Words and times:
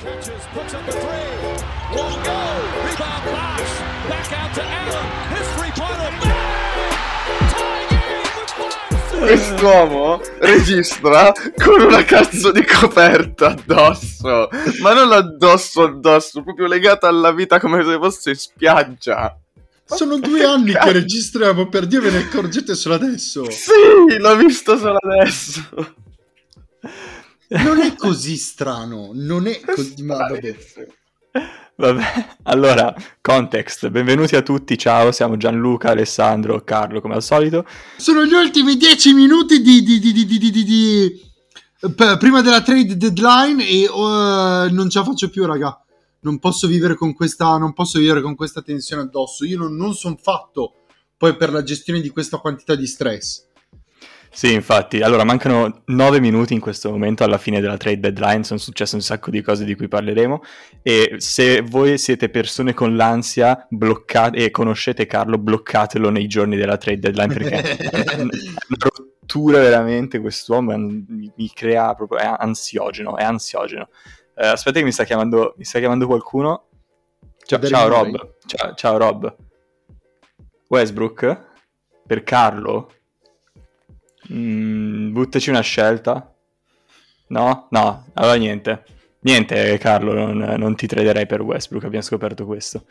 Catches, 0.00 0.44
puts 0.52 0.74
up 0.74 0.86
a 0.86 0.92
three. 0.92 1.28
Won't 1.94 2.24
go. 2.24 2.40
Rebound 2.84 3.24
Bosch. 3.24 3.74
Back 4.08 4.32
out 4.32 4.54
to 4.54 4.62
Allen. 4.62 5.06
His 5.34 5.48
three-pointer. 5.56 6.10
Bang! 6.20 6.92
Tie 7.50 7.86
game 7.90 8.28
with 8.36 8.50
five 8.50 8.78
seconds. 9.10 9.18
Quest'uomo 9.18 10.20
registra 10.38 11.32
con 11.56 11.80
una 11.80 12.04
cazzo 12.04 12.52
di 12.52 12.64
coperta 12.64 13.48
addosso, 13.48 14.48
ma 14.80 14.92
non 14.92 15.10
addosso 15.12 15.82
addosso, 15.82 16.42
proprio 16.42 16.68
legata 16.68 17.08
alla 17.08 17.32
vita 17.32 17.58
come 17.58 17.84
se 17.84 17.98
fosse 17.98 18.30
in 18.30 18.36
spiaggia. 18.36 19.36
Sono 19.84 20.18
due 20.18 20.44
anni 20.44 20.72
che 20.72 20.92
registriamo, 20.92 21.68
per 21.68 21.86
Dio 21.86 22.00
ve 22.00 22.10
ne 22.10 22.18
accorgete 22.18 22.74
solo 22.74 22.94
adesso. 22.94 23.50
Sì, 23.50 24.18
l'ho 24.18 24.36
visto 24.36 24.76
solo 24.76 24.98
adesso. 24.98 25.94
Non 27.50 27.80
è 27.80 27.94
così 27.94 28.36
strano, 28.36 29.10
non 29.14 29.46
è 29.46 29.60
così... 29.60 30.02
Ma 30.02 30.16
vabbè. 30.16 30.56
Vabbè, 31.76 32.02
allora, 32.42 32.94
context, 33.22 33.88
benvenuti 33.88 34.36
a 34.36 34.42
tutti, 34.42 34.76
ciao, 34.76 35.12
siamo 35.12 35.38
Gianluca, 35.38 35.90
Alessandro, 35.90 36.62
Carlo, 36.62 37.00
come 37.00 37.14
al 37.14 37.22
solito. 37.22 37.64
Sono 37.96 38.26
gli 38.26 38.34
ultimi 38.34 38.76
dieci 38.76 39.14
minuti 39.14 39.62
di... 39.62 39.82
di, 39.82 39.98
di, 39.98 40.12
di, 40.12 40.26
di, 40.26 40.38
di, 40.38 40.50
di- 40.50 40.64
di- 40.64 41.20
p- 41.94 42.18
prima 42.18 42.42
della 42.42 42.60
trade 42.60 42.96
deadline 42.98 43.66
e 43.66 43.88
uh, 43.88 44.70
non 44.70 44.90
ce 44.90 44.98
la 44.98 45.04
faccio 45.06 45.30
più, 45.30 45.46
raga. 45.46 45.82
Non 46.20 46.38
posso 46.40 46.66
vivere 46.66 46.96
con 46.96 47.14
questa, 47.14 47.56
non 47.56 47.72
posso 47.72 47.98
vivere 47.98 48.20
con 48.20 48.34
questa 48.34 48.60
tensione 48.60 49.02
addosso. 49.02 49.46
Io 49.46 49.56
non, 49.56 49.74
non 49.74 49.94
sono 49.94 50.18
fatto 50.20 50.74
poi 51.16 51.34
per 51.36 51.50
la 51.50 51.62
gestione 51.62 52.00
di 52.00 52.10
questa 52.10 52.36
quantità 52.36 52.74
di 52.74 52.86
stress. 52.86 53.46
Sì, 54.30 54.52
infatti, 54.52 55.00
allora 55.00 55.24
mancano 55.24 55.82
nove 55.86 56.20
minuti 56.20 56.54
in 56.54 56.60
questo 56.60 56.90
momento 56.90 57.24
alla 57.24 57.38
fine 57.38 57.60
della 57.60 57.76
trade 57.76 57.98
deadline, 57.98 58.44
sono 58.44 58.58
successe 58.58 58.94
un 58.94 59.00
sacco 59.00 59.30
di 59.30 59.42
cose 59.42 59.64
di 59.64 59.74
cui 59.74 59.88
parleremo 59.88 60.42
e 60.82 61.16
se 61.18 61.62
voi 61.62 61.98
siete 61.98 62.28
persone 62.28 62.74
con 62.74 62.94
l'ansia 62.94 63.66
bloccate 63.68 64.36
e 64.36 64.50
conoscete 64.50 65.06
Carlo, 65.06 65.38
bloccatelo 65.38 66.10
nei 66.10 66.26
giorni 66.26 66.56
della 66.56 66.76
trade 66.76 66.98
deadline 66.98 67.34
perché 67.34 67.78
è 67.90 68.20
una 68.20 68.30
rottura 68.78 69.58
veramente 69.58 70.20
quest'uomo, 70.20 70.76
mi, 70.76 71.32
mi 71.34 71.50
crea 71.52 71.94
proprio, 71.94 72.18
è 72.18 72.36
ansiogeno, 72.38 73.16
è 73.16 73.24
ansiogeno. 73.24 73.88
Eh, 74.36 74.46
aspetta 74.46 74.78
che 74.78 74.84
mi 74.84 74.92
sta 74.92 75.04
chiamando, 75.04 75.54
mi 75.56 75.64
sta 75.64 75.78
chiamando 75.80 76.06
qualcuno. 76.06 76.68
Ciao, 77.44 77.60
ciao. 77.60 77.88
Rob, 77.88 78.34
ciao, 78.46 78.74
ciao 78.74 78.96
Rob. 78.98 79.36
Westbrook? 80.68 81.46
Per 82.06 82.22
Carlo? 82.22 82.90
Mm, 84.32 85.12
buttaci 85.12 85.50
una 85.50 85.60
scelta. 85.60 86.34
No? 87.28 87.68
No, 87.70 88.06
allora 88.14 88.34
niente. 88.34 88.84
Niente, 89.20 89.76
Carlo, 89.78 90.12
non, 90.14 90.38
non 90.58 90.76
ti 90.76 90.86
traderei 90.86 91.26
per 91.26 91.42
Westbrook, 91.42 91.84
abbiamo 91.84 92.04
scoperto 92.04 92.46
questo. 92.46 92.84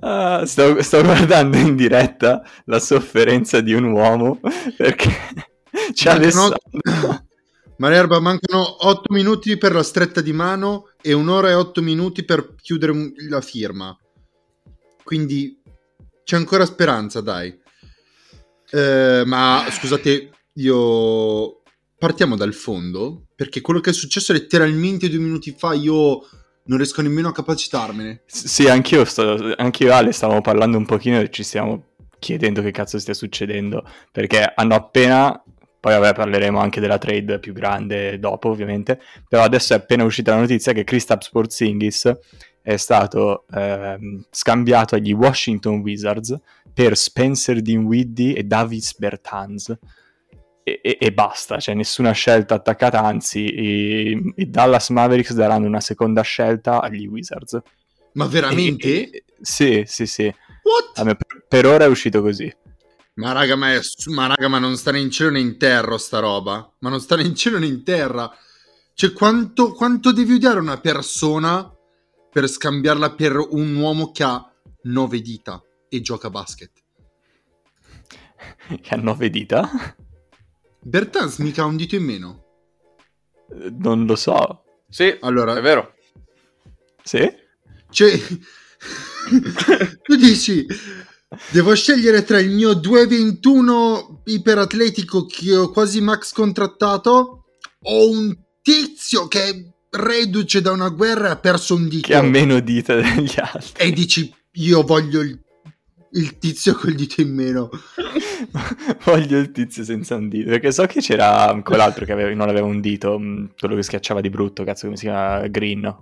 Ah, 0.00 0.44
sto, 0.46 0.82
sto 0.82 1.02
guardando 1.02 1.56
in 1.58 1.76
diretta 1.76 2.42
la 2.64 2.80
sofferenza 2.80 3.60
di 3.60 3.72
un 3.72 3.84
uomo 3.84 4.40
perché 4.76 5.08
c'è 5.92 6.10
Mancano- 6.10 6.16
Alessandro. 6.16 6.58
Malerba, 7.78 8.20
mancano 8.20 8.86
8 8.86 9.12
minuti 9.12 9.56
per 9.58 9.72
la 9.72 9.82
stretta 9.82 10.20
di 10.20 10.32
mano 10.32 10.90
e 11.00 11.12
un'ora 11.12 11.50
e 11.50 11.54
8 11.54 11.82
minuti 11.82 12.24
per 12.24 12.54
chiudere 12.60 12.92
la 13.28 13.40
firma. 13.40 13.96
Quindi 15.02 15.60
c'è 16.22 16.36
ancora 16.36 16.64
speranza, 16.64 17.20
dai. 17.20 17.60
Eh, 18.72 19.22
ma 19.26 19.66
scusate, 19.70 20.30
io 20.54 21.62
partiamo 21.98 22.36
dal 22.36 22.54
fondo 22.54 23.26
perché 23.36 23.60
quello 23.60 23.80
che 23.80 23.90
è 23.90 23.92
successo 23.92 24.32
letteralmente 24.32 25.08
due 25.08 25.20
minuti 25.20 25.54
fa 25.56 25.74
io 25.74 26.26
non 26.64 26.78
riesco 26.78 27.02
nemmeno 27.02 27.28
a 27.28 27.32
capacitarmene. 27.32 28.22
S- 28.26 28.46
Sì, 28.46 28.68
anch'io, 28.68 29.04
sto, 29.04 29.54
anch'io 29.56 29.88
e 29.88 29.92
Ale 29.92 30.12
stavamo 30.12 30.40
parlando 30.40 30.78
un 30.78 30.86
pochino 30.86 31.20
e 31.20 31.30
ci 31.30 31.42
stiamo 31.42 31.84
chiedendo 32.18 32.62
che 32.62 32.70
cazzo 32.70 32.98
stia 32.98 33.14
succedendo, 33.14 33.84
perché 34.12 34.52
hanno 34.54 34.74
appena, 34.74 35.42
poi 35.80 35.98
vabbè 35.98 36.14
parleremo 36.14 36.58
anche 36.60 36.80
della 36.80 36.98
trade 36.98 37.40
più 37.40 37.52
grande 37.52 38.18
dopo 38.20 38.48
ovviamente, 38.48 39.00
però 39.28 39.42
adesso 39.42 39.72
è 39.72 39.76
appena 39.76 40.04
uscita 40.04 40.32
la 40.32 40.40
notizia 40.40 40.72
che 40.72 40.84
Kristaps 40.84 41.30
Porzingis 41.30 42.16
è 42.62 42.76
stato 42.76 43.44
ehm, 43.52 44.24
scambiato 44.30 44.94
agli 44.94 45.12
Washington 45.12 45.80
Wizards 45.80 46.38
per 46.72 46.96
Spencer 46.96 47.60
Dinwiddie 47.60 48.34
e 48.34 48.44
Davis 48.44 48.96
Bertans. 48.96 49.76
E, 50.64 50.80
e- 50.80 50.98
e 51.00 51.12
basta, 51.12 51.58
cioè 51.58 51.74
nessuna 51.74 52.12
scelta 52.12 52.54
attaccata, 52.54 53.02
anzi 53.02 53.40
i, 53.40 54.32
i 54.36 54.48
Dallas 54.48 54.90
Mavericks 54.90 55.32
daranno 55.34 55.66
una 55.66 55.80
seconda 55.80 56.22
scelta 56.22 56.80
agli 56.80 57.06
Wizards. 57.06 57.58
Ma 58.12 58.26
veramente? 58.26 59.10
E- 59.10 59.24
sì, 59.40 59.82
sì, 59.86 60.06
sì. 60.06 60.24
What? 60.62 60.98
A 60.98 61.04
me 61.04 61.16
per, 61.16 61.44
per 61.48 61.66
ora 61.66 61.84
è 61.84 61.88
uscito 61.88 62.22
così. 62.22 62.50
Ma 63.14 63.32
raga, 63.32 63.56
ma, 63.56 63.72
è- 63.74 63.80
ma 64.06 64.26
raga, 64.28 64.46
ma 64.48 64.58
non 64.60 64.76
sta 64.76 64.92
né 64.92 65.00
in 65.00 65.10
cielo 65.10 65.30
né 65.30 65.40
in 65.40 65.58
terra 65.58 65.98
sta 65.98 66.20
roba. 66.20 66.72
Ma 66.78 66.88
non 66.88 67.00
sta 67.00 67.16
né 67.16 67.24
in 67.24 67.34
cielo 67.34 67.58
né 67.58 67.66
in 67.66 67.82
terra. 67.82 68.30
Cioè, 68.94 69.12
quanto, 69.12 69.72
quanto 69.72 70.12
devi 70.12 70.34
odiare 70.34 70.60
una 70.60 70.78
persona 70.78 71.68
per 72.30 72.46
scambiarla 72.46 73.14
per 73.14 73.36
un 73.36 73.74
uomo 73.74 74.12
che 74.12 74.22
ha 74.22 74.48
nove 74.84 75.20
dita 75.20 75.60
e 75.94 76.00
gioca 76.00 76.28
a 76.28 76.30
basket? 76.30 76.70
Che 78.80 78.88
ha 78.94 78.96
nove 78.96 79.28
dita? 79.28 79.94
Bertans 80.80 81.36
mica 81.38 81.62
ha 81.62 81.66
un 81.66 81.76
dito 81.76 81.96
in 81.96 82.04
meno. 82.04 82.44
Non 83.78 84.06
lo 84.06 84.16
so. 84.16 84.64
Sì, 84.88 85.16
Allora, 85.20 85.56
è 85.56 85.60
vero. 85.60 85.94
Sì? 87.02 87.30
cioè, 87.90 88.18
tu 90.02 90.16
dici, 90.16 90.66
devo 91.50 91.74
scegliere 91.74 92.24
tra 92.24 92.38
il 92.38 92.50
mio 92.50 92.72
221 92.72 94.22
iperatletico 94.24 95.26
che 95.26 95.54
ho 95.54 95.70
quasi 95.70 96.00
max 96.00 96.32
contrattato 96.32 97.44
o 97.82 98.10
un 98.10 98.34
tizio 98.62 99.28
che 99.28 99.48
è 99.48 99.72
reduce 99.90 100.62
da 100.62 100.72
una 100.72 100.88
guerra 100.88 101.28
e 101.28 101.30
ha 101.32 101.36
perso 101.36 101.74
un 101.74 101.88
dito. 101.88 102.08
Che 102.08 102.14
ha 102.14 102.22
meno 102.22 102.60
dita 102.60 102.94
degli 102.94 103.34
altri. 103.36 103.84
e 103.84 103.92
dici 103.92 104.34
io 104.52 104.82
voglio 104.82 105.20
il, 105.20 105.40
il 106.14 106.38
tizio 106.38 106.74
col 106.74 106.94
dito 106.94 107.20
in 107.20 107.34
meno 107.34 107.70
Voglio 109.04 109.38
il 109.38 109.50
tizio 109.52 109.82
senza 109.84 110.14
un 110.16 110.28
dito. 110.28 110.50
Perché 110.50 110.72
so 110.72 110.84
che 110.86 111.00
c'era 111.00 111.58
quell'altro 111.64 112.04
che 112.04 112.12
aveva- 112.12 112.34
non 112.34 112.48
aveva 112.48 112.66
un 112.66 112.80
dito, 112.80 113.18
mh, 113.18 113.52
quello 113.58 113.74
che 113.76 113.82
schiacciava 113.82 114.20
di 114.20 114.30
brutto, 114.30 114.64
cazzo, 114.64 114.84
come 114.86 114.96
si 114.96 115.04
chiama? 115.06 115.46
Green. 115.48 115.96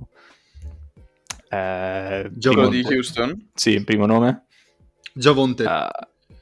Eh, 1.48 2.30
Gioco 2.32 2.68
di 2.68 2.82
Houston? 2.84 3.50
Sì, 3.54 3.82
primo 3.84 4.06
nome? 4.06 4.44
Giavonte 5.12 5.64
Eh, 5.64 5.88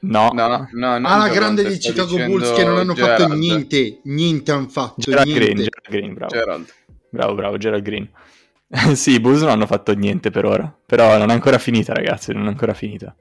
no. 0.01 0.29
No, 0.33 0.47
no, 0.47 0.67
no. 0.71 0.97
non 0.99 1.05
ah 1.05 1.27
grande 1.29 1.69
sto 1.71 1.89
Chicago 1.89 2.15
Bulls 2.25 2.53
che 2.53 2.63
non 2.63 2.77
hanno 2.77 2.93
fatto 2.95 3.23
Gerald. 3.23 3.39
niente 3.39 3.99
niente 4.03 4.51
hanno 4.51 4.67
fatto 4.67 4.95
Gerald 5.01 5.25
niente. 5.27 5.43
Green, 5.45 5.57
Gerald 5.57 5.89
Green, 5.89 6.13
bravo. 6.13 6.33
Gerald. 6.35 6.73
Bravo, 7.09 7.33
bravo, 7.35 7.57
Gerald 7.57 7.83
Green. 7.83 8.07
sì, 8.95 9.13
i 9.13 9.19
Bulls 9.19 9.41
non 9.41 9.49
hanno 9.49 9.65
fatto 9.65 9.93
niente 9.93 10.29
per 10.29 10.45
ora. 10.45 10.79
Però 10.85 11.17
non 11.17 11.31
è 11.31 11.33
ancora 11.33 11.57
finita, 11.57 11.93
ragazzi, 11.93 12.31
non 12.33 12.45
è 12.45 12.49
ancora 12.49 12.73
finita. 12.75 13.15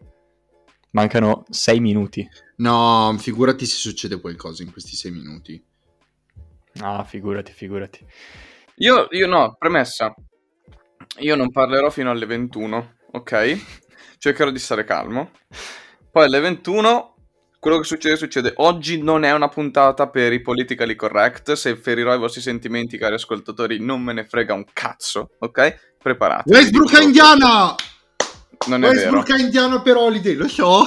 Mancano 0.91 1.45
sei 1.51 1.81
minuti. 1.81 2.29
no 2.57 3.15
figurati 3.19 3.67
se 3.67 3.77
succede 3.77 4.21
qualcosa 4.21 4.63
in 4.63 4.73
questi 4.73 4.97
sei 4.97 5.11
minuti 5.13 5.63
Ah, 6.81 7.03
figurati, 7.03 7.51
figurati. 7.53 8.07
Io, 8.77 9.09
io 9.11 9.27
no, 9.27 9.57
premessa. 9.59 10.15
Io 11.21 11.35
non 11.35 11.51
parlerò 11.51 11.91
fino 11.91 12.11
alle 12.11 12.25
21, 12.25 12.95
ok? 13.13 13.65
Cercherò 14.19 14.51
di 14.51 14.61
stare 14.61 14.85
calmo. 14.85 15.31
Poi 16.13 16.25
alle 16.27 16.39
21, 16.39 17.17
quello 17.59 17.79
che 17.79 17.85
succede, 17.85 18.15
succede. 18.17 18.53
Oggi 18.57 19.03
non 19.03 19.25
è 19.25 19.33
una 19.33 19.49
puntata 19.49 20.09
per 20.09 20.33
i 20.33 20.41
politically 20.41 20.95
correct. 20.95 21.53
Se 21.53 21.75
ferirò 21.75 22.15
i 22.15 22.19
vostri 22.19 22.41
sentimenti, 22.43 22.97
cari 22.97 23.15
ascoltatori, 23.15 23.81
non 23.81 24.01
me 24.01 24.13
ne 24.13 24.25
frega 24.25 24.55
un 24.55 24.65
cazzo, 24.73 25.31
ok? 25.41 25.97
Preparate. 25.99 26.49
Westbrook 26.49 26.93
Indiana 27.03 27.75
Non 28.67 28.85
è 28.85 28.89
vero. 28.89 28.99
Westbrook 29.01 29.31
a 29.31 29.39
Indiana 29.39 29.81
per 29.81 29.97
Holiday 29.97 30.35
lo 30.35 30.49
so 30.49 30.85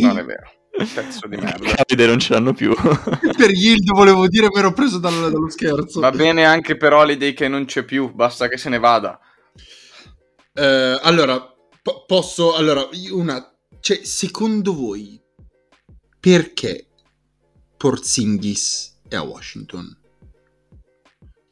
Non 0.00 0.18
è 0.18 0.24
vero. 0.24 0.50
Pezzo 0.94 1.26
di 1.26 1.36
merda. 1.40 1.72
Davide 1.76 2.06
non 2.06 2.18
ce 2.18 2.32
l'hanno 2.34 2.52
più. 2.52 2.74
per 3.36 3.50
Yield 3.50 3.90
volevo 3.92 4.26
dire 4.28 4.48
mi 4.52 4.58
ero 4.58 4.72
preso 4.72 4.98
dal- 4.98 5.30
dallo 5.30 5.48
scherzo 5.48 6.00
Va 6.00 6.10
bene 6.10 6.44
anche 6.44 6.76
per 6.76 6.92
Holiday 6.92 7.32
che 7.32 7.48
non 7.48 7.64
c'è 7.64 7.84
più, 7.84 8.12
basta 8.12 8.48
che 8.48 8.56
se 8.56 8.68
ne 8.68 8.78
vada. 8.78 9.18
Eh, 10.52 10.98
allora 11.02 11.38
po- 11.82 12.04
posso 12.06 12.54
allora 12.54 12.86
una 13.12 13.46
cioè 13.80 14.00
secondo 14.02 14.74
voi 14.74 15.20
perché 16.18 16.88
Porzingis 17.76 19.00
è 19.06 19.16
a 19.16 19.22
Washington 19.22 19.86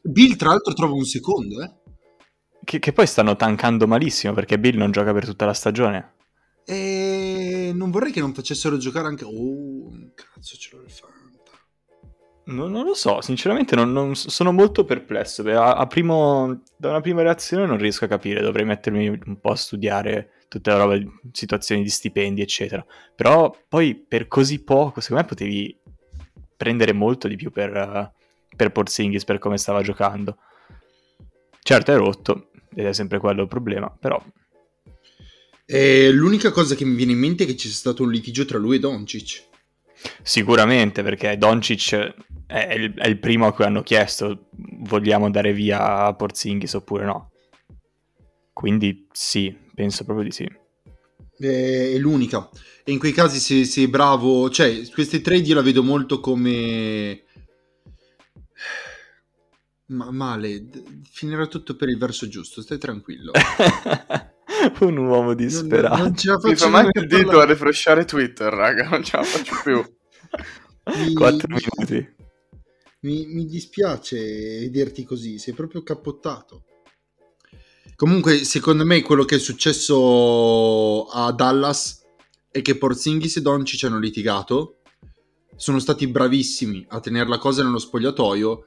Bill 0.02 0.36
tra 0.36 0.48
l'altro 0.48 0.72
trova 0.72 0.94
un 0.94 1.04
secondo 1.04 1.62
eh 1.62 1.70
che, 2.64 2.78
che 2.78 2.92
poi 2.92 3.06
stanno 3.06 3.36
tankando 3.36 3.86
malissimo 3.86 4.32
perché 4.32 4.58
Bill 4.58 4.76
non 4.76 4.90
gioca 4.90 5.12
per 5.12 5.24
tutta 5.24 5.46
la 5.46 5.54
stagione. 5.54 6.12
E 6.64 7.72
non 7.74 7.90
vorrei 7.90 8.10
che 8.10 8.20
non 8.20 8.32
facessero 8.32 8.78
giocare 8.78 9.06
anche. 9.06 9.24
Oh, 9.24 9.90
cazzo, 10.14 10.56
ce 10.56 10.76
l'ho 10.76 10.82
il 10.82 10.90
Fanta. 10.90 11.12
Non, 12.46 12.70
non 12.70 12.84
lo 12.84 12.94
so, 12.94 13.20
sinceramente 13.20 13.74
non, 13.74 13.92
non- 13.92 14.14
sono 14.14 14.52
molto 14.52 14.84
perplesso. 14.84 15.42
A, 15.48 15.74
a 15.74 15.86
primo- 15.86 16.62
da 16.76 16.90
una 16.90 17.00
prima 17.00 17.22
reazione 17.22 17.66
non 17.66 17.78
riesco 17.78 18.04
a 18.04 18.08
capire, 18.08 18.40
dovrei 18.42 18.64
mettermi 18.64 19.08
un 19.08 19.40
po' 19.40 19.50
a 19.50 19.56
studiare 19.56 20.30
tutte 20.48 20.70
le 20.70 20.76
robe, 20.76 21.06
situazioni 21.32 21.82
di 21.82 21.88
stipendi, 21.88 22.42
eccetera. 22.42 22.84
Però 23.14 23.54
poi 23.68 23.94
per 23.94 24.28
così 24.28 24.62
poco, 24.62 25.00
secondo 25.00 25.22
me 25.22 25.28
potevi 25.28 25.78
prendere 26.56 26.92
molto 26.92 27.28
di 27.28 27.36
più 27.36 27.50
per, 27.50 28.12
per 28.54 28.72
Porzingis, 28.72 29.24
per 29.24 29.38
come 29.38 29.58
stava 29.58 29.82
giocando. 29.82 30.38
Certo 31.60 31.92
è 31.92 31.96
rotto, 31.96 32.50
ed 32.74 32.86
è 32.86 32.92
sempre 32.92 33.18
quello 33.18 33.42
il 33.42 33.48
problema, 33.48 33.88
però 33.88 34.22
E 35.66 36.10
l'unica 36.10 36.50
cosa 36.50 36.74
che 36.74 36.84
mi 36.84 36.94
viene 36.94 37.12
in 37.12 37.18
mente 37.18 37.44
è 37.44 37.46
che 37.46 37.54
c'è 37.54 37.68
stato 37.68 38.02
un 38.02 38.10
litigio 38.10 38.44
tra 38.44 38.58
lui 38.58 38.76
e 38.76 38.78
Doncic. 38.80 39.44
Sicuramente, 40.22 41.02
perché 41.02 41.38
Doncic 41.38 42.14
è 42.46 42.74
il, 42.74 42.94
è 42.94 43.06
il 43.08 43.18
primo 43.18 43.46
a 43.46 43.52
cui 43.52 43.64
hanno 43.64 43.82
chiesto 43.82 44.48
vogliamo 44.80 45.30
dare 45.30 45.52
via 45.52 46.12
Porzingis 46.14 46.74
oppure 46.74 47.04
no. 47.04 47.30
Quindi 48.52 49.06
sì, 49.12 49.56
penso 49.74 50.04
proprio 50.04 50.26
di 50.26 50.32
sì. 50.32 50.48
Eh, 51.38 51.92
È 51.94 51.98
l'unica. 51.98 52.48
E 52.84 52.92
in 52.92 52.98
quei 52.98 53.12
casi 53.12 53.38
se 53.38 53.64
sei 53.64 53.88
bravo... 53.88 54.50
Cioè, 54.50 54.88
queste 54.90 55.20
trade 55.20 55.42
io 55.42 55.54
la 55.54 55.62
vedo 55.62 55.82
molto 55.82 56.20
come... 56.20 57.23
Ma 59.86 60.10
male, 60.10 60.66
finirà 61.10 61.46
tutto 61.46 61.76
per 61.76 61.88
il 61.90 61.98
verso 61.98 62.26
giusto, 62.28 62.62
stai 62.62 62.78
tranquillo. 62.78 63.32
Un 64.80 64.96
uomo 64.96 65.26
Non, 65.26 65.36
disperato. 65.36 66.02
non 66.02 66.16
ce 66.16 66.28
la 66.30 66.38
Mi 66.42 66.56
fa 66.56 66.66
nemmeno 66.66 66.90
il 66.94 67.06
dito 67.06 67.38
a 67.40 67.44
refreshare 67.44 68.04
Twitter, 68.06 68.52
raga, 68.52 68.88
non 68.88 69.02
ce 69.02 69.16
la 69.16 69.22
faccio 69.22 69.54
più. 69.62 69.84
Mi- 71.04 71.12
Quattro 71.12 71.54
mi- 71.54 71.60
minuti. 71.76 72.14
Mi, 73.00 73.26
mi 73.26 73.44
dispiace 73.46 74.16
vederti 74.60 75.04
così, 75.04 75.38
sei 75.38 75.52
proprio 75.52 75.82
cappottato. 75.82 76.64
Comunque, 77.96 78.38
secondo 78.44 78.84
me, 78.86 79.02
quello 79.02 79.24
che 79.24 79.36
è 79.36 79.38
successo 79.38 81.06
a 81.08 81.30
Dallas 81.32 82.02
è 82.50 82.62
che 82.62 82.78
Porzingis 82.78 83.36
e 83.36 83.42
Doncic 83.42 83.84
hanno 83.84 83.98
litigato. 83.98 84.78
Sono 85.56 85.78
stati 85.78 86.06
bravissimi 86.08 86.84
a 86.88 87.00
tenere 87.00 87.28
la 87.28 87.38
cosa 87.38 87.62
nello 87.62 87.78
spogliatoio. 87.78 88.64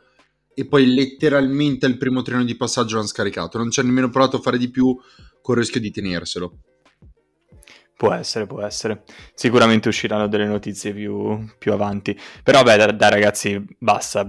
E 0.60 0.66
poi 0.66 0.92
letteralmente 0.92 1.86
al 1.86 1.98
primo 1.98 2.24
treno 2.24 2.44
di 2.44 2.58
passaggio 2.58 2.96
l'hanno 2.96 3.06
scaricato. 3.06 3.60
Non 3.60 3.70
ci 3.70 3.80
hanno 3.80 3.90
nemmeno 3.90 4.10
provato 4.10 4.38
a 4.38 4.42
fare 4.42 4.58
di 4.58 4.72
più 4.72 4.98
con 5.40 5.54
il 5.54 5.62
rischio 5.62 5.80
di 5.80 5.92
tenerselo. 5.92 6.58
Può 7.96 8.12
essere, 8.12 8.48
può 8.48 8.64
essere. 8.64 9.04
Sicuramente 9.36 9.88
usciranno 9.88 10.28
delle 10.28 10.48
notizie 10.48 10.94
più, 10.94 11.48
più 11.60 11.74
avanti. 11.74 12.20
Però, 12.42 12.64
beh, 12.64 12.76
dai, 12.76 12.96
dai, 12.96 13.10
ragazzi, 13.12 13.64
basta. 13.78 14.26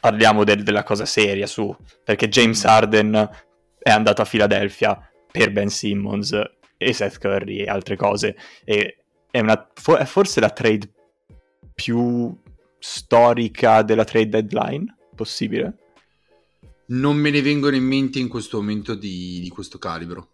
Parliamo 0.00 0.42
del- 0.42 0.62
della 0.62 0.84
cosa 0.84 1.04
seria 1.04 1.46
su. 1.46 1.76
Perché 2.02 2.30
James 2.30 2.64
Harden 2.64 3.28
è 3.78 3.90
andato 3.90 4.22
a 4.22 4.24
Philadelphia 4.24 4.98
per 5.30 5.52
Ben 5.52 5.68
Simmons 5.68 6.34
e 6.78 6.92
Seth 6.94 7.18
Curry 7.18 7.58
e 7.58 7.66
altre 7.66 7.96
cose. 7.96 8.36
E 8.64 9.04
è, 9.30 9.40
una, 9.40 9.70
è 9.98 10.04
forse 10.06 10.40
la 10.40 10.48
trade 10.48 10.90
più 11.74 12.34
storica 12.78 13.82
della 13.82 14.04
trade 14.04 14.28
deadline 14.28 14.96
possibile. 15.18 15.76
Non 16.86 17.16
me 17.16 17.30
ne 17.30 17.42
vengono 17.42 17.74
in 17.76 17.84
mente 17.84 18.18
in 18.20 18.28
questo 18.28 18.58
momento 18.58 18.94
di, 18.94 19.40
di 19.40 19.48
questo 19.48 19.78
calibro. 19.78 20.28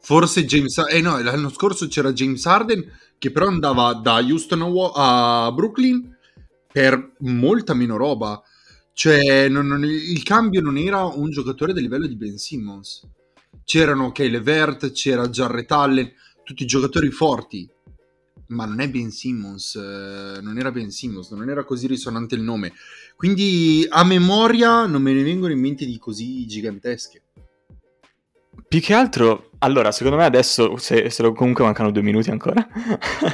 Forse 0.00 0.44
James 0.44 0.76
Eh 0.90 1.00
no, 1.00 1.20
l'anno 1.22 1.50
scorso 1.50 1.86
c'era 1.86 2.12
James 2.12 2.44
Harden 2.44 2.84
che 3.18 3.30
però 3.30 3.46
andava 3.46 3.92
da 3.94 4.14
Houston 4.14 4.62
a, 4.94 5.52
Brooklyn 5.52 6.16
per 6.72 7.12
molta 7.20 7.74
meno 7.74 7.96
roba. 7.96 8.42
Cioè, 8.94 9.48
non- 9.48 9.68
non- 9.68 9.84
il 9.84 10.22
cambio 10.24 10.60
non 10.60 10.76
era 10.76 11.04
un 11.04 11.30
giocatore 11.30 11.72
del 11.72 11.84
livello 11.84 12.06
di 12.08 12.16
Ben 12.16 12.36
Simmons. 12.38 13.06
C'erano 13.64 14.10
Kay 14.10 14.28
Levert, 14.30 14.90
c'era 14.90 15.28
Jarrett 15.28 15.70
Allen, 15.70 16.12
tutti 16.42 16.66
giocatori 16.66 17.10
forti. 17.10 17.70
Ma 18.48 18.64
non 18.64 18.80
è 18.80 18.88
Ben 18.88 19.10
Simmons, 19.10 19.74
eh, 19.76 20.40
non 20.42 20.58
era 20.58 20.70
Ben 20.70 20.90
Simmons, 20.90 21.30
non 21.30 21.48
era 21.48 21.64
così 21.64 21.86
risonante 21.86 22.34
il 22.34 22.42
nome. 22.42 22.72
Quindi 23.16 23.86
a 23.88 24.04
memoria 24.04 24.86
non 24.86 25.02
me 25.02 25.12
ne 25.12 25.22
vengono 25.22 25.52
in 25.52 25.60
mente 25.60 25.86
di 25.86 25.98
così 25.98 26.46
gigantesche. 26.46 27.22
Più 28.68 28.80
che 28.80 28.94
altro, 28.94 29.50
allora, 29.58 29.92
secondo 29.92 30.16
me 30.16 30.24
adesso, 30.24 30.76
se, 30.76 31.10
se 31.10 31.32
comunque 31.34 31.64
mancano 31.64 31.90
due 31.90 32.02
minuti 32.02 32.30
ancora, 32.30 32.66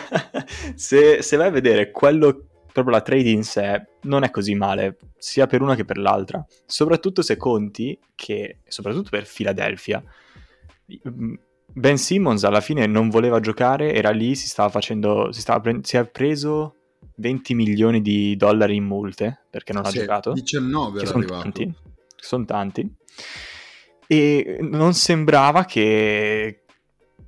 se, 0.75 1.23
se 1.23 1.37
vai 1.37 1.47
a 1.47 1.51
vedere 1.51 1.91
quello, 1.91 2.47
proprio 2.73 2.95
la 2.95 3.03
trade 3.03 3.31
in 3.31 3.45
sé, 3.45 3.87
non 4.03 4.25
è 4.25 4.31
così 4.31 4.55
male, 4.55 4.99
sia 5.17 5.47
per 5.47 5.63
una 5.63 5.75
che 5.75 5.85
per 5.85 5.99
l'altra. 5.99 6.45
Soprattutto 6.67 7.23
se 7.23 7.37
conti 7.37 7.99
che, 8.15 8.59
soprattutto 8.67 9.11
per 9.11 9.29
Philadelphia, 9.33 10.03
Ben 11.73 11.97
Simmons 11.99 12.45
alla 12.45 12.61
fine 12.61 12.87
non 12.87 13.09
voleva 13.09 13.41
giocare, 13.41 13.93
era 13.95 14.11
lì, 14.11 14.35
si 14.35 14.49
stava 14.49 14.69
facendo, 14.69 15.31
si, 15.33 15.41
stava 15.41 15.61
pre- 15.61 15.81
si 15.83 15.97
è 15.97 16.05
preso 16.07 16.75
20 17.17 17.55
milioni 17.55 18.01
di 18.01 18.37
dollari 18.37 18.77
in 18.77 18.85
multe 18.85 19.41
perché 19.51 19.73
non 19.73 19.85
Sì, 19.85 19.99
ha 19.99 20.01
giocato 20.01 20.33
19 20.33 21.01
che 21.01 21.07
sono 21.07 21.19
arrivato. 21.19 21.43
tanti, 21.43 21.75
sono 22.17 22.45
tanti, 22.45 22.95
e 24.07 24.59
non 24.63 24.95
sembrava 24.95 25.65
che 25.65 26.63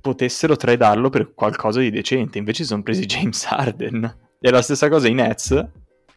potessero 0.01 0.55
tradarlo 0.55 1.09
per 1.09 1.33
qualcosa 1.33 1.79
di 1.79 1.91
decente, 1.91 2.37
invece 2.37 2.63
si 2.63 2.69
sono 2.69 2.83
presi 2.83 3.05
James 3.07 3.45
Harden. 3.45 4.17
E 4.39 4.49
la 4.49 4.61
stessa 4.63 4.89
cosa 4.89 5.07
in 5.07 5.15
Nets, 5.17 5.65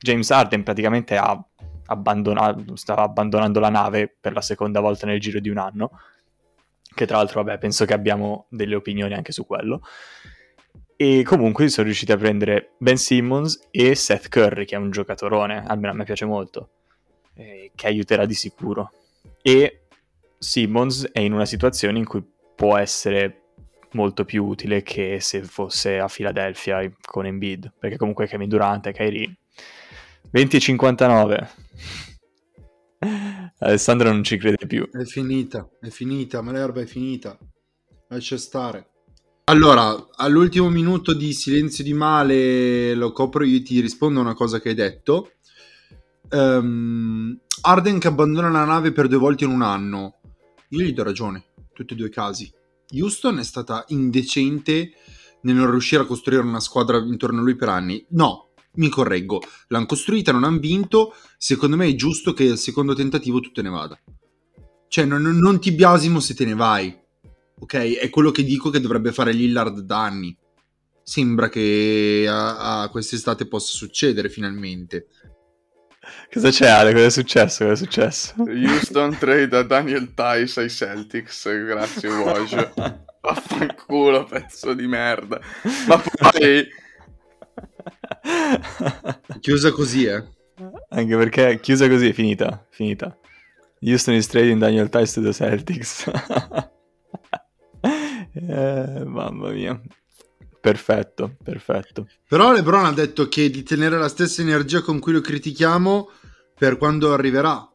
James 0.01 0.31
Harden 0.31 0.63
praticamente 0.63 1.17
ha 1.17 1.39
abbandonato, 1.87 2.77
stava 2.77 3.03
abbandonando 3.03 3.61
la 3.61 3.69
nave 3.69 4.13
per 4.19 4.33
la 4.33 4.41
seconda 4.41 4.81
volta 4.81 5.07
nel 5.07 5.21
giro 5.21 5.39
di 5.41 5.51
un 5.51 5.59
anno, 5.59 5.91
che 6.95 7.07
tra 7.07 7.17
l'altro, 7.17 7.43
vabbè, 7.43 7.59
penso 7.59 7.85
che 7.85 7.93
abbiamo 7.93 8.47
delle 8.49 8.75
opinioni 8.75 9.15
anche 9.15 9.33
su 9.33 9.47
quello. 9.47 9.83
E 10.97 11.23
comunque 11.25 11.69
sono 11.69 11.87
riusciti 11.87 12.13
a 12.13 12.17
prendere 12.17 12.75
Ben 12.79 12.97
Simmons 12.97 13.69
e 13.71 13.95
Seth 13.95 14.29
Curry, 14.29 14.65
che 14.65 14.77
è 14.77 14.79
un 14.79 14.91
giocatorone, 14.91 15.65
almeno 15.67 15.93
a 15.93 15.97
me 15.97 16.05
piace 16.05 16.25
molto, 16.25 16.71
eh, 17.35 17.73
che 17.75 17.87
aiuterà 17.87 18.27
di 18.27 18.35
sicuro. 18.35 18.93
E 19.43 19.87
Simmons 20.39 21.11
è 21.13 21.21
in 21.21 21.33
una 21.33 21.47
situazione 21.47 21.99
in 21.99 22.07
cui 22.07 22.25
può 22.55 22.77
essere 22.77 23.41
molto 23.93 24.25
più 24.25 24.45
utile 24.45 24.83
che 24.83 25.19
se 25.21 25.43
fosse 25.43 25.99
a 25.99 26.09
Philadelphia 26.09 26.89
con 27.01 27.27
Embiid, 27.27 27.73
perché 27.79 27.97
comunque 27.97 28.27
Kevin 28.27 28.49
Durant 28.49 28.87
e 28.87 28.93
Kyrie 28.93 29.37
20 30.31 30.57
e 30.57 30.61
59. 30.61 31.49
Alessandro 33.59 34.11
non 34.11 34.23
ci 34.25 34.37
crede 34.37 34.67
più. 34.67 34.89
È 34.91 35.05
finita, 35.05 35.69
è 35.81 35.89
finita, 35.89 36.43
ma 36.43 36.53
l'erba 36.53 36.81
è 36.81 36.87
finita. 36.87 37.39
Lascia 38.09 38.37
stare. 38.37 38.91
Allora, 39.47 40.09
all'ultimo 40.17 40.71
minuto 40.71 41.13
di 41.13 41.33
silenzio 41.35 41.85
di 41.85 41.93
male 41.93 42.95
lo 42.95 43.13
copro 43.13 43.45
io 43.45 43.63
ti 43.63 43.81
rispondo 43.81 44.21
a 44.21 44.23
una 44.23 44.35
cosa 44.35 44.61
che 44.61 44.71
hai 44.71 44.75
detto. 44.75 45.33
Ehm, 46.31 47.39
Arden 47.61 47.99
che 47.99 48.09
abbandona 48.09 48.49
la 48.49 48.65
nave 48.65 48.93
per 48.93 49.07
due 49.07 49.19
volte 49.19 49.45
in 49.45 49.51
un 49.51 49.63
anno. 49.63 50.21
Io 50.71 50.81
gli 50.81 50.93
do 50.93 51.03
ragione, 51.03 51.45
tutti 51.73 51.93
e 51.93 51.97
due 51.97 52.07
i 52.07 52.11
casi. 52.11 52.51
Houston 52.95 53.39
è 53.39 53.45
stata 53.45 53.85
indecente 53.89 54.93
nel 55.43 55.55
non 55.55 55.71
riuscire 55.71 56.03
a 56.03 56.07
costruire 56.07 56.43
una 56.43 56.61
squadra 56.61 56.99
intorno 56.99 57.41
a 57.41 57.43
lui 57.43 57.55
per 57.55 57.69
anni. 57.69 58.05
No, 58.11 58.54
mi 58.75 58.89
correggo, 58.89 59.43
l'hanno 59.69 59.87
costruita, 59.87 60.33
non 60.33 60.45
hanno 60.45 60.59
vinto. 60.59 61.15
Secondo 61.37 61.77
me 61.77 61.87
è 61.87 61.95
giusto 61.95 62.33
che 62.33 62.51
al 62.51 62.59
secondo 62.59 62.95
tentativo 62.95 63.41
tu 63.41 63.51
te 63.53 63.63
ne 63.63 63.69
vada. 63.69 63.99
Cioè, 64.89 65.05
non, 65.05 65.23
non- 65.23 65.61
ti 65.61 65.73
biasimo 65.73 66.21
se 66.21 66.35
te 66.35 66.45
ne 66.45 66.55
vai. 66.55 66.97
Ok? 67.59 67.75
È 67.97 68.11
quello 68.11 68.31
che 68.31 68.45
dico 68.45 68.71
che 68.71 68.81
dovrebbe 68.81 69.13
fare 69.13 69.33
Lillard 69.33 69.81
da 69.81 70.03
anni. 70.03 70.37
Sembra 71.03 71.49
che 71.49 72.25
a, 72.29 72.83
a 72.83 72.89
quest'estate 72.89 73.47
possa 73.47 73.75
succedere 73.75 74.29
finalmente. 74.29 75.09
Cosa 76.33 76.51
c'è 76.51 76.69
Ale? 76.69 76.93
Cosa 76.93 77.07
è 77.07 77.11
successo? 77.11 77.65
Cosa 77.65 77.73
è 77.73 77.77
successo? 77.77 78.35
Houston 78.39 79.17
trade 79.19 79.57
a 79.57 79.63
Daniel 79.63 80.13
Tice 80.15 80.61
ai 80.61 80.71
Celtics, 80.71 81.49
grazie 81.65 82.09
Woj. 82.09 82.73
Vaffanculo, 83.21 84.25
pezzo 84.25 84.75
di 84.75 84.87
merda. 84.87 85.41
Ma 85.89 85.99
poi... 85.99 86.69
Chiusa 89.41 89.71
così, 89.71 90.05
eh. 90.05 90.23
Anche 90.91 91.17
perché 91.17 91.61
chiusa 91.61 91.89
così 91.89 92.09
è 92.09 92.13
finita. 92.13 92.67
Finita. 92.71 93.17
Houston 93.81 94.15
is 94.15 94.27
trading 94.27 94.61
Daniel 94.61 94.89
Tice 94.89 95.15
to 95.15 95.23
the 95.23 95.33
Celtics. 95.33 96.11
Eh, 98.37 99.05
mamma 99.05 99.51
mia. 99.51 99.81
Perfetto, 100.61 101.37
perfetto. 101.43 102.09
Però 102.27 102.53
LeBron 102.53 102.87
ha 102.87 102.93
detto 102.93 103.29
che 103.29 103.49
di 103.49 103.63
tenere 103.63 103.97
la 103.97 104.09
stessa 104.09 104.43
energia 104.43 104.81
con 104.81 104.99
cui 104.99 105.13
lo 105.13 105.21
critichiamo 105.21 106.11
per 106.59 106.77
quando 106.77 107.13
arriverà. 107.13 107.71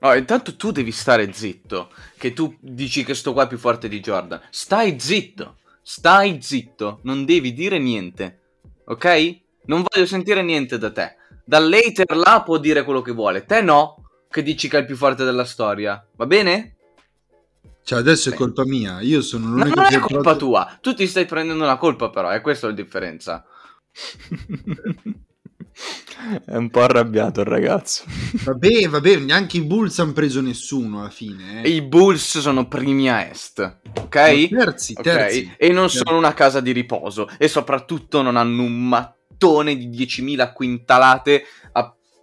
No, 0.00 0.14
intanto 0.14 0.56
tu 0.56 0.70
devi 0.70 0.92
stare 0.92 1.32
zitto. 1.32 1.90
Che 2.16 2.32
tu 2.32 2.56
dici 2.60 3.04
che 3.04 3.14
sto 3.14 3.32
qua 3.32 3.44
è 3.44 3.48
più 3.48 3.58
forte 3.58 3.88
di 3.88 4.00
Jordan. 4.00 4.40
Stai 4.50 4.98
zitto. 4.98 5.58
Stai 5.82 6.40
zitto. 6.40 7.00
Non 7.02 7.24
devi 7.24 7.52
dire 7.52 7.78
niente. 7.78 8.40
Ok? 8.84 9.40
Non 9.68 9.82
voglio 9.86 10.06
sentire 10.06 10.42
niente 10.42 10.76
da 10.78 10.90
te. 10.92 11.16
Dall'hater 11.44 12.14
là 12.16 12.42
può 12.44 12.58
dire 12.58 12.84
quello 12.84 13.00
che 13.00 13.12
vuole, 13.12 13.44
te 13.44 13.62
no, 13.62 14.02
che 14.30 14.42
dici 14.42 14.68
che 14.68 14.76
è 14.76 14.80
il 14.80 14.86
più 14.86 14.96
forte 14.96 15.24
della 15.24 15.44
storia, 15.44 16.04
va 16.16 16.26
bene? 16.26 16.76
Cioè, 17.84 17.98
adesso 17.98 18.28
è 18.28 18.34
colpa 18.34 18.64
mia. 18.66 19.00
Io 19.00 19.22
sono 19.22 19.46
No, 19.48 19.54
l'unico 19.56 19.80
non 19.80 19.88
che 19.88 19.96
è 19.96 19.98
colpa 19.98 20.20
trovato- 20.36 20.38
tua, 20.38 20.78
tu 20.82 20.94
ti 20.94 21.06
stai 21.06 21.24
prendendo 21.24 21.64
una 21.64 21.78
colpa 21.78 22.10
però, 22.10 22.28
è 22.28 22.40
questa 22.42 22.66
la 22.66 22.74
differenza. 22.74 23.44
È 26.44 26.56
un 26.56 26.68
po' 26.70 26.82
arrabbiato 26.82 27.40
il 27.40 27.46
ragazzo. 27.46 28.04
Vabbè, 28.42 28.88
vabbè, 28.88 29.16
neanche 29.18 29.58
i 29.58 29.62
Bulls 29.62 29.98
hanno 30.00 30.12
preso 30.12 30.40
nessuno 30.40 31.00
alla 31.00 31.10
fine. 31.10 31.62
Eh. 31.62 31.68
I 31.70 31.82
Bulls 31.82 32.40
sono 32.40 32.66
primi 32.68 33.08
a 33.08 33.26
est, 33.28 33.78
ok? 34.00 34.48
Terzi, 34.48 34.94
terzi. 34.94 35.54
E 35.56 35.68
non 35.68 35.86
Terzi. 35.86 36.02
sono 36.04 36.18
una 36.18 36.34
casa 36.34 36.60
di 36.60 36.72
riposo 36.72 37.28
e 37.38 37.46
soprattutto 37.48 38.20
non 38.22 38.36
hanno 38.36 38.62
un 38.64 38.88
mattone 39.38 39.76
di 39.76 39.88
10.000 39.88 40.52
quintalate 40.52 41.44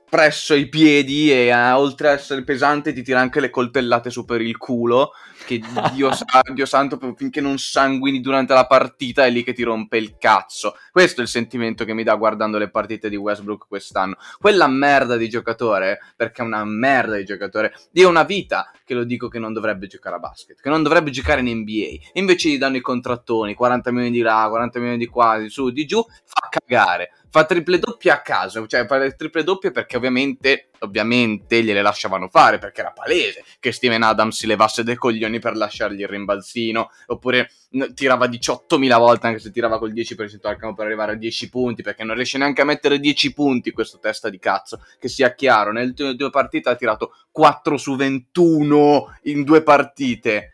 presso 0.07 0.53
i 0.53 0.69
piedi 0.69 1.31
e 1.31 1.47
eh, 1.47 1.71
oltre 1.71 2.09
a 2.09 2.11
essere 2.11 2.43
pesante 2.43 2.93
ti 2.93 3.01
tira 3.01 3.19
anche 3.19 3.39
le 3.39 3.49
coltellate 3.49 4.09
su 4.09 4.23
per 4.23 4.39
il 4.39 4.55
culo 4.57 5.11
che 5.45 5.61
Dio, 5.93 6.11
sa- 6.11 6.25
Dio 6.53 6.65
santo 6.65 6.99
finché 7.15 7.39
non 7.39 7.57
sanguini 7.57 8.19
durante 8.19 8.53
la 8.53 8.65
partita 8.65 9.25
è 9.25 9.29
lì 9.29 9.43
che 9.43 9.53
ti 9.53 9.63
rompe 9.63 9.97
il 9.97 10.17
cazzo. 10.17 10.75
Questo 10.91 11.21
è 11.21 11.23
il 11.23 11.29
sentimento 11.29 11.85
che 11.85 11.93
mi 11.93 12.03
dà 12.03 12.15
guardando 12.15 12.57
le 12.57 12.69
partite 12.69 13.09
di 13.09 13.15
Westbrook 13.15 13.67
quest'anno. 13.67 14.15
Quella 14.39 14.67
merda 14.67 15.15
di 15.15 15.29
giocatore 15.29 15.99
perché 16.15 16.41
è 16.41 16.45
una 16.45 16.65
merda 16.65 17.15
di 17.15 17.23
giocatore 17.23 17.73
io 17.93 18.07
ho 18.07 18.09
una 18.09 18.23
vita 18.23 18.71
che 18.83 18.93
lo 18.93 19.03
dico 19.03 19.27
che 19.27 19.39
non 19.39 19.53
dovrebbe 19.53 19.87
giocare 19.87 20.15
a 20.15 20.19
basket 20.19 20.61
che 20.61 20.69
non 20.69 20.83
dovrebbe 20.83 21.11
giocare 21.11 21.41
in 21.41 21.59
NBA 21.59 22.09
invece 22.13 22.49
gli 22.49 22.57
danno 22.57 22.77
i 22.77 22.81
contrattoni 22.81 23.53
40 23.53 23.91
milioni 23.91 24.11
di 24.11 24.21
là 24.21 24.45
40 24.49 24.79
milioni 24.79 24.99
di 24.99 25.07
qua 25.07 25.37
di 25.37 25.49
su 25.49 25.69
di 25.71 25.85
giù 25.85 26.03
fa 26.23 26.49
cagare 26.49 27.11
fa 27.35 27.43
triple 27.43 27.79
doppie 27.79 28.11
a 28.11 28.21
caso, 28.21 28.65
cioè 28.65 28.85
fa 28.85 28.95
le 28.95 29.13
triple 29.13 29.43
doppie 29.43 29.71
perché 29.71 29.97
ovviamente, 29.97 30.69
ovviamente 30.79 31.61
gliele 31.61 31.81
lasciavano 31.81 32.29
fare 32.29 32.59
perché 32.59 32.79
era 32.79 32.93
palese 32.93 33.43
che 33.59 33.73
Steven 33.73 34.03
Adams 34.03 34.37
si 34.37 34.47
levasse 34.47 34.85
dei 34.85 34.95
coglioni 34.95 35.39
per 35.39 35.57
lasciargli 35.57 35.99
il 35.99 36.07
rimbalzino, 36.07 36.89
oppure 37.07 37.51
tirava 37.93 38.27
18.000 38.27 38.97
volte 38.97 39.27
anche 39.27 39.39
se 39.39 39.51
tirava 39.51 39.79
col 39.79 39.91
10% 39.91 40.47
al 40.47 40.55
campo 40.55 40.75
per 40.75 40.85
arrivare 40.85 41.11
a 41.11 41.15
10 41.15 41.49
punti 41.49 41.81
perché 41.81 42.05
non 42.05 42.15
riesce 42.15 42.37
neanche 42.37 42.61
a 42.61 42.65
mettere 42.65 43.01
10 43.01 43.33
punti 43.33 43.71
questo 43.71 43.99
testa 43.99 44.29
di 44.29 44.39
cazzo, 44.39 44.81
che 44.97 45.09
sia 45.09 45.33
chiaro, 45.33 45.73
nelle 45.73 45.91
due 45.91 46.29
partite 46.29 46.69
ha 46.69 46.75
tirato 46.75 47.11
4 47.31 47.75
su 47.75 47.97
21 47.97 49.17
in 49.23 49.43
due 49.43 49.61
partite 49.61 50.51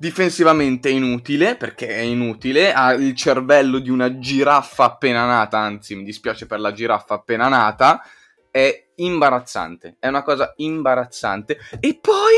difensivamente 0.00 0.88
è 0.88 0.92
inutile 0.92 1.56
perché 1.56 1.88
è 1.88 2.00
inutile, 2.00 2.72
ha 2.72 2.94
il 2.94 3.14
cervello 3.14 3.78
di 3.78 3.90
una 3.90 4.18
giraffa 4.18 4.84
appena 4.84 5.26
nata, 5.26 5.58
anzi 5.58 5.94
mi 5.94 6.04
dispiace 6.04 6.46
per 6.46 6.58
la 6.58 6.72
giraffa 6.72 7.14
appena 7.14 7.48
nata, 7.48 8.02
è 8.50 8.86
imbarazzante, 8.94 9.96
è 9.98 10.08
una 10.08 10.22
cosa 10.22 10.54
imbarazzante. 10.56 11.58
E 11.80 11.98
poi 12.00 12.34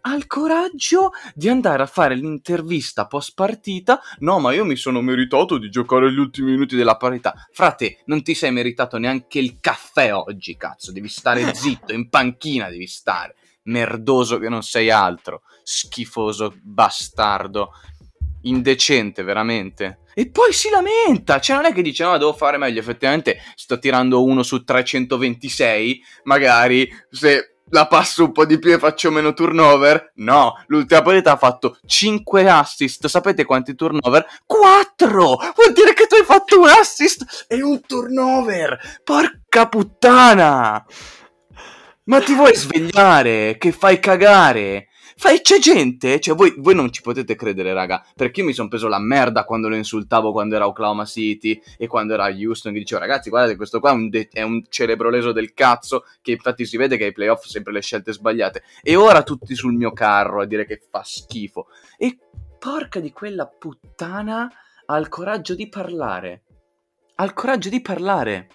ha 0.00 0.14
il 0.14 0.26
coraggio 0.26 1.10
di 1.34 1.50
andare 1.50 1.82
a 1.82 1.86
fare 1.86 2.14
l'intervista 2.14 3.06
post 3.06 3.32
partita, 3.34 4.00
no 4.20 4.38
ma 4.38 4.54
io 4.54 4.64
mi 4.64 4.76
sono 4.76 5.02
meritato 5.02 5.58
di 5.58 5.68
giocare 5.68 6.10
gli 6.10 6.18
ultimi 6.18 6.52
minuti 6.52 6.76
della 6.76 6.96
parità, 6.96 7.34
frate 7.52 7.98
non 8.06 8.22
ti 8.22 8.34
sei 8.34 8.52
meritato 8.52 8.96
neanche 8.96 9.38
il 9.38 9.58
caffè 9.60 10.14
oggi 10.14 10.56
cazzo, 10.56 10.92
devi 10.92 11.08
stare 11.08 11.52
zitto, 11.54 11.92
in 11.92 12.08
panchina 12.08 12.70
devi 12.70 12.86
stare, 12.86 13.36
merdoso 13.64 14.38
che 14.38 14.48
non 14.48 14.62
sei 14.62 14.90
altro 14.90 15.42
schifoso 15.62 16.54
bastardo, 16.62 17.70
indecente 18.42 19.22
veramente. 19.22 20.00
E 20.14 20.30
poi 20.30 20.52
si 20.52 20.68
lamenta, 20.68 21.40
cioè 21.40 21.56
non 21.56 21.66
è 21.66 21.72
che 21.72 21.82
dice 21.82 22.04
no 22.04 22.18
devo 22.18 22.34
fare 22.34 22.58
meglio, 22.58 22.80
effettivamente 22.80 23.38
sto 23.54 23.78
tirando 23.78 24.22
uno 24.22 24.42
su 24.42 24.62
326, 24.62 26.02
magari 26.24 26.88
se 27.10 27.52
la 27.70 27.86
passo 27.86 28.24
un 28.24 28.32
po' 28.32 28.44
di 28.44 28.58
più 28.58 28.72
e 28.72 28.78
faccio 28.78 29.10
meno 29.10 29.32
turnover, 29.32 30.12
no, 30.16 30.62
l'ultima 30.66 31.00
partita 31.00 31.32
ha 31.32 31.36
fatto 31.38 31.78
5 31.86 32.48
assist, 32.48 33.06
sapete 33.06 33.46
quanti 33.46 33.74
turnover? 33.74 34.26
4! 34.44 35.16
Vuol 35.16 35.72
dire 35.74 35.94
che 35.94 36.06
tu 36.06 36.16
hai 36.16 36.24
fatto 36.24 36.60
un 36.60 36.68
assist 36.68 37.46
e 37.48 37.62
un 37.62 37.80
turnover, 37.80 38.78
porca 39.02 39.68
puttana! 39.68 40.84
Ma 42.04 42.20
ti 42.20 42.34
vuoi 42.34 42.52
svegliare? 42.56 43.56
Che 43.58 43.70
fai 43.70 44.00
cagare? 44.00 44.88
Fai, 45.14 45.40
c'è 45.40 45.60
gente, 45.60 46.18
cioè 46.18 46.34
voi, 46.34 46.52
voi 46.56 46.74
non 46.74 46.90
ci 46.90 47.00
potete 47.00 47.36
credere, 47.36 47.72
raga, 47.72 48.04
perché 48.16 48.40
io 48.40 48.46
mi 48.46 48.52
sono 48.52 48.66
preso 48.66 48.88
la 48.88 48.98
merda 48.98 49.44
quando 49.44 49.68
lo 49.68 49.76
insultavo 49.76 50.32
quando 50.32 50.56
era 50.56 50.66
Oklahoma 50.66 51.04
City 51.04 51.62
e 51.78 51.86
quando 51.86 52.14
era 52.14 52.24
Houston, 52.24 52.72
che 52.72 52.80
dicevo 52.80 53.00
ragazzi 53.00 53.30
guardate 53.30 53.54
questo 53.54 53.78
qua 53.78 53.90
è 53.90 53.94
un, 53.94 54.08
de- 54.08 54.28
è 54.32 54.42
un 54.42 54.64
cerebroleso 54.68 55.30
del 55.30 55.52
cazzo 55.52 56.04
che 56.20 56.32
infatti 56.32 56.66
si 56.66 56.76
vede 56.76 56.96
che 56.96 57.04
ai 57.04 57.12
playoff 57.12 57.44
sempre 57.44 57.72
le 57.72 57.82
scelte 57.82 58.12
sbagliate 58.12 58.64
e 58.82 58.96
ora 58.96 59.22
tutti 59.22 59.54
sul 59.54 59.74
mio 59.74 59.92
carro 59.92 60.40
a 60.40 60.46
dire 60.46 60.66
che 60.66 60.80
fa 60.90 61.04
schifo 61.04 61.68
e 61.98 62.18
porca 62.58 62.98
di 62.98 63.12
quella 63.12 63.46
puttana 63.46 64.50
ha 64.86 64.96
il 64.96 65.08
coraggio 65.08 65.54
di 65.54 65.68
parlare, 65.68 66.42
ha 67.14 67.24
il 67.24 67.32
coraggio 67.32 67.68
di 67.68 67.80
parlare. 67.80 68.48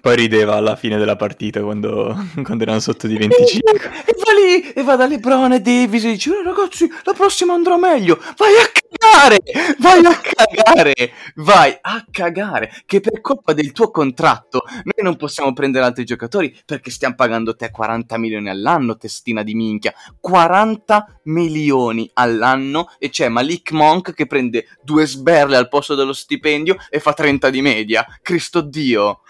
Poi 0.00 0.16
rideva 0.16 0.54
alla 0.54 0.76
fine 0.76 0.96
della 0.96 1.16
partita 1.16 1.60
quando, 1.60 2.16
quando 2.42 2.62
erano 2.62 2.80
sotto 2.80 3.06
di 3.06 3.16
25. 3.16 3.90
E 4.06 4.14
va 4.16 4.32
lì 4.32 4.72
e 4.72 4.82
va 4.82 4.96
da 4.96 5.06
Lebron 5.06 5.52
e 5.52 5.60
Davis 5.60 6.04
e 6.04 6.12
dice: 6.12 6.30
"Eh, 6.30 6.42
ragazzi, 6.42 6.88
la 7.04 7.12
prossima 7.12 7.52
andrà 7.52 7.76
meglio. 7.76 8.18
Vai 8.36 8.54
a 8.54 8.70
cagare! 8.72 9.40
Vai 9.78 10.04
a 10.04 10.20
cagare! 10.20 11.12
Vai 11.36 11.76
a 11.80 12.04
cagare! 12.10 12.72
Che 12.86 13.00
per 13.00 13.20
colpa 13.20 13.52
del 13.52 13.72
tuo 13.72 13.90
contratto 13.90 14.62
noi 14.66 15.04
non 15.04 15.16
possiamo 15.16 15.52
prendere 15.52 15.84
altri 15.84 16.04
giocatori 16.04 16.56
perché 16.64 16.90
stiamo 16.90 17.14
pagando 17.14 17.54
te 17.54 17.70
40 17.70 18.16
milioni 18.18 18.48
all'anno, 18.48 18.96
testina 18.96 19.42
di 19.42 19.54
minchia. 19.54 19.92
40 20.18 21.20
milioni 21.24 22.10
all'anno 22.14 22.90
e 22.98 23.10
c'è 23.10 23.28
Malik 23.28 23.72
Monk 23.72 24.14
che 24.14 24.26
prende 24.26 24.66
due 24.82 25.06
sberle 25.06 25.56
al 25.56 25.68
posto 25.68 25.94
dello 25.94 26.14
stipendio 26.14 26.76
e 26.88 27.00
fa 27.00 27.12
30 27.12 27.50
di 27.50 27.60
media. 27.60 28.06
Cristo 28.22 28.62
Dio! 28.62 29.20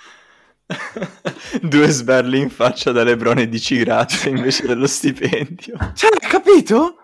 Due 1.63 1.89
sberli 1.89 2.39
in 2.39 2.51
faccia 2.51 2.93
da 2.93 3.03
Lebron 3.03 3.39
e 3.39 3.49
dici 3.49 3.77
grazie 3.79 4.31
invece 4.31 4.67
dello 4.67 4.87
stipendio. 4.87 5.77
Cioè, 5.95 6.11
hai 6.11 6.29
capito? 6.29 6.97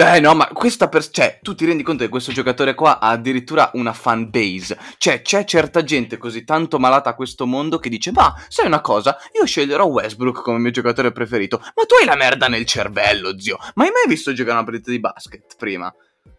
Eh 0.00 0.20
no, 0.20 0.32
ma 0.34 0.46
questa 0.52 0.88
per... 0.88 1.08
Cioè, 1.08 1.40
tu 1.42 1.56
ti 1.56 1.64
rendi 1.64 1.82
conto 1.82 2.04
che 2.04 2.08
questo 2.08 2.30
giocatore 2.30 2.74
qua 2.74 3.00
ha 3.00 3.08
addirittura 3.08 3.72
una 3.74 3.92
fan 3.92 4.30
base. 4.30 4.78
Cioè, 4.96 5.22
c'è 5.22 5.44
certa 5.44 5.82
gente 5.82 6.18
così 6.18 6.44
tanto 6.44 6.78
malata 6.78 7.10
a 7.10 7.14
questo 7.14 7.46
mondo 7.46 7.80
che 7.80 7.88
dice, 7.88 8.12
ma, 8.12 8.32
sai 8.46 8.66
una 8.66 8.80
cosa? 8.80 9.16
Io 9.36 9.44
sceglierò 9.44 9.84
Westbrook 9.86 10.42
come 10.42 10.58
mio 10.58 10.70
giocatore 10.70 11.10
preferito. 11.10 11.58
Ma 11.58 11.82
tu 11.84 11.96
hai 11.98 12.06
la 12.06 12.14
merda 12.14 12.46
nel 12.46 12.64
cervello, 12.64 13.40
zio. 13.40 13.58
Ma 13.74 13.84
hai 13.84 13.90
mai 13.90 14.04
visto 14.06 14.32
giocare 14.32 14.58
una 14.58 14.64
partita 14.64 14.92
di 14.92 15.00
basket 15.00 15.56
prima? 15.56 15.92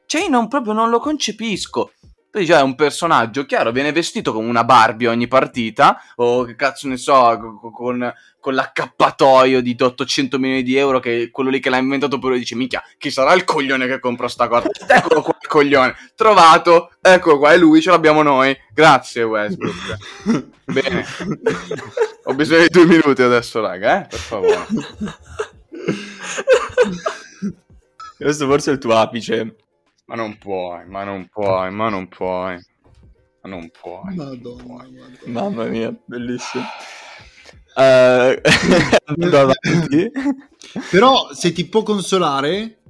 Cioè, 0.06 0.22
io 0.22 0.30
non, 0.30 0.48
proprio 0.48 0.72
non 0.72 0.90
lo 0.90 1.00
concepisco. 1.00 1.92
Poi 2.32 2.46
già 2.46 2.60
è 2.60 2.62
un 2.62 2.76
personaggio, 2.76 3.46
chiaro, 3.46 3.72
viene 3.72 3.92
vestito 3.92 4.32
come 4.32 4.48
una 4.48 4.64
Barbie 4.64 5.08
ogni 5.08 5.28
partita, 5.28 6.00
o 6.18 6.44
che 6.44 6.56
cazzo 6.56 6.88
ne 6.88 6.98
so, 6.98 7.58
co- 7.60 7.72
con, 7.72 8.14
con 8.40 8.54
l'accappatoio 8.54 9.62
di 9.62 9.76
800 9.80 10.38
milioni 10.38 10.62
di 10.62 10.76
euro, 10.76 11.00
che 11.00 11.30
quello 11.32 11.50
lì 11.50 11.60
che 11.60 11.72
l'ha 11.72 11.78
inventato 11.78 12.20
pure 12.20 12.38
dice, 12.38 12.54
minchia, 12.54 12.84
chi 13.00 13.10
sarà 13.10 13.34
il 13.34 13.46
coglione 13.46 13.88
che 13.88 14.00
compra 14.00 14.28
sta 14.28 14.48
cosa? 14.48 14.70
Eccolo 14.88 15.24
qua 15.24 15.38
il 15.42 15.48
coglione, 15.48 15.96
trovato, 16.16 16.92
eccolo 17.02 17.40
qua, 17.40 17.52
è 17.52 17.58
lui, 17.58 17.82
ce 17.82 17.90
l'abbiamo 17.90 18.22
noi, 18.22 18.56
grazie 18.76 19.24
Westbrook. 19.24 19.98
Bene, 20.70 21.04
ho 22.26 22.34
bisogno 22.36 22.62
di 22.62 22.70
due 22.70 22.86
minuti 22.86 23.24
adesso, 23.24 23.60
raga, 23.60 24.04
eh, 24.04 24.08
per 24.08 24.20
favore. 24.20 24.68
Questo 28.18 28.48
forse 28.48 28.70
è 28.70 28.74
il 28.74 28.80
tuo 28.80 28.96
apice. 28.96 29.56
Ma 30.10 30.16
non 30.16 30.38
puoi, 30.42 30.88
ma 30.88 31.04
non 31.04 31.28
puoi, 31.28 31.72
ma 31.72 31.88
non 31.90 32.08
puoi, 32.08 32.60
ma 33.42 33.50
non 33.50 33.70
puoi. 33.70 34.16
Madonna, 34.16 34.64
madonna. 34.66 35.18
Mamma 35.26 35.66
mia, 35.66 35.96
bellissimo. 36.06 36.64
Avanti. 39.32 40.12
Però 40.90 41.32
se 41.34 41.52
ti 41.54 41.70
può 41.70 41.84
consolare, 41.84 42.82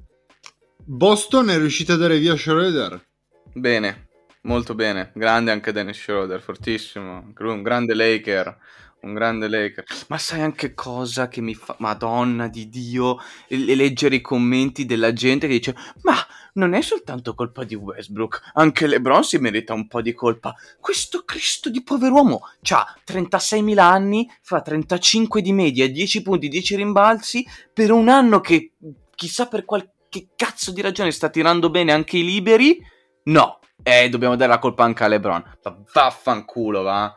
Boston 0.84 1.50
è 1.50 1.58
riuscita 1.58 1.94
a 1.94 1.98
dare 1.98 2.18
via 2.18 2.36
Schroeder. 2.36 3.06
Bene, 3.54 4.08
molto 4.44 4.74
bene. 4.74 5.12
Grande 5.14 5.52
anche 5.52 5.72
Dennis 5.72 6.00
Schroeder, 6.00 6.42
fortissimo. 6.42 7.32
Un 7.38 7.62
grande 7.62 7.94
Laker. 7.94 8.58
Un 9.02 9.14
grande 9.14 9.48
Laker. 9.48 9.86
Ma 10.08 10.18
sai 10.18 10.42
anche 10.42 10.74
cosa 10.74 11.28
che 11.28 11.42
mi 11.42 11.54
fa... 11.54 11.76
Madonna 11.80 12.48
di 12.48 12.68
Dio. 12.70 13.18
E 13.48 13.58
leggere 13.76 14.16
i 14.16 14.22
commenti 14.22 14.86
della 14.86 15.14
gente 15.14 15.48
che 15.48 15.54
dice... 15.54 15.76
Ma 16.02 16.16
non 16.60 16.74
è 16.74 16.82
soltanto 16.82 17.34
colpa 17.34 17.64
di 17.64 17.74
Westbrook. 17.74 18.52
Anche 18.54 18.86
LeBron 18.86 19.24
si 19.24 19.38
merita 19.38 19.74
un 19.74 19.88
po' 19.88 20.02
di 20.02 20.14
colpa. 20.14 20.54
Questo 20.80 21.24
Cristo 21.24 21.70
di 21.70 21.82
pover'uomo 21.82 22.42
ha 22.72 22.96
36.000 23.06 23.80
anni, 23.80 24.30
fa 24.42 24.62
35 24.62 25.42
di 25.42 25.54
media, 25.54 25.88
10 25.90 26.22
punti, 26.22 26.48
10 26.50 26.76
rimbalzi 26.76 27.46
per 27.74 27.92
un 27.92 28.10
anno 28.10 28.42
che 28.42 28.74
chissà 29.16 29.48
per 29.48 29.66
qualche 29.66 30.28
cazzo 30.36 30.72
di 30.72 30.82
ragione 30.82 31.12
sta 31.12 31.30
tirando 31.30 31.70
bene 31.70 31.92
anche 31.94 32.18
i 32.18 32.26
liberi. 32.26 32.78
No, 33.24 33.60
Eh, 33.82 34.10
dobbiamo 34.10 34.36
dare 34.36 34.52
la 34.52 34.60
colpa 34.60 34.84
anche 34.84 35.04
a 35.06 35.08
LeBron. 35.08 35.58
Ma 35.64 35.84
vaffanculo, 35.94 36.82
va. 36.82 37.16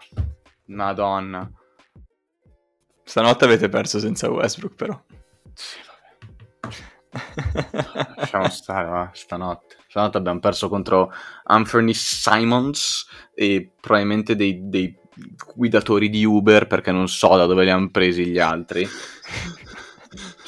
Madonna. 0.67 1.51
Stanotte 3.05 3.45
avete 3.45 3.69
perso 3.69 3.99
senza 3.99 4.31
Westbrook, 4.31 4.75
però. 4.77 4.99
Sì. 5.53 5.79
Lasciamo 8.17 8.49
stare, 8.49 8.89
va, 8.89 9.11
stanotte. 9.13 9.77
Stanotte 9.89 10.19
abbiamo 10.19 10.41
perso 10.41 10.69
contro 10.69 11.13
Anthony 11.45 11.93
Simons 11.95 13.07
e 13.35 13.73
probabilmente 13.81 14.35
dei, 14.35 14.69
dei 14.69 14.97
guidatori 15.55 16.09
di 16.09 16.25
Uber 16.25 16.67
perché 16.67 16.91
non 16.91 17.09
so 17.09 17.37
da 17.37 17.47
dove 17.47 17.65
li 17.65 17.71
hanno 17.71 17.91
presi 17.91 18.27
gli 18.27 18.39
altri. 18.39 18.87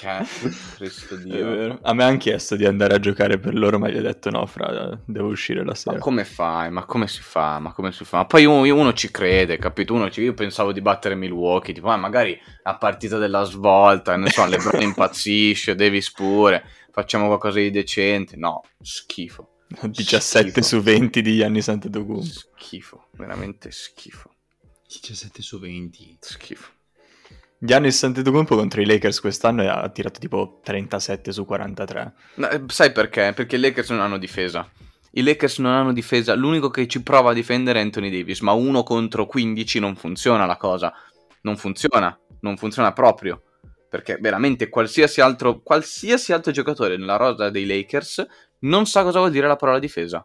Cioè. 0.04 1.78
A 1.82 1.92
me 1.94 2.04
hanno 2.04 2.16
chiesto 2.18 2.56
di 2.56 2.66
andare 2.66 2.94
a 2.94 2.98
giocare 3.00 3.38
per 3.38 3.54
loro, 3.54 3.78
ma 3.78 3.88
gli 3.88 3.96
ho 3.96 4.02
detto 4.02 4.28
no, 4.30 4.44
fra, 4.46 4.98
devo 5.06 5.28
uscire 5.28 5.60
la 5.60 5.70
Ma 5.70 5.74
sera. 5.74 5.98
come 5.98 6.24
fai? 6.24 6.70
Ma 6.70 6.84
come 6.84 7.08
si 7.08 7.22
fa? 7.22 7.58
Ma 7.58 7.72
come 7.72 7.90
si 7.92 8.04
fa? 8.04 8.18
Ma 8.18 8.24
poi 8.26 8.44
uno, 8.44 8.62
uno 8.74 8.92
ci 8.92 9.10
crede, 9.10 9.56
capito? 9.56 9.94
Uno 9.94 10.10
ci- 10.10 10.20
io 10.22 10.34
pensavo 10.34 10.72
di 10.72 10.80
battere 10.82 11.14
Milwaukee, 11.14 11.72
tipo, 11.72 11.88
ah, 11.88 11.96
magari 11.96 12.38
la 12.62 12.76
partita 12.76 13.16
della 13.18 13.44
svolta, 13.44 14.14
non 14.16 14.28
so, 14.28 14.44
LeBron 14.44 14.82
impazzisce, 14.82 15.74
Davis 15.74 16.10
pure, 16.12 16.64
facciamo 16.90 17.26
qualcosa 17.26 17.58
di 17.58 17.70
decente. 17.70 18.36
No, 18.36 18.62
schifo. 18.82 19.48
17 19.80 20.50
Schifo. 20.50 20.62
su 20.62 20.80
20 20.82 21.22
di 21.22 21.36
Gianni 21.38 21.60
Antetokounmpo. 21.64 22.24
Schifo, 22.56 23.06
veramente 23.12 23.70
schifo. 23.72 24.30
17 24.86 25.42
su 25.42 25.58
20. 25.58 26.18
Schifo. 26.20 26.70
Giannis 27.64 28.02
Antetokounmpo 28.02 28.56
contro 28.56 28.82
i 28.82 28.84
Lakers 28.84 29.20
quest'anno 29.20 29.66
ha 29.66 29.88
tirato 29.88 30.20
tipo 30.20 30.60
37 30.62 31.32
su 31.32 31.46
43. 31.46 32.12
No, 32.34 32.50
eh, 32.50 32.62
sai 32.66 32.92
perché? 32.92 33.32
Perché 33.34 33.56
i 33.56 33.58
Lakers 33.58 33.88
non 33.88 34.00
hanno 34.00 34.18
difesa. 34.18 34.70
I 35.12 35.22
Lakers 35.22 35.60
non 35.60 35.72
hanno 35.72 35.94
difesa, 35.94 36.34
l'unico 36.34 36.68
che 36.68 36.86
ci 36.86 37.02
prova 37.02 37.30
a 37.30 37.32
difendere 37.32 37.78
è 37.78 37.82
Anthony 37.82 38.10
Davis, 38.10 38.40
ma 38.40 38.52
uno 38.52 38.82
contro 38.82 39.24
15 39.24 39.78
non 39.78 39.96
funziona 39.96 40.44
la 40.44 40.58
cosa. 40.58 40.92
Non 41.40 41.56
funziona, 41.56 42.14
non 42.40 42.58
funziona 42.58 42.92
proprio. 42.92 43.42
Perché 43.88 44.18
veramente 44.20 44.68
qualsiasi 44.68 45.22
altro, 45.22 45.62
qualsiasi 45.62 46.34
altro 46.34 46.52
giocatore 46.52 46.98
nella 46.98 47.16
rosa 47.16 47.48
dei 47.48 47.64
Lakers 47.64 48.26
non 48.60 48.84
sa 48.84 49.02
cosa 49.04 49.20
vuol 49.20 49.30
dire 49.30 49.46
la 49.46 49.56
parola 49.56 49.78
difesa. 49.78 50.22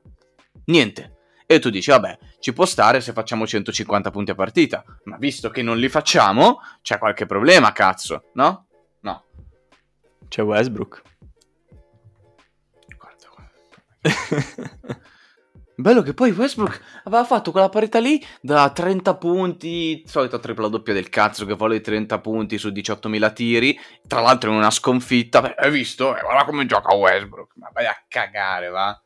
Niente. 0.66 1.19
E 1.52 1.58
tu 1.58 1.72
dici, 1.72 1.90
vabbè, 1.90 2.16
ci 2.38 2.54
può 2.54 2.64
stare 2.64 3.02
se 3.02 3.12
facciamo 3.12 3.48
150 3.48 4.12
punti 4.12 4.30
a 4.30 4.36
partita, 4.36 4.84
ma 5.06 5.18
visto 5.18 5.50
che 5.50 5.64
non 5.64 5.80
li 5.80 5.90
facciamo, 5.90 6.60
c'è 6.84 7.00
qualche 7.00 7.26
problema, 7.26 7.72
cazzo, 7.72 8.26
no? 8.34 8.68
No. 9.00 9.24
C'è 10.28 10.44
Westbrook. 10.44 11.02
Guarda, 12.96 13.30
guarda. 13.34 15.02
Bello 15.76 16.04
che 16.04 16.14
poi 16.14 16.30
Westbrook 16.30 17.02
aveva 17.06 17.26
fatto 17.26 17.50
quella 17.50 17.70
parità 17.70 17.98
lì 17.98 18.24
da 18.40 18.70
30 18.70 19.16
punti, 19.16 20.04
solito 20.06 20.38
tripla 20.38 20.68
doppia 20.68 20.94
del 20.94 21.10
cazzo 21.10 21.48
che 21.48 21.56
vuole 21.56 21.78
i 21.78 21.82
30 21.82 22.20
punti 22.20 22.60
su 22.60 22.68
18.000 22.68 23.34
tiri, 23.34 23.80
tra 24.06 24.22
l'altro 24.22 24.52
in 24.52 24.58
una 24.58 24.70
sconfitta, 24.70 25.42
Beh, 25.42 25.56
hai 25.58 25.72
visto? 25.72 26.16
Eh, 26.16 26.22
guarda 26.22 26.46
come 26.46 26.68
gioca 26.68 26.94
Westbrook, 26.94 27.54
ma 27.56 27.72
vai 27.74 27.88
a 27.88 28.04
cagare, 28.08 28.70
va? 28.70 29.02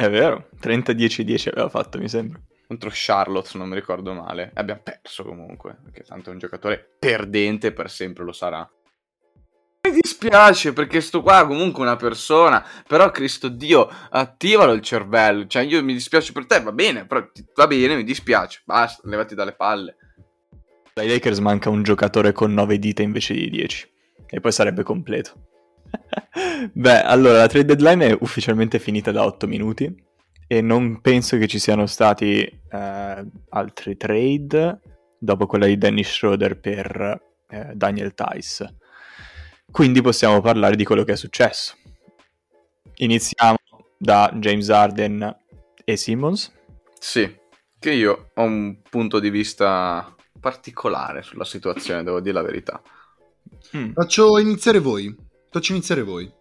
È 0.00 0.08
vero, 0.08 0.48
30-10-10 0.58 1.50
aveva 1.50 1.68
fatto, 1.68 1.98
mi 1.98 2.08
sembra. 2.08 2.40
Contro 2.66 2.88
Charlotte, 2.90 3.58
non 3.58 3.68
mi 3.68 3.74
ricordo 3.74 4.14
male. 4.14 4.44
E 4.44 4.52
abbiamo 4.54 4.80
perso 4.82 5.24
comunque, 5.24 5.76
perché 5.84 6.04
tanto 6.04 6.30
è 6.30 6.32
un 6.32 6.38
giocatore 6.38 6.96
perdente 6.98 7.70
per 7.70 7.90
sempre 7.90 8.24
lo 8.24 8.32
sarà. 8.32 8.66
Mi 9.86 9.92
dispiace 9.92 10.72
perché 10.72 11.02
sto 11.02 11.20
qua 11.20 11.46
comunque 11.46 11.82
una 11.82 11.96
persona, 11.96 12.66
però 12.88 13.10
Cristo 13.10 13.48
Dio, 13.48 13.90
attivalo 14.08 14.72
il 14.72 14.80
cervello, 14.80 15.46
cioè 15.46 15.64
io 15.64 15.84
mi 15.84 15.92
dispiace 15.92 16.32
per 16.32 16.46
te, 16.46 16.62
va 16.62 16.72
bene, 16.72 17.04
però 17.04 17.30
ti- 17.30 17.44
va 17.54 17.66
bene, 17.66 17.96
mi 17.96 18.04
dispiace, 18.04 18.62
basta, 18.64 19.06
levati 19.06 19.34
dalle 19.34 19.52
palle. 19.52 19.96
Dai 20.94 21.08
Lakers 21.08 21.40
manca 21.40 21.68
un 21.68 21.82
giocatore 21.82 22.32
con 22.32 22.54
9 22.54 22.78
dita 22.78 23.02
invece 23.02 23.34
di 23.34 23.50
10. 23.50 23.92
E 24.30 24.40
poi 24.40 24.50
sarebbe 24.50 24.82
completo. 24.82 25.49
Beh, 26.72 27.02
allora 27.02 27.38
la 27.38 27.46
trade 27.46 27.74
deadline 27.74 28.08
è 28.08 28.16
ufficialmente 28.20 28.78
finita 28.78 29.10
da 29.12 29.24
8 29.24 29.46
minuti 29.46 30.08
e 30.46 30.60
non 30.60 31.00
penso 31.00 31.38
che 31.38 31.46
ci 31.46 31.58
siano 31.58 31.86
stati 31.86 32.42
eh, 32.42 33.24
altri 33.50 33.96
trade 33.96 34.80
dopo 35.18 35.46
quella 35.46 35.66
di 35.66 35.78
Dennis 35.78 36.10
Schroeder 36.10 36.58
per 36.58 37.22
eh, 37.48 37.70
Daniel 37.74 38.14
Tice. 38.14 38.76
Quindi 39.70 40.00
possiamo 40.02 40.40
parlare 40.40 40.74
di 40.76 40.84
quello 40.84 41.04
che 41.04 41.12
è 41.12 41.16
successo. 41.16 41.76
Iniziamo 42.96 43.58
da 43.96 44.30
James 44.34 44.68
Harden 44.70 45.36
e 45.84 45.96
Simmons. 45.96 46.52
Sì, 46.98 47.32
che 47.78 47.92
io 47.92 48.30
ho 48.34 48.42
un 48.42 48.80
punto 48.82 49.20
di 49.20 49.30
vista 49.30 50.14
particolare 50.40 51.22
sulla 51.22 51.44
situazione, 51.44 52.02
devo 52.02 52.20
dire 52.20 52.34
la 52.34 52.42
verità. 52.42 52.82
Mm. 53.76 53.92
Faccio 53.92 54.38
iniziare 54.38 54.80
voi. 54.80 55.14
Faccio 55.50 55.72
iniziare 55.72 56.02
voi. 56.02 56.32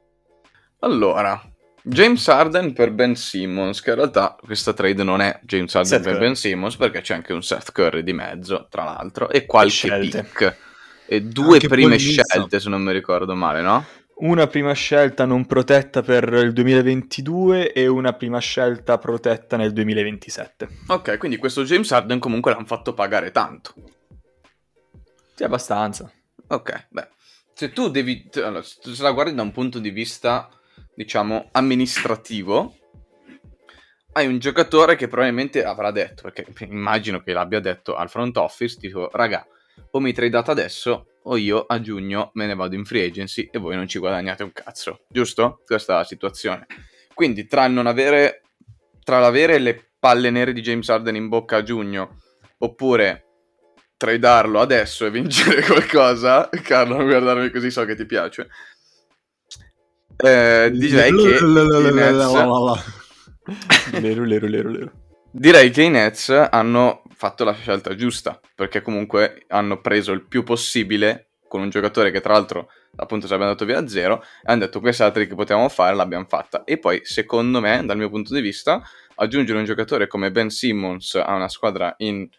Allora, 0.82 1.42
James 1.82 2.28
Harden 2.28 2.74
per 2.74 2.92
Ben 2.92 3.16
Simmons, 3.16 3.82
che 3.82 3.90
in 3.90 3.96
realtà 3.96 4.36
questa 4.40 4.74
trade 4.74 5.04
non 5.04 5.20
è 5.20 5.40
James 5.44 5.74
Harden 5.74 5.92
Seth 5.92 6.04
per 6.04 6.14
Curry. 6.14 6.26
Ben 6.26 6.36
Simmons, 6.36 6.76
perché 6.76 7.02
c'è 7.02 7.16
anche 7.16 7.34
un 7.34 7.42
Seth 7.42 7.72
Curry 7.72 8.04
di 8.04 8.14
mezzo, 8.14 8.68
tra 8.70 8.84
l'altro, 8.84 9.30
e 9.30 9.46
qualche 9.46 9.72
scelte. 9.72 10.24
pick. 10.24 10.58
E 11.08 11.22
due 11.24 11.54
Anche 11.54 11.68
prime 11.68 11.98
scelte, 11.98 12.60
se 12.60 12.70
non 12.70 12.84
mi 12.84 12.92
ricordo 12.92 13.34
male, 13.34 13.62
no? 13.62 13.84
Una 14.18 14.46
prima 14.48 14.74
scelta 14.74 15.26
non 15.26 15.46
protetta 15.46 16.04
per 16.04 16.32
il 16.32 16.54
2022 16.54 17.72
e 17.72 17.88
una 17.88 18.14
prima 18.14 18.38
scelta 18.38 18.98
protetta 19.00 19.58
nel 19.58 19.74
2027. 19.74 20.68
Ok, 20.88 21.18
quindi 21.18 21.38
questo 21.38 21.64
James 21.64 21.92
Harden 21.92 22.20
comunque 22.20 22.52
l'hanno 22.52 22.66
fatto 22.66 22.94
pagare 22.94 23.32
tanto. 23.32 23.74
Sì, 25.34 25.44
abbastanza. 25.44 26.12
Ok, 26.48 26.88
beh, 26.90 27.08
se 27.60 27.74
tu 27.74 27.90
devi, 27.90 28.30
allora, 28.36 28.62
se 28.64 29.02
la 29.02 29.12
guardi 29.12 29.36
da 29.36 29.42
un 29.42 29.52
punto 29.52 29.80
di 29.80 29.90
vista, 29.90 30.50
diciamo, 30.96 31.50
amministrativo, 31.52 32.74
hai 34.14 34.28
un 34.28 34.40
giocatore 34.40 34.96
che 34.96 35.10
probabilmente 35.10 35.66
avrà 35.66 35.92
detto, 35.92 36.22
perché 36.22 36.48
immagino 36.70 37.20
che 37.20 37.34
l'abbia 37.34 37.60
detto 37.60 37.98
al 37.98 38.10
front 38.10 38.38
office, 38.38 38.78
tipo, 38.80 39.10
raga, 39.12 39.46
o 39.92 40.00
mi 40.00 40.14
tradate 40.14 40.52
adesso, 40.52 41.08
o 41.24 41.36
io 41.36 41.66
a 41.66 41.82
giugno 41.82 42.32
me 42.36 42.46
ne 42.46 42.56
vado 42.56 42.76
in 42.76 42.86
free 42.86 43.06
agency 43.06 43.50
e 43.52 43.60
voi 43.60 43.76
non 43.76 43.90
ci 43.90 44.00
guadagnate 44.00 44.44
un 44.44 44.54
cazzo, 44.54 45.02
giusto? 45.10 45.62
Questa 45.66 45.96
è 45.96 45.98
la 45.98 46.06
situazione. 46.06 46.66
Quindi 47.14 47.46
tra 47.46 47.68
non 47.68 47.88
avere, 47.88 48.44
tra 49.04 49.20
l'avere 49.20 49.60
le 49.60 49.90
palle 50.00 50.30
nere 50.30 50.54
di 50.54 50.62
James 50.62 50.88
Harden 50.88 51.18
in 51.18 51.28
bocca 51.28 51.58
a 51.58 51.64
giugno, 51.64 52.22
oppure 52.60 53.29
tradarlo 54.00 54.62
adesso 54.62 55.06
e 55.06 55.12
vincere 55.12 55.62
qualcosa, 55.68 56.48
Carlo, 56.64 56.96
non 56.96 57.06
guardarmi 57.06 57.52
così, 57.52 57.70
so 57.70 57.84
che 57.84 57.96
ti 57.96 58.06
piace. 58.06 58.48
Eh, 60.16 60.72
direi 60.74 61.14
che 61.14 61.38
direi 65.32 65.70
che 65.70 65.82
i 65.82 65.90
Nets 65.90 66.30
hanno 66.30 67.04
fatto 67.14 67.44
la 67.44 67.54
scelta 67.54 67.94
giusta, 67.94 68.40
perché 68.56 68.82
comunque 68.82 69.44
hanno 69.50 69.82
preso 69.82 70.14
il 70.14 70.26
più 70.26 70.44
possibile 70.44 71.32
con 71.50 71.62
un 71.62 71.70
giocatore 71.70 72.12
che 72.12 72.22
tra 72.22 72.34
l'altro 72.34 72.70
appunto 72.96 73.28
sarebbe 73.28 73.46
andato 73.46 73.66
via 73.66 73.80
a 73.80 73.88
zero 73.88 74.22
e 74.22 74.52
hanno 74.52 74.62
detto 74.62 74.80
questa 74.80 75.04
è 75.04 75.08
la 75.08 75.14
trade 75.14 75.30
che 75.30 75.36
potevamo 75.36 75.68
fare, 75.68 75.96
l'abbiamo 75.96 76.26
fatta. 76.26 76.64
E 76.64 76.80
poi 76.80 77.02
secondo 77.04 77.60
me, 77.60 77.84
dal 77.86 77.98
mio 77.98 78.10
punto 78.10 78.34
di 78.34 78.40
vista, 78.40 78.82
aggiungere 79.16 79.60
un 79.60 79.66
giocatore 79.66 80.08
come 80.08 80.32
Ben 80.32 80.50
Simmons 80.50 81.16
a 81.16 81.34
una 81.34 81.50
squadra 81.50 81.94
in 81.98 82.30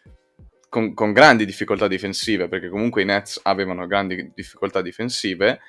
con, 0.71 0.93
con 0.93 1.11
grandi 1.11 1.43
difficoltà 1.43 1.89
difensive, 1.89 2.47
perché 2.47 2.69
comunque 2.69 3.01
i 3.01 3.05
Nets 3.05 3.41
avevano 3.43 3.85
grandi 3.87 4.31
difficoltà 4.33 4.81
difensive, 4.81 5.59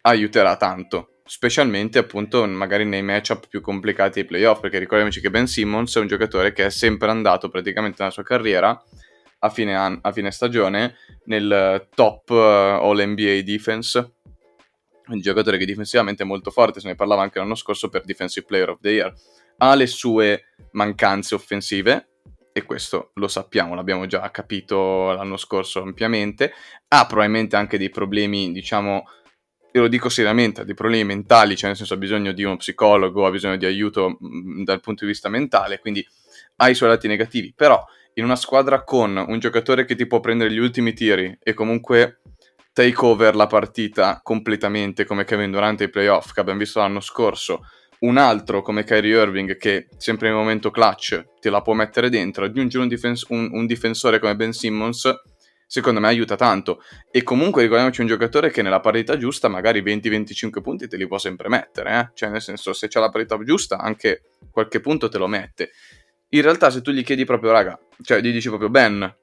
aiuterà 0.00 0.56
tanto. 0.56 1.20
Specialmente 1.24 1.98
appunto 1.98 2.44
magari 2.44 2.84
nei 2.84 3.02
matchup 3.02 3.46
più 3.46 3.60
complicati 3.60 4.18
ai 4.18 4.24
playoff, 4.24 4.58
perché 4.58 4.80
ricordiamoci 4.80 5.20
che 5.20 5.30
Ben 5.30 5.46
Simmons 5.46 5.94
è 5.94 6.00
un 6.00 6.08
giocatore 6.08 6.52
che 6.52 6.66
è 6.66 6.70
sempre 6.70 7.08
andato 7.08 7.48
praticamente 7.48 7.98
nella 8.00 8.10
sua 8.10 8.24
carriera 8.24 8.76
a 9.38 9.48
fine, 9.48 9.76
an- 9.76 10.00
a 10.02 10.10
fine 10.10 10.32
stagione 10.32 10.96
nel 11.26 11.86
top 11.94 12.30
eh, 12.30 12.34
All 12.34 13.00
NBA 13.00 13.42
defense. 13.44 14.14
Un 15.06 15.20
giocatore 15.20 15.56
che 15.56 15.66
difensivamente 15.66 16.24
è 16.24 16.26
molto 16.26 16.50
forte, 16.50 16.80
se 16.80 16.88
ne 16.88 16.96
parlava 16.96 17.22
anche 17.22 17.38
l'anno 17.38 17.54
scorso 17.54 17.88
per 17.88 18.02
Defensive 18.02 18.44
Player 18.44 18.70
of 18.70 18.80
the 18.80 18.90
Year. 18.90 19.14
Ha 19.58 19.74
le 19.76 19.86
sue 19.86 20.46
mancanze 20.72 21.36
offensive, 21.36 22.08
e 22.52 22.62
questo 22.62 23.10
lo 23.14 23.28
sappiamo, 23.28 23.74
l'abbiamo 23.74 24.06
già 24.06 24.30
capito 24.30 25.12
l'anno 25.12 25.36
scorso 25.36 25.82
ampiamente, 25.82 26.52
ha 26.88 27.06
probabilmente 27.06 27.56
anche 27.56 27.78
dei 27.78 27.90
problemi, 27.90 28.52
diciamo, 28.52 29.04
io 29.72 29.80
lo 29.82 29.88
dico 29.88 30.08
seriamente, 30.08 30.62
ha 30.62 30.64
dei 30.64 30.74
problemi 30.74 31.04
mentali, 31.04 31.56
cioè 31.56 31.68
nel 31.68 31.76
senso 31.76 31.94
ha 31.94 31.98
bisogno 31.98 32.32
di 32.32 32.42
uno 32.42 32.56
psicologo, 32.56 33.26
ha 33.26 33.30
bisogno 33.30 33.56
di 33.56 33.66
aiuto 33.66 34.16
mh, 34.18 34.64
dal 34.64 34.80
punto 34.80 35.04
di 35.04 35.10
vista 35.10 35.28
mentale, 35.28 35.78
quindi 35.78 36.06
ha 36.56 36.68
i 36.68 36.74
suoi 36.74 36.88
lati 36.88 37.06
negativi, 37.06 37.52
però 37.54 37.84
in 38.14 38.24
una 38.24 38.36
squadra 38.36 38.82
con 38.82 39.16
un 39.16 39.38
giocatore 39.38 39.84
che 39.84 39.94
ti 39.94 40.06
può 40.06 40.20
prendere 40.20 40.50
gli 40.52 40.58
ultimi 40.58 40.92
tiri 40.92 41.38
e 41.40 41.54
comunque 41.54 42.20
take 42.72 43.04
over 43.04 43.34
la 43.36 43.46
partita 43.46 44.20
completamente 44.22 45.04
come 45.04 45.24
Kevin 45.24 45.50
Durant 45.50 45.80
ai 45.80 45.90
playoff 45.90 46.32
che 46.32 46.40
abbiamo 46.40 46.58
visto 46.58 46.80
l'anno 46.80 47.00
scorso, 47.00 47.64
un 48.00 48.16
altro 48.16 48.62
come 48.62 48.84
Kyrie 48.84 49.20
Irving 49.20 49.56
che 49.56 49.88
sempre 49.96 50.28
nel 50.28 50.36
momento 50.36 50.70
clutch 50.70 51.24
te 51.40 51.50
la 51.50 51.62
può 51.62 51.72
mettere 51.74 52.10
dentro, 52.10 52.44
aggiungere 52.44 52.82
un, 52.82 52.88
difens- 52.88 53.26
un- 53.28 53.48
un 53.52 53.66
difensore 53.66 54.18
come 54.18 54.36
Ben 54.36 54.52
Simmons 54.52 55.12
secondo 55.66 56.00
me 56.00 56.06
aiuta 56.06 56.34
tanto 56.34 56.82
e 57.10 57.22
comunque 57.22 57.62
ricordiamoci 57.62 58.00
un 58.00 58.06
giocatore 58.06 58.50
che 58.50 58.62
nella 58.62 58.80
parità 58.80 59.18
giusta 59.18 59.48
magari 59.48 59.82
20-25 59.82 60.62
punti 60.62 60.88
te 60.88 60.96
li 60.96 61.06
può 61.06 61.18
sempre 61.18 61.48
mettere, 61.48 61.98
eh? 61.98 62.10
cioè 62.14 62.30
nel 62.30 62.40
senso 62.40 62.72
se 62.72 62.88
c'è 62.88 63.00
la 63.00 63.10
parità 63.10 63.38
giusta 63.44 63.76
anche 63.78 64.22
qualche 64.50 64.80
punto 64.80 65.08
te 65.08 65.18
lo 65.18 65.26
mette. 65.26 65.70
In 66.30 66.42
realtà 66.42 66.70
se 66.70 66.80
tu 66.82 66.90
gli 66.90 67.04
chiedi 67.04 67.24
proprio 67.24 67.50
raga, 67.52 67.78
cioè 68.02 68.20
gli 68.20 68.32
dici 68.32 68.48
proprio 68.48 68.70
Ben, 68.70 69.14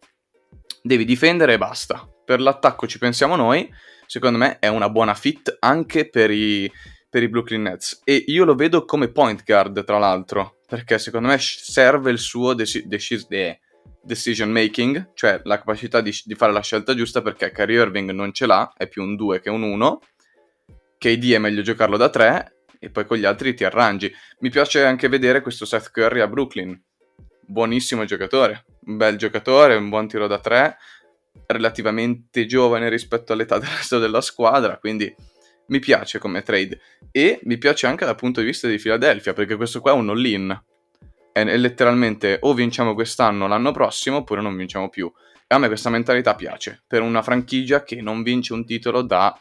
devi 0.81 1.05
difendere 1.05 1.53
e 1.53 1.57
basta, 1.57 2.07
per 2.23 2.39
l'attacco 2.39 2.87
ci 2.87 2.99
pensiamo 2.99 3.35
noi, 3.35 3.67
secondo 4.05 4.37
me 4.37 4.59
è 4.59 4.67
una 4.67 4.89
buona 4.89 5.15
fit 5.15 5.57
anche 5.59 6.09
per 6.09 6.29
i 6.29 6.71
per 7.15 7.23
i 7.23 7.29
Brooklyn 7.29 7.61
Nets. 7.61 8.01
E 8.03 8.25
io 8.27 8.43
lo 8.43 8.55
vedo 8.55 8.83
come 8.83 9.07
point 9.07 9.41
guard 9.45 9.85
tra 9.85 9.97
l'altro 9.97 10.57
perché 10.67 10.99
secondo 10.99 11.29
me 11.29 11.37
serve 11.39 12.11
il 12.11 12.17
suo 12.17 12.53
deci- 12.53 12.85
deci- 12.87 13.25
de- 13.29 13.61
decision 14.01 14.51
making 14.51 15.13
cioè 15.13 15.39
la 15.45 15.57
capacità 15.57 16.01
di, 16.01 16.11
di, 16.25 16.35
fare 16.35 16.51
la 16.51 16.59
scelta 16.59 16.93
giusta 16.93 17.21
perché 17.21 17.53
Kyrie 17.53 17.79
Irving 17.83 18.11
non 18.11 18.33
ce 18.33 18.45
l'ha 18.45 18.73
è 18.75 18.89
più 18.89 19.01
un 19.01 19.15
2 19.15 19.39
che 19.39 19.49
un 19.49 19.63
1 19.63 19.99
KD 20.97 21.31
è 21.31 21.37
meglio 21.37 21.61
giocarlo 21.61 21.95
da 21.95 22.09
3 22.09 22.55
e 22.79 22.89
poi 22.89 23.05
con 23.05 23.15
gli 23.15 23.23
altri 23.23 23.53
ti 23.53 23.63
arrangi. 23.63 24.13
Mi 24.39 24.49
piace 24.49 24.83
anche 24.83 25.07
vedere 25.07 25.39
questo 25.39 25.63
Seth 25.63 25.91
Curry 25.91 26.19
a 26.19 26.27
Brooklyn. 26.27 26.77
Buonissimo 27.45 28.03
giocatore 28.03 28.65
un 28.87 28.97
bel 28.97 29.15
giocatore 29.15 29.75
un 29.75 29.87
buon 29.87 30.09
tiro 30.09 30.27
da 30.27 30.39
3 30.39 30.75
relativamente 31.45 32.45
giovane 32.45 32.89
rispetto 32.89 33.31
all'età 33.31 33.57
del 33.57 33.69
resto 33.69 33.99
della 33.99 34.19
squadra 34.19 34.77
quindi 34.79 35.15
mi 35.67 35.79
piace 35.79 36.19
come 36.19 36.41
trade. 36.41 36.79
E 37.11 37.39
mi 37.43 37.57
piace 37.57 37.87
anche 37.87 38.05
dal 38.05 38.15
punto 38.15 38.39
di 38.39 38.45
vista 38.45 38.67
di 38.67 38.77
Philadelphia 38.77 39.33
perché 39.33 39.55
questo 39.55 39.81
qua 39.81 39.91
è 39.91 39.95
un 39.95 40.09
all-in. 40.09 40.63
È 41.31 41.43
letteralmente 41.43 42.37
o 42.41 42.53
vinciamo 42.53 42.93
quest'anno 42.93 43.47
l'anno 43.47 43.71
prossimo 43.71 44.17
oppure 44.17 44.41
non 44.41 44.55
vinciamo 44.55 44.89
più. 44.89 45.11
E 45.47 45.53
a 45.53 45.57
me 45.57 45.67
questa 45.67 45.89
mentalità 45.89 46.33
piace 46.35 46.83
per 46.87 47.01
una 47.01 47.21
franchigia 47.21 47.83
che 47.83 48.01
non 48.01 48.23
vince 48.23 48.53
un 48.53 48.65
titolo 48.65 49.01
da 49.01 49.37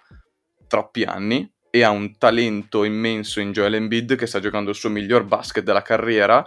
troppi 0.66 1.04
anni 1.04 1.50
e 1.70 1.82
ha 1.82 1.90
un 1.90 2.18
talento 2.18 2.84
immenso 2.84 3.40
in 3.40 3.52
Joel 3.52 3.74
Embiid 3.74 4.16
che 4.16 4.26
sta 4.26 4.38
giocando 4.38 4.70
il 4.70 4.76
suo 4.76 4.90
miglior 4.90 5.24
basket 5.24 5.64
della 5.64 5.82
carriera 5.82 6.44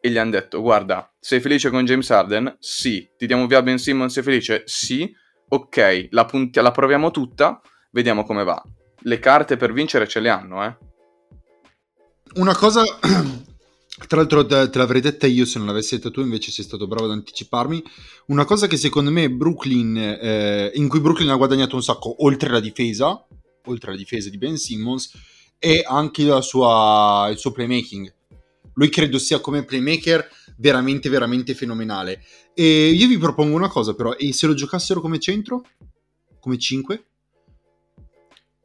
e 0.00 0.10
gli 0.10 0.18
hanno 0.18 0.30
detto 0.30 0.60
guarda 0.60 1.12
sei 1.18 1.40
felice 1.40 1.70
con 1.70 1.84
James 1.84 2.10
Harden? 2.10 2.56
Sì. 2.58 3.08
Ti 3.16 3.26
diamo 3.26 3.46
via 3.46 3.62
Ben 3.62 3.78
Simmons 3.78 4.12
sei 4.12 4.22
felice? 4.22 4.62
Sì. 4.66 5.12
Ok 5.48 6.08
la, 6.10 6.24
punti- 6.26 6.60
la 6.60 6.70
proviamo 6.70 7.10
tutta 7.10 7.60
vediamo 7.90 8.24
come 8.24 8.44
va 8.44 8.62
le 9.00 9.18
carte 9.18 9.56
per 9.56 9.72
vincere 9.72 10.08
ce 10.08 10.20
le 10.20 10.28
hanno, 10.28 10.64
eh. 10.64 10.76
Una 12.34 12.54
cosa, 12.54 12.82
tra 14.06 14.16
l'altro 14.16 14.44
te, 14.44 14.68
te 14.68 14.78
l'avrei 14.78 15.00
detta 15.00 15.26
io 15.26 15.44
se 15.44 15.58
non 15.58 15.66
l'avessi 15.66 15.96
detta 15.96 16.10
tu, 16.10 16.20
invece 16.20 16.50
sei 16.50 16.64
stato 16.64 16.86
bravo 16.86 17.06
ad 17.06 17.12
anticiparmi. 17.12 17.82
Una 18.26 18.44
cosa 18.44 18.66
che 18.66 18.76
secondo 18.76 19.10
me 19.10 19.30
Brooklyn, 19.30 19.96
eh, 19.96 20.70
in 20.74 20.88
cui 20.88 21.00
Brooklyn 21.00 21.30
ha 21.30 21.36
guadagnato 21.36 21.76
un 21.76 21.82
sacco, 21.82 22.22
oltre 22.24 22.50
la 22.50 22.60
difesa, 22.60 23.26
oltre 23.64 23.92
la 23.92 23.96
difesa 23.96 24.28
di 24.28 24.38
Ben 24.38 24.56
Simmons, 24.56 25.10
è 25.58 25.82
anche 25.84 26.42
sua, 26.42 27.28
il 27.30 27.38
suo 27.38 27.52
playmaking. 27.52 28.14
Lui 28.74 28.88
credo 28.90 29.18
sia 29.18 29.40
come 29.40 29.64
playmaker 29.64 30.28
veramente, 30.58 31.08
veramente 31.08 31.54
fenomenale. 31.54 32.22
E 32.54 32.90
io 32.90 33.08
vi 33.08 33.18
propongo 33.18 33.56
una 33.56 33.68
cosa 33.68 33.94
però, 33.94 34.14
e 34.14 34.32
se 34.32 34.46
lo 34.46 34.54
giocassero 34.54 35.00
come 35.00 35.18
centro? 35.18 35.64
Come 36.38 36.58
5? 36.58 37.04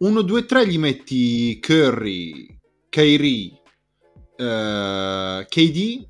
1, 0.04 0.22
2, 0.22 0.46
3 0.46 0.68
gli 0.68 0.78
metti 0.78 1.58
Curry, 1.62 2.46
Kyrie, 2.90 3.62
eh, 4.36 5.46
KD, 5.48 6.08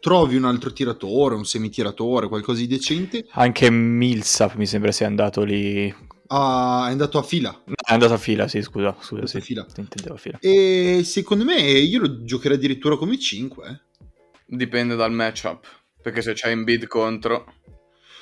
trovi 0.00 0.34
un 0.34 0.44
altro 0.44 0.72
tiratore, 0.72 1.36
un 1.36 1.44
semitiratore, 1.44 2.26
qualcosa 2.26 2.58
di 2.58 2.66
decente. 2.66 3.26
Anche 3.30 3.70
Millsap 3.70 4.56
mi 4.56 4.66
sembra 4.66 4.90
sia 4.90 5.06
andato 5.06 5.44
lì. 5.44 5.94
Ah, 6.26 6.86
è 6.88 6.90
andato 6.90 7.18
a 7.18 7.22
fila. 7.22 7.50
No, 7.64 7.74
è 7.76 7.92
andato 7.92 8.14
a 8.14 8.18
fila, 8.18 8.48
sì, 8.48 8.60
scusa, 8.60 8.96
scusa, 8.98 9.24
sì. 9.28 9.36
A 9.36 9.40
fila. 9.40 9.66
Intendevo 9.76 10.14
a 10.14 10.18
fila. 10.18 10.38
E 10.40 11.02
secondo 11.04 11.44
me 11.44 11.60
io 11.60 12.00
lo 12.00 12.24
giocherei 12.24 12.56
addirittura 12.56 12.96
come 12.96 13.20
5. 13.20 13.68
Eh. 13.68 14.06
Dipende 14.46 14.96
dal 14.96 15.12
matchup, 15.12 15.64
perché 16.02 16.22
se 16.22 16.32
c'hai 16.34 16.50
Embiid 16.50 16.88
contro... 16.88 17.54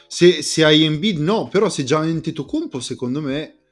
Se, 0.08 0.42
se 0.42 0.62
hai 0.62 0.84
Embiid 0.84 1.20
no, 1.20 1.48
però 1.48 1.70
se 1.70 1.84
già 1.84 2.00
hai 2.00 2.10
Antetokounmpo 2.10 2.80
secondo 2.80 3.22
me 3.22 3.65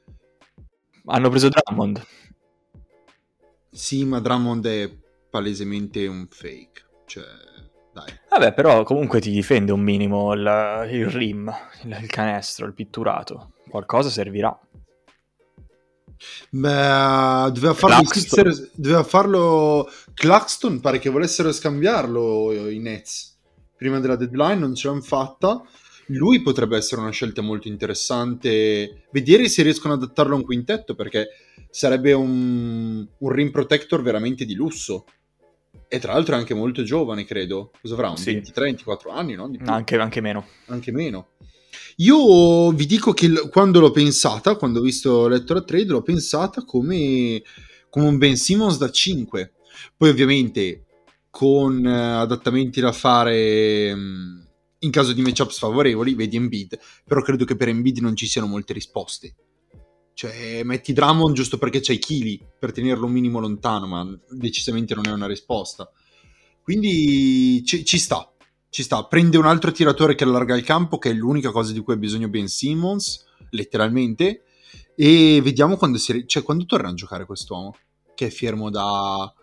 hanno 1.05 1.29
preso 1.29 1.49
Drummond. 1.49 2.05
Sì, 3.71 4.05
ma 4.05 4.19
Drummond 4.19 4.65
è 4.65 4.89
palesemente 5.29 6.07
un 6.07 6.27
fake. 6.29 6.83
Cioè, 7.05 7.23
dai. 7.93 8.13
Vabbè, 8.29 8.53
però 8.53 8.83
comunque 8.83 9.19
ti 9.21 9.31
difende 9.31 9.71
un 9.71 9.81
minimo 9.81 10.33
il, 10.33 10.89
il 10.91 11.07
rim, 11.07 11.53
il, 11.83 11.97
il, 12.01 12.07
canestro, 12.07 12.65
il 12.65 12.73
pitturato. 12.73 13.53
Qualcosa 13.69 14.09
servirà. 14.09 14.57
Beh, 16.49 17.51
doveva 17.51 17.73
farlo, 17.73 18.05
Sixers, 18.05 18.71
doveva 18.75 19.03
farlo 19.03 19.89
Claxton, 20.13 20.79
pare 20.79 20.99
che 20.99 21.09
volessero 21.09 21.51
scambiarlo 21.51 22.69
i 22.69 22.79
Nets. 22.79 23.37
Prima 23.75 23.99
della 23.99 24.15
deadline 24.15 24.55
non 24.55 24.73
ce 24.73 24.87
l'hanno 24.87 25.01
fatta 25.01 25.61
lui 26.07 26.41
potrebbe 26.41 26.77
essere 26.77 27.01
una 27.01 27.11
scelta 27.11 27.41
molto 27.41 27.67
interessante. 27.67 29.05
Vedere 29.11 29.49
se 29.49 29.63
riescono 29.63 29.93
ad 29.93 30.03
adattarlo 30.03 30.35
a 30.35 30.37
un 30.37 30.43
quintetto, 30.43 30.95
perché 30.95 31.29
sarebbe 31.69 32.13
un, 32.13 33.05
un 33.17 33.29
rim 33.29 33.51
protector 33.51 34.01
veramente 34.01 34.45
di 34.45 34.53
lusso. 34.53 35.05
E 35.87 35.99
tra 35.99 36.13
l'altro 36.13 36.35
è 36.35 36.37
anche 36.37 36.53
molto 36.53 36.83
giovane, 36.83 37.25
credo. 37.25 37.71
Cosa 37.81 37.93
avrà? 37.93 38.09
Un 38.09 38.17
sì. 38.17 38.31
23-24 38.35 39.11
anni, 39.11 39.35
no? 39.35 39.51
Anche, 39.65 39.97
anche, 39.97 40.21
meno. 40.21 40.45
Anche 40.67 40.91
meno. 40.91 41.29
Io 41.97 42.71
vi 42.71 42.85
dico 42.85 43.13
che 43.13 43.49
quando 43.49 43.79
l'ho 43.79 43.91
pensata, 43.91 44.55
quando 44.55 44.79
ho 44.79 44.83
visto 44.83 45.27
letto 45.27 45.53
la 45.53 45.63
trade, 45.63 45.85
l'ho 45.85 46.01
pensata 46.01 46.63
come, 46.63 47.41
come 47.89 48.07
un 48.07 48.17
Ben 48.17 48.35
Simmons 48.35 48.77
da 48.77 48.89
5. 48.89 49.53
Poi 49.97 50.09
ovviamente 50.09 50.85
con 51.29 51.83
uh, 51.83 52.19
adattamenti 52.21 52.79
da 52.79 52.91
fare... 52.91 53.91
Um, 53.91 54.44
in 54.85 54.91
caso 54.91 55.13
di 55.13 55.21
matchup 55.21 55.49
sfavorevoli, 55.49 56.15
vedi 56.15 56.35
Embiid, 56.37 56.79
però 57.03 57.21
credo 57.21 57.45
che 57.45 57.55
per 57.55 57.67
Embiid 57.67 57.99
non 57.99 58.15
ci 58.15 58.27
siano 58.27 58.47
molte 58.47 58.73
risposte. 58.73 59.35
Cioè, 60.13 60.63
metti 60.63 60.93
Drummond 60.93 61.35
giusto 61.35 61.57
perché 61.57 61.81
c'hai 61.81 61.99
chili 61.99 62.41
per 62.57 62.71
tenerlo 62.71 63.05
un 63.05 63.11
minimo 63.11 63.39
lontano, 63.39 63.85
ma 63.85 64.19
decisamente 64.29 64.95
non 64.95 65.07
è 65.07 65.11
una 65.11 65.27
risposta. 65.27 65.91
Quindi 66.61 67.61
ci, 67.65 67.83
ci 67.83 67.97
sta, 67.97 68.31
ci 68.69 68.81
sta. 68.81 69.03
Prende 69.05 69.37
un 69.37 69.45
altro 69.45 69.71
tiratore 69.71 70.15
che 70.15 70.23
allarga 70.23 70.55
il 70.55 70.63
campo, 70.63 70.97
che 70.97 71.09
è 71.09 71.13
l'unica 71.13 71.51
cosa 71.51 71.73
di 71.73 71.81
cui 71.81 71.93
ha 71.93 71.97
bisogno 71.97 72.29
Ben 72.29 72.47
Simmons, 72.47 73.25
letteralmente, 73.49 74.43
e 74.95 75.41
vediamo 75.43 75.75
quando, 75.75 75.97
si, 75.97 76.23
cioè, 76.25 76.43
quando 76.43 76.65
torna 76.65 76.89
a 76.89 76.93
giocare 76.93 77.25
quest'uomo, 77.25 77.75
che 78.15 78.27
è 78.27 78.29
fermo 78.29 78.69
da 78.69 79.33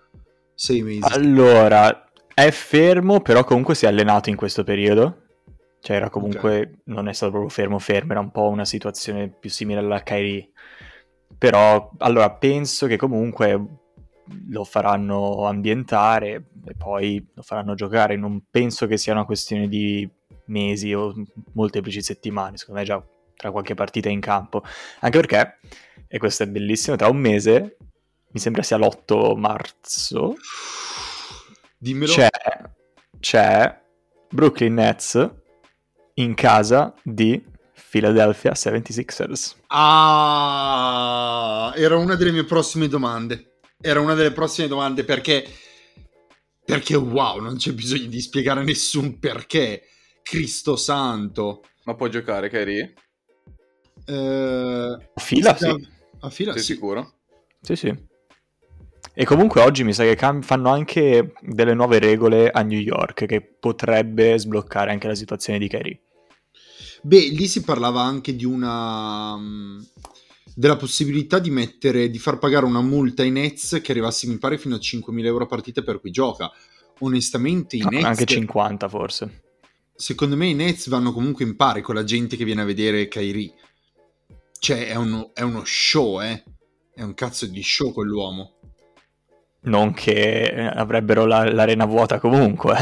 sei 0.55 0.83
mesi. 0.83 1.01
Allora, 1.03 2.11
è 2.33 2.51
fermo, 2.51 3.21
però 3.21 3.45
comunque 3.45 3.75
si 3.75 3.85
è 3.85 3.89
allenato 3.89 4.31
in 4.31 4.37
questo 4.37 4.65
periodo. 4.65 5.22
Cioè 5.83 5.97
era 5.97 6.11
comunque, 6.11 6.61
okay. 6.61 6.79
non 6.85 7.09
è 7.09 7.13
stato 7.13 7.33
proprio 7.33 7.51
fermo 7.51 7.81
fermo, 7.81 8.13
era 8.13 8.21
un 8.21 8.31
po' 8.31 8.47
una 8.49 8.65
situazione 8.65 9.29
più 9.29 9.51
simile 9.51 9.81
alla 9.81 10.01
Kyrie. 10.05 10.51
Però, 11.37 11.91
allora, 11.99 12.31
penso 12.31 12.87
che 12.87 12.97
comunque 12.97 13.81
lo 14.49 14.63
faranno 14.63 15.45
ambientare 15.47 16.51
e 16.65 16.75
poi 16.77 17.27
lo 17.35 17.43
faranno 17.43 17.75
giocare. 17.75 18.17
Non 18.17 18.45
penso 18.49 18.87
che 18.87 18.97
sia 18.97 19.13
una 19.13 19.25
questione 19.25 19.67
di 19.67 20.09
mesi 20.47 20.95
o 20.95 21.13
molteplici 21.55 22.01
settimane, 22.01 22.59
secondo 22.59 22.79
me 22.79 22.87
già 22.87 23.05
tra 23.35 23.51
qualche 23.51 23.75
partita 23.75 24.09
in 24.09 24.21
campo. 24.21 24.63
Anche 25.01 25.19
perché, 25.19 25.59
e 26.07 26.19
questo 26.19 26.45
è 26.45 26.47
bellissimo, 26.47 26.95
tra 26.95 27.09
un 27.09 27.17
mese, 27.17 27.77
mi 28.31 28.39
sembra 28.39 28.63
sia 28.63 28.77
l'8 28.77 29.37
marzo, 29.37 30.37
Dimmelo. 31.77 32.13
C'è, 32.13 32.29
c'è 33.19 33.83
Brooklyn 34.31 34.75
Nets 34.75 35.42
in 36.15 36.35
casa 36.35 36.95
di 37.03 37.43
Philadelphia 37.91 38.53
76ers. 38.53 39.57
Ah, 39.69 40.93
era 41.77 41.97
una 41.97 42.15
delle 42.15 42.33
mie 42.33 42.45
prossime 42.45 42.89
domande. 42.89 43.59
Era 43.81 44.01
una 44.01 44.15
delle 44.15 44.33
prossime 44.33 44.69
domande 44.69 45.05
perché 45.05 45.45
perché 46.65 46.97
wow, 46.97 47.41
non 47.41 47.57
c'è 47.57 47.73
bisogno 47.73 48.07
di 48.07 48.21
spiegare 48.21 48.63
nessun 48.63 49.19
perché. 49.19 49.83
Cristo 50.23 50.77
santo. 50.77 51.65
Ma 51.85 51.95
può 51.95 52.07
giocare 52.09 52.49
Kyrie? 52.49 52.95
Eh, 54.07 54.97
a 55.15 55.21
fila, 55.21 55.57
sì. 55.57 55.89
A 56.21 56.31
fila, 56.31 56.53
Sei 56.53 56.63
sì. 56.63 56.73
sicuro? 56.75 57.15
Sì, 57.61 57.77
sì. 57.77 58.11
E 59.15 59.25
comunque 59.25 59.61
oggi 59.61 59.85
mi 59.85 59.93
sa 59.93 60.05
che 60.05 60.15
cam- 60.15 60.43
fanno 60.43 60.71
anche 60.71 61.35
delle 61.41 61.75
nuove 61.75 61.99
regole 61.99 62.51
a 62.51 62.63
New 62.63 62.79
York 62.79 63.27
che 63.27 63.43
potrebbe 63.43 64.39
sbloccare 64.39 64.93
anche 64.93 65.09
la 65.09 65.15
situazione 65.15 65.59
di 65.59 65.69
Kerry. 65.69 66.01
Beh, 67.03 67.29
lì 67.31 67.47
si 67.49 67.63
parlava 67.63 68.03
anche 68.03 68.35
di 68.37 68.45
una... 68.45 69.37
della 70.55 70.77
possibilità 70.77 71.39
di 71.39 71.51
mettere, 71.51 72.11
di 72.11 72.19
far 72.19 72.39
pagare 72.39 72.65
una 72.65 72.81
multa 72.83 73.23
ai 73.23 73.31
Nets 73.31 73.81
che 73.83 73.91
arrivasse, 73.93 74.27
mi 74.29 74.39
pare, 74.39 74.59
fino 74.59 74.77
a 74.77 74.79
5.000 74.79 75.25
euro 75.25 75.45
a 75.45 75.47
partita 75.49 75.83
per 75.83 76.01
cui 76.01 76.11
gioca. 76.11 76.51
Onestamente, 77.01 77.77
i 77.77 77.81
No, 77.81 77.89
Nets, 77.89 78.05
anche 78.05 78.25
50 78.27 78.89
forse. 78.89 79.43
secondo 79.95 80.37
me, 80.37 80.47
i 80.49 80.55
Nets 80.55 80.89
vanno 80.89 81.13
comunque 81.13 81.45
in 81.45 81.57
pari 81.57 81.83
con 81.83 81.95
la 81.95 82.05
gente 82.05 82.37
che 82.37 82.45
viene 82.45 82.63
a 82.63 82.65
vedere 82.65 83.09
Kyrie. 83.09 83.53
Cioè, 84.59 84.87
è 84.89 84.95
uno, 84.95 85.31
è 85.35 85.43
uno 85.43 85.63
show, 85.65 86.21
eh. 86.23 86.45
È 86.95 87.03
un 87.03 87.15
cazzo 87.15 87.47
di 87.47 87.63
show 87.63 87.93
quell'uomo. 87.93 88.59
Non 89.65 89.93
che 89.95 90.51
avrebbero 90.73 91.25
la- 91.25 91.51
l'arena 91.53 91.85
vuota 91.85 92.19
comunque. 92.21 92.77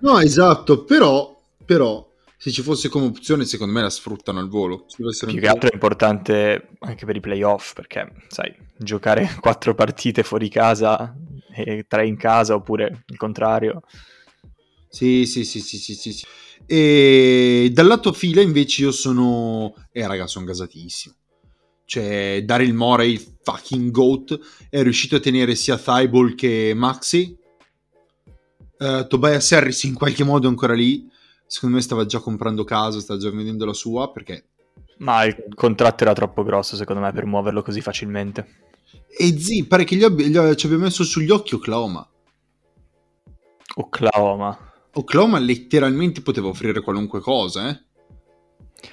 No, 0.00 0.18
esatto, 0.20 0.84
però, 0.84 1.40
però, 1.64 2.06
se 2.38 2.50
ci 2.50 2.62
fosse 2.62 2.88
come 2.88 3.06
opzione, 3.06 3.44
secondo 3.44 3.72
me 3.72 3.82
la 3.82 3.90
sfruttano 3.90 4.38
al 4.40 4.48
volo. 4.48 4.84
Più 4.94 5.10
che 5.40 5.48
altro 5.48 5.70
è 5.70 5.74
importante 5.74 6.68
anche 6.80 7.06
per 7.06 7.16
i 7.16 7.20
playoff, 7.20 7.72
perché, 7.72 8.12
sai, 8.28 8.54
giocare 8.76 9.36
quattro 9.40 9.74
partite 9.74 10.22
fuori 10.22 10.48
casa 10.48 11.16
e 11.54 11.86
tre 11.88 12.06
in 12.06 12.16
casa, 12.16 12.54
oppure 12.54 13.04
il 13.06 13.16
contrario. 13.16 13.82
Sì, 14.88 15.24
sì, 15.26 15.44
sì, 15.44 15.60
sì, 15.60 15.78
sì, 15.78 15.94
sì, 15.94 16.12
sì. 16.12 16.26
E 16.66 17.70
dal 17.72 17.86
lato 17.86 18.12
fila 18.12 18.42
invece 18.42 18.82
io 18.82 18.92
sono... 18.92 19.74
Eh, 19.92 20.06
raga, 20.06 20.26
sono 20.26 20.44
gasatissimo. 20.44 21.14
Cioè, 21.86 22.42
Daryl 22.44 22.74
Morey, 22.74 23.12
il 23.12 23.36
fucking 23.42 23.90
GOAT, 23.90 24.38
è 24.68 24.82
riuscito 24.82 25.16
a 25.16 25.20
tenere 25.20 25.54
sia 25.54 25.78
Thibault 25.78 26.34
che 26.34 26.72
Maxi. 26.74 27.36
Eh, 28.78 29.06
Tobias 29.08 29.52
Harris 29.52 29.84
in 29.84 29.94
qualche 29.94 30.24
modo 30.24 30.46
è 30.46 30.50
ancora 30.50 30.74
lì. 30.74 31.08
Secondo 31.46 31.76
me 31.76 31.82
stava 31.82 32.06
già 32.06 32.20
comprando 32.20 32.64
casa, 32.64 33.00
stava 33.00 33.18
già 33.18 33.30
vendendo 33.30 33.64
la 33.64 33.72
sua, 33.72 34.10
perché... 34.10 34.48
Ma 34.98 35.24
il 35.24 35.36
contratto 35.54 36.04
era 36.04 36.12
troppo 36.12 36.42
grosso, 36.42 36.74
secondo 36.76 37.02
me, 37.02 37.12
per 37.12 37.26
muoverlo 37.26 37.62
così 37.62 37.80
facilmente. 37.80 38.64
E 39.18 39.38
zi, 39.38 39.66
pare 39.66 39.84
che 39.84 39.96
gli, 39.96 40.04
abbia- 40.04 40.26
gli- 40.26 40.54
ci 40.54 40.66
abbia 40.66 40.78
messo 40.78 41.04
sugli 41.04 41.30
occhi 41.30 41.54
Oklahoma. 41.54 42.08
Oklahoma. 43.76 44.58
Oklahoma 44.94 45.38
letteralmente 45.38 46.22
poteva 46.22 46.48
offrire 46.48 46.80
qualunque 46.80 47.20
cosa, 47.20 47.68
eh? 47.68 47.84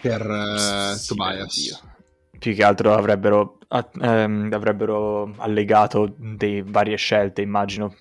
Per 0.01 0.21
eh, 0.21 0.95
Sì, 0.97 1.07
Tobias. 1.07 1.83
Più 2.37 2.53
che 2.53 2.63
altro 2.63 2.93
avrebbero, 2.93 3.59
ehm, 4.01 4.49
avrebbero 4.51 5.33
allegato 5.37 6.13
dei 6.17 6.61
varie 6.61 6.97
scelte, 6.97 7.41
immagino, 7.41 7.95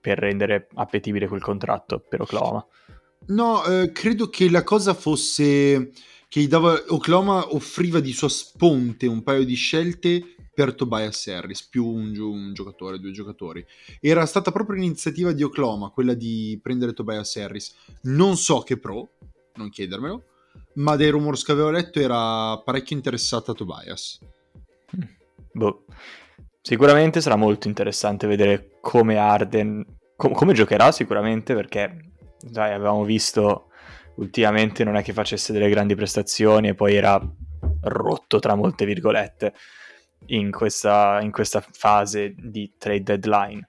per 0.00 0.18
rendere 0.18 0.68
appetibile 0.74 1.26
quel 1.26 1.42
contratto 1.42 1.98
per 1.98 2.20
Oklahoma. 2.20 2.64
No, 3.28 3.64
eh, 3.64 3.92
credo 3.92 4.28
che 4.28 4.50
la 4.50 4.64
cosa 4.64 4.94
fosse 4.94 5.92
che 6.28 6.46
dava 6.46 6.78
Oklahoma 6.88 7.54
offriva 7.54 8.00
di 8.00 8.12
sua 8.12 8.28
sponte 8.28 9.06
un 9.06 9.22
paio 9.22 9.44
di 9.44 9.54
scelte 9.54 10.34
per 10.54 10.74
Tobias 10.74 11.26
Harris, 11.28 11.66
più 11.66 11.86
un, 11.86 12.16
un 12.18 12.52
giocatore, 12.52 12.98
due 12.98 13.12
giocatori. 13.12 13.64
Era 14.00 14.26
stata 14.26 14.50
proprio 14.50 14.76
l'iniziativa 14.76 15.32
di 15.32 15.42
Oklahoma 15.42 15.90
quella 15.90 16.14
di 16.14 16.58
prendere 16.60 16.92
Tobias 16.92 17.36
Harris. 17.36 17.74
Non 18.02 18.36
so 18.36 18.60
che 18.60 18.76
pro, 18.76 19.08
non 19.54 19.70
chiedermelo, 19.70 20.24
ma 20.74 20.96
dai 20.96 21.10
rumors 21.10 21.44
che 21.44 21.52
avevo 21.52 21.70
letto 21.70 22.00
era 22.00 22.58
parecchio 22.58 22.96
interessata 22.96 23.52
a 23.52 23.54
Tobias. 23.54 24.18
Boh. 25.52 25.84
Sicuramente 26.60 27.20
sarà 27.20 27.36
molto 27.36 27.68
interessante 27.68 28.26
vedere 28.26 28.78
come 28.80 29.16
Arden, 29.16 29.84
com- 30.16 30.32
come 30.32 30.52
giocherà 30.52 30.92
sicuramente, 30.92 31.54
perché 31.54 32.10
dai, 32.40 32.72
avevamo 32.72 33.04
visto 33.04 33.70
ultimamente 34.16 34.84
non 34.84 34.96
è 34.96 35.02
che 35.02 35.12
facesse 35.12 35.52
delle 35.52 35.68
grandi 35.68 35.94
prestazioni 35.94 36.68
e 36.68 36.74
poi 36.74 36.94
era 36.94 37.20
rotto 37.82 38.38
tra 38.38 38.54
molte 38.54 38.84
virgolette 38.84 39.54
in 40.26 40.50
questa, 40.50 41.20
in 41.22 41.30
questa 41.30 41.64
fase 41.70 42.34
di 42.36 42.74
trade 42.76 43.02
deadline. 43.02 43.68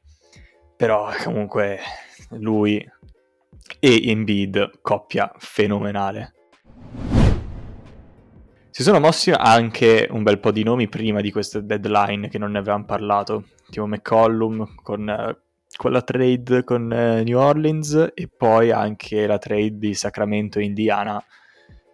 Però 0.76 1.10
comunque 1.24 1.80
lui 2.32 2.84
e 3.80 4.10
Embiid, 4.10 4.80
coppia 4.82 5.32
fenomenale. 5.38 6.34
Si 8.70 8.84
sono 8.84 9.00
mossi 9.00 9.32
anche 9.32 10.08
un 10.10 10.24
bel 10.24 10.40
po' 10.40 10.52
di 10.52 10.64
nomi 10.64 10.88
prima 10.88 11.22
di 11.22 11.32
questo 11.32 11.60
deadline 11.60 12.30
che 12.30 12.38
non 12.38 12.52
ne 12.52 12.60
avevamo 12.60 12.86
parlato, 12.86 13.46
tipo 13.70 13.86
McCollum 13.86 14.76
con, 14.82 15.38
eh, 15.80 15.86
con 15.86 15.92
la 15.94 16.02
trade 16.02 16.64
con 16.66 16.92
eh, 16.92 17.24
New 17.24 17.40
Orleans 17.40 18.12
e 18.14 18.28
poi 18.28 18.72
anche 18.72 19.26
la 19.26 19.38
trade 19.38 19.78
di 19.78 19.94
Sacramento 19.94 20.60
e 20.60 20.64
Indiana 20.64 21.24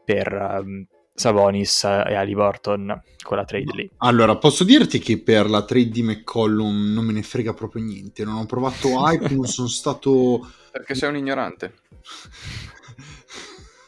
per 0.03 0.33
ehm, 0.33 0.87
Sabonis 1.13 1.83
e 1.83 2.15
Haliburton, 2.15 3.01
quella 3.23 3.45
trade 3.45 3.71
lì. 3.73 3.89
Allora, 3.97 4.35
posso 4.37 4.63
dirti 4.63 4.99
che 4.99 5.21
per 5.21 5.49
la 5.49 5.63
trade 5.63 5.89
di 5.89 6.03
McCollum 6.03 6.93
non 6.93 7.05
me 7.05 7.13
ne 7.13 7.23
frega 7.23 7.53
proprio 7.53 7.83
niente. 7.83 8.25
Non 8.25 8.35
ho 8.35 8.45
provato 8.45 8.89
hype, 8.89 9.33
non 9.33 9.45
sono 9.45 9.67
stato. 9.67 10.45
Perché 10.71 10.95
sei 10.95 11.09
un 11.09 11.15
ignorante. 11.17 11.73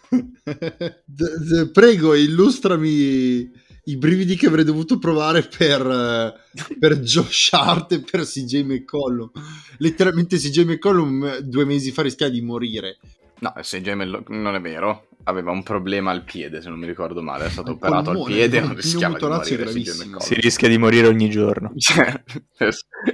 D- 0.50 1.04
d- 1.04 1.72
prego, 1.72 2.14
illustrami 2.16 3.52
i 3.88 3.98
brividi 3.98 4.36
che 4.36 4.48
avrei 4.48 4.64
dovuto 4.64 4.98
provare 4.98 5.44
per, 5.44 5.86
eh, 5.86 6.78
per 6.78 7.00
Josh 7.00 7.50
Hart 7.52 7.92
e 7.94 8.02
per 8.02 8.26
CJ 8.26 8.64
McCollum. 8.64 9.32
Letteralmente 9.78 10.38
CJ 10.38 10.64
McCollum 10.64 11.26
eh, 11.26 11.42
due 11.42 11.66
mesi 11.66 11.92
fa 11.92 12.02
rischiava 12.02 12.32
di 12.32 12.42
morire. 12.42 12.98
No, 13.40 13.54
se 13.62 13.82
Gemel 13.82 14.24
non 14.30 14.56
è 14.56 14.62
vero, 14.62 15.10
aveva 15.24 15.52
un 15.52 15.62
problema 15.62 16.10
al 16.10 16.24
piede, 16.24 16.60
se 16.62 16.70
non 16.70 16.80
mi 16.80 16.88
ricordo 16.88 17.22
male, 17.22 17.46
è 17.46 17.50
stato 17.50 17.70
Al 17.70 17.76
operato 17.76 17.98
al 18.10 18.16
polmone, 18.16 18.34
piede 18.34 18.58
e 18.58 18.60
il 18.60 18.66
non 18.66 18.76
rischiava 18.76 19.18
di 19.18 19.26
morire 19.26 19.66
CJ. 19.66 19.90
McCollum. 19.90 20.18
Si 20.18 20.34
rischia 20.36 20.68
di 20.68 20.78
morire 20.78 21.08
ogni 21.08 21.30
giorno. 21.30 21.74
Cioè, 21.78 22.24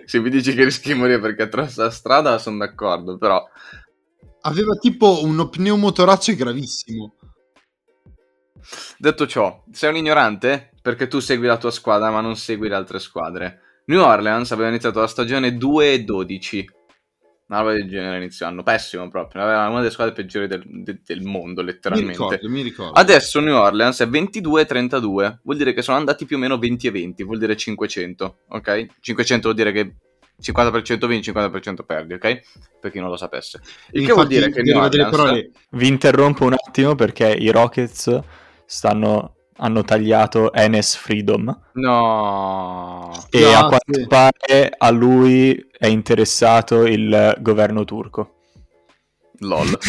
se 0.05 0.19
mi 0.19 0.29
dici 0.29 0.53
che 0.53 0.63
rischi 0.63 0.93
di 0.93 0.99
morire 0.99 1.19
perché 1.19 1.43
attraversa 1.43 1.83
la 1.83 1.91
strada, 1.91 2.37
sono 2.37 2.57
d'accordo, 2.57 3.17
però 3.17 3.43
Aveva 4.45 4.75
tipo 4.75 5.23
uno 5.23 5.47
pneumotorace 5.47 6.35
gravissimo. 6.35 7.15
Detto 8.97 9.27
ciò, 9.27 9.63
sei 9.71 9.89
un 9.89 9.97
ignorante 9.97 10.71
perché 10.81 11.07
tu 11.07 11.19
segui 11.19 11.47
la 11.47 11.57
tua 11.57 11.71
squadra 11.71 12.11
ma 12.11 12.21
non 12.21 12.35
segui 12.35 12.67
le 12.67 12.75
altre 12.75 12.99
squadre. 12.99 13.61
New 13.85 14.01
Orleans 14.01 14.51
aveva 14.51 14.69
iniziato 14.69 14.99
la 14.99 15.07
stagione 15.07 15.57
2 15.57 15.93
e 15.93 16.03
12. 16.03 16.69
Una 17.47 17.59
roba 17.59 17.73
del 17.73 17.89
genere 17.89 18.17
inizio 18.17 18.45
anno, 18.45 18.63
pessimo 18.63 19.07
proprio. 19.09 19.43
Aveva 19.43 19.67
una 19.67 19.79
delle 19.79 19.91
squadre 19.91 20.13
peggiori 20.13 20.47
del, 20.47 20.63
de- 20.65 21.01
del 21.05 21.21
mondo, 21.21 21.61
Mi 21.61 21.67
letteralmente. 21.67 22.11
ricordo, 22.11 22.49
mi 22.49 22.61
ricordo. 22.61 22.93
Adesso 22.93 23.39
New 23.41 23.55
Orleans 23.55 23.99
è 23.99 24.07
22 24.07 24.61
e 24.61 24.65
32, 24.65 25.39
vuol 25.43 25.57
dire 25.57 25.73
che 25.73 25.81
sono 25.81 25.97
andati 25.97 26.25
più 26.25 26.37
o 26.37 26.39
meno 26.39 26.57
20 26.57 26.87
e 26.87 26.91
20, 26.91 27.23
vuol 27.23 27.37
dire 27.37 27.55
500, 27.55 28.37
ok? 28.47 28.85
500 29.01 29.51
vuol 29.51 29.55
dire 29.55 29.71
che 29.71 29.95
50% 30.41 31.05
vinci, 31.05 31.31
50% 31.31 31.85
perdi, 31.85 32.13
ok? 32.13 32.39
Per 32.79 32.91
chi 32.91 32.99
non 32.99 33.09
lo 33.09 33.17
sapesse. 33.17 33.61
Il 33.91 34.05
che 34.05 34.13
vuol 34.13 34.27
dire 34.27 34.49
che 34.49 34.61
New 34.61 34.79
Orleans... 34.79 35.09
parole 35.09 35.51
Vi 35.71 35.87
interrompo 35.87 36.45
un 36.45 36.53
attimo 36.53 36.95
perché 36.95 37.29
i 37.29 37.49
Rockets 37.51 38.19
stanno, 38.65 39.35
hanno 39.57 39.83
tagliato 39.83 40.51
Enes 40.53 40.95
Freedom 40.95 41.59
No... 41.73 43.11
e 43.29 43.45
a 43.45 43.67
Grazie. 43.67 43.67
quanto 43.67 44.07
pare 44.07 44.73
a 44.77 44.89
lui 44.89 45.67
è 45.77 45.87
interessato 45.87 46.85
il 46.85 47.35
governo 47.39 47.83
turco. 47.85 48.39
LOL. 49.39 49.77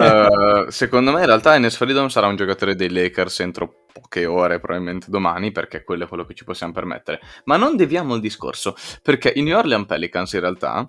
Eh, 0.00 0.66
secondo 0.68 1.12
me 1.12 1.20
in 1.20 1.26
realtà 1.26 1.54
Enes 1.54 1.76
Freedom 1.76 2.08
sarà 2.08 2.26
un 2.26 2.36
giocatore 2.36 2.74
dei 2.74 2.90
Lakers 2.90 3.40
entro 3.40 3.86
poche 3.92 4.24
ore, 4.26 4.60
probabilmente 4.60 5.06
domani, 5.10 5.52
perché 5.52 5.82
quello 5.82 6.04
è 6.04 6.08
quello 6.08 6.24
che 6.24 6.34
ci 6.34 6.44
possiamo 6.44 6.72
permettere. 6.72 7.20
Ma 7.44 7.56
non 7.56 7.76
deviamo 7.76 8.14
il 8.14 8.20
discorso, 8.20 8.74
perché 9.02 9.32
i 9.34 9.42
New 9.42 9.56
Orleans 9.56 9.86
Pelicans 9.86 10.32
in 10.32 10.40
realtà 10.40 10.88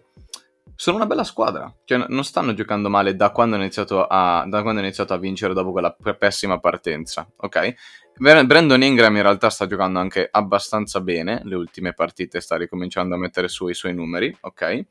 sono 0.82 0.98
una 0.98 1.06
bella 1.06 1.24
squadra, 1.24 1.72
cioè 1.86 2.06
non 2.08 2.24
stanno 2.24 2.56
giocando 2.56 2.90
male 2.90 3.16
da 3.16 3.30
quando 3.30 3.54
hanno 3.54 3.66
iniziato 3.66 4.08
iniziato 4.80 5.14
a 5.14 5.18
vincere 5.18 5.54
dopo 5.54 5.72
quella 5.72 5.96
pessima 6.18 6.60
partenza, 6.60 7.30
ok? 7.36 7.74
Br- 8.18 8.46
Brandon 8.46 8.82
Ingram 8.82 9.16
in 9.16 9.22
realtà 9.22 9.52
sta 9.52 9.68
giocando 9.68 10.00
anche 10.00 10.28
abbastanza 10.32 11.00
bene, 11.00 11.42
le 11.44 11.54
ultime 11.54 11.94
partite 11.94 12.42
sta 12.42 12.58
ricominciando 12.58 13.14
a 13.14 13.20
mettere 13.20 13.48
su 13.48 13.68
i 13.68 13.76
suoi 13.76 13.94
numeri, 13.94 14.36
ok? 14.42 14.86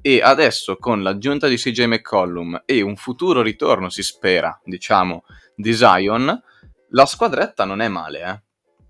E 0.00 0.22
adesso 0.22 0.78
con 0.78 1.02
l'aggiunta 1.02 1.46
di 1.46 1.56
CJ 1.56 1.82
McCollum 1.88 2.62
e 2.64 2.80
un 2.80 2.96
futuro 2.96 3.42
ritorno, 3.42 3.90
si 3.90 4.02
spera, 4.02 4.58
diciamo, 4.64 5.24
di 5.54 5.74
Zion, 5.74 6.42
la 6.88 7.04
squadretta 7.04 7.66
non 7.66 7.82
è 7.82 7.88
male, 7.88 8.22
eh? 8.22 8.42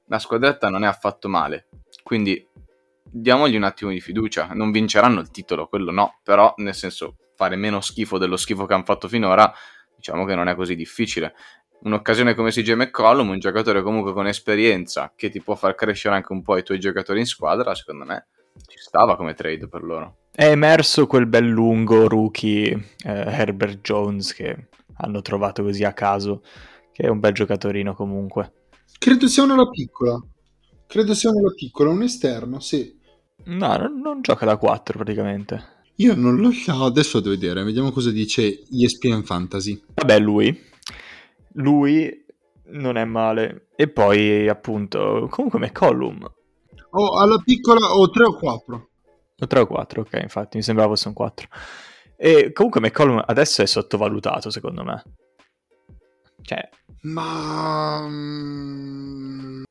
La 0.06 0.20
squadretta 0.20 0.68
non 0.68 0.84
è 0.84 0.86
affatto 0.86 1.28
male. 1.28 1.66
Quindi 2.04 2.46
diamogli 3.14 3.56
un 3.56 3.62
attimo 3.62 3.90
di 3.90 4.00
fiducia. 4.00 4.48
Non 4.52 4.72
vinceranno 4.72 5.20
il 5.20 5.30
titolo, 5.30 5.68
quello 5.68 5.92
no, 5.92 6.18
però 6.22 6.52
nel 6.58 6.74
senso 6.74 7.16
fare 7.36 7.56
meno 7.56 7.80
schifo 7.80 8.18
dello 8.18 8.36
schifo 8.36 8.66
che 8.66 8.74
hanno 8.74 8.84
fatto 8.84 9.08
finora, 9.08 9.52
diciamo 9.96 10.24
che 10.24 10.34
non 10.34 10.48
è 10.48 10.54
così 10.54 10.74
difficile. 10.74 11.34
Un'occasione 11.82 12.34
come 12.34 12.50
CJ 12.50 12.72
McCollum, 12.72 13.28
un 13.28 13.38
giocatore 13.38 13.82
comunque 13.82 14.12
con 14.12 14.26
esperienza 14.26 15.12
che 15.14 15.28
ti 15.28 15.40
può 15.40 15.54
far 15.54 15.74
crescere 15.74 16.14
anche 16.14 16.32
un 16.32 16.42
po' 16.42 16.56
i 16.56 16.62
tuoi 16.62 16.80
giocatori 16.80 17.20
in 17.20 17.26
squadra, 17.26 17.74
secondo 17.74 18.04
me 18.04 18.26
ci 18.66 18.78
stava 18.78 19.16
come 19.16 19.34
trade 19.34 19.68
per 19.68 19.82
loro. 19.82 20.16
È 20.30 20.46
emerso 20.46 21.06
quel 21.06 21.26
bel 21.26 21.46
lungo 21.46 22.08
rookie 22.08 22.70
eh, 23.04 23.10
Herbert 23.10 23.80
Jones 23.80 24.32
che 24.32 24.68
hanno 24.96 25.20
trovato 25.20 25.62
così 25.62 25.84
a 25.84 25.92
caso, 25.92 26.42
che 26.92 27.04
è 27.04 27.08
un 27.08 27.20
bel 27.20 27.32
giocatorino 27.32 27.94
comunque. 27.94 28.52
Credo 28.98 29.28
sia 29.28 29.42
una 29.42 29.68
piccola. 29.68 30.18
Credo 30.86 31.14
sia 31.14 31.30
uno 31.30 31.52
piccolo, 31.54 31.90
un 31.90 32.02
esterno, 32.02 32.60
sì. 32.60 32.93
No, 33.46 33.76
non, 33.76 34.00
non 34.00 34.20
gioca 34.20 34.46
da 34.46 34.56
4 34.56 34.98
praticamente. 34.98 35.72
Io 35.96 36.14
non 36.14 36.36
lo 36.36 36.50
so, 36.50 36.84
adesso 36.84 37.20
devo 37.20 37.34
vedere, 37.34 37.62
vediamo 37.62 37.92
cosa 37.92 38.10
dice 38.10 38.64
ESPN 38.70 39.22
Fantasy. 39.22 39.80
Vabbè, 39.94 40.18
lui. 40.18 40.60
Lui 41.52 42.24
non 42.70 42.96
è 42.96 43.04
male. 43.04 43.68
E 43.76 43.88
poi, 43.88 44.48
appunto, 44.48 45.28
comunque 45.30 45.58
McCollum. 45.58 46.32
Oh, 46.90 47.18
alla 47.18 47.38
piccola 47.38 47.94
o 47.94 48.10
3 48.10 48.24
o 48.24 48.36
4. 48.36 48.88
O 49.38 49.46
3 49.46 49.60
o 49.60 49.66
4, 49.66 50.00
ok, 50.00 50.18
infatti, 50.22 50.56
mi 50.56 50.62
sembrava 50.62 50.90
fosse 50.90 51.08
un 51.08 51.14
4. 51.14 51.48
E 52.16 52.52
comunque 52.52 52.80
McCollum 52.80 53.22
adesso 53.24 53.62
è 53.62 53.66
sottovalutato, 53.66 54.50
secondo 54.50 54.82
me. 54.82 55.02
Cioè, 56.42 56.68
Ma... 57.04 58.06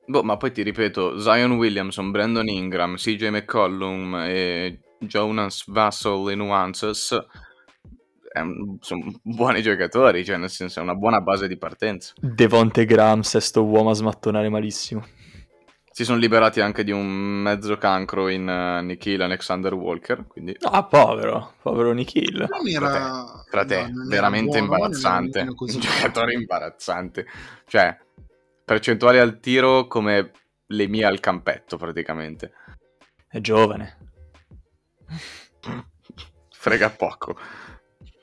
Boh, 0.06 0.24
ma 0.24 0.38
poi 0.38 0.52
ti 0.52 0.62
ripeto, 0.64 1.20
Zion 1.20 1.54
Williamson, 1.54 2.12
Brandon 2.12 2.48
Ingram, 2.48 2.96
CJ 2.96 3.28
McCollum 3.28 4.16
e 4.28 4.80
Jonas 5.00 5.64
Vassell 5.68 6.30
e 6.30 6.36
Nuances 6.36 7.26
sono 8.80 9.12
buoni 9.22 9.62
giocatori, 9.62 10.26
cioè 10.26 10.38
nel 10.38 10.50
senso 10.50 10.80
è 10.80 10.84
una 10.84 10.96
buona 10.96 11.22
base 11.22 11.48
di 11.48 11.58
partenza. 11.58 12.14
Devonte 12.20 12.86
Graham, 12.86 13.22
sesto 13.22 13.64
uomo 13.64 13.92
a 13.92 13.94
smattonare 13.94 14.50
malissimo. 14.50 15.06
Si 15.94 16.04
sono 16.06 16.18
liberati 16.18 16.60
anche 16.60 16.84
di 16.84 16.90
un 16.90 17.06
mezzo 17.06 17.78
cancro 17.78 18.28
in 18.28 18.48
uh, 18.48 18.84
Nikhil 18.84 19.22
Alexander 19.22 19.76
Walker, 19.76 20.26
quindi 20.26 20.58
Ah, 20.62 20.84
povero, 20.86 21.54
povero 21.62 21.92
Nikhil. 21.92 22.48
Non 22.50 22.68
era... 22.68 23.46
tra 23.48 23.64
te, 23.64 23.82
no, 23.82 23.88
non 23.90 24.02
era 24.02 24.10
veramente 24.10 24.58
buono, 24.58 24.74
imbarazzante. 24.74 25.42
Un 25.42 25.80
giocatore 25.80 26.34
imbarazzante. 26.34 27.28
Cioè, 27.68 27.96
percentuali 28.66 29.20
al 29.20 29.40
tiro 29.40 29.88
come 29.88 30.32
le 30.68 30.88
mie 30.88 31.06
al 31.06 31.20
campetto 31.20 31.78
praticamente. 31.78 32.52
È 33.28 33.40
giovane. 33.40 33.98
Frega 36.52 36.90
poco. 36.92 37.38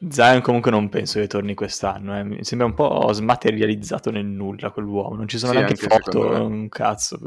Zion 0.09 0.40
comunque 0.40 0.70
non 0.70 0.88
penso 0.88 1.20
che 1.20 1.26
torni 1.26 1.55
quest'anno. 1.55 2.18
eh. 2.18 2.24
Mi 2.24 2.42
sembra 2.44 2.66
un 2.66 2.74
po' 2.74 3.12
smaterializzato 3.12 4.11
nel 4.11 4.24
nulla 4.24 4.70
quell'uomo. 4.70 5.14
Non 5.14 5.29
ci 5.29 5.37
sono 5.37 5.53
Sì, 5.53 5.59
neanche 5.59 5.85
anche 5.85 5.94
foto, 6.03 6.29
me. 6.29 6.38
un 6.38 6.68
cazzo. 6.68 7.18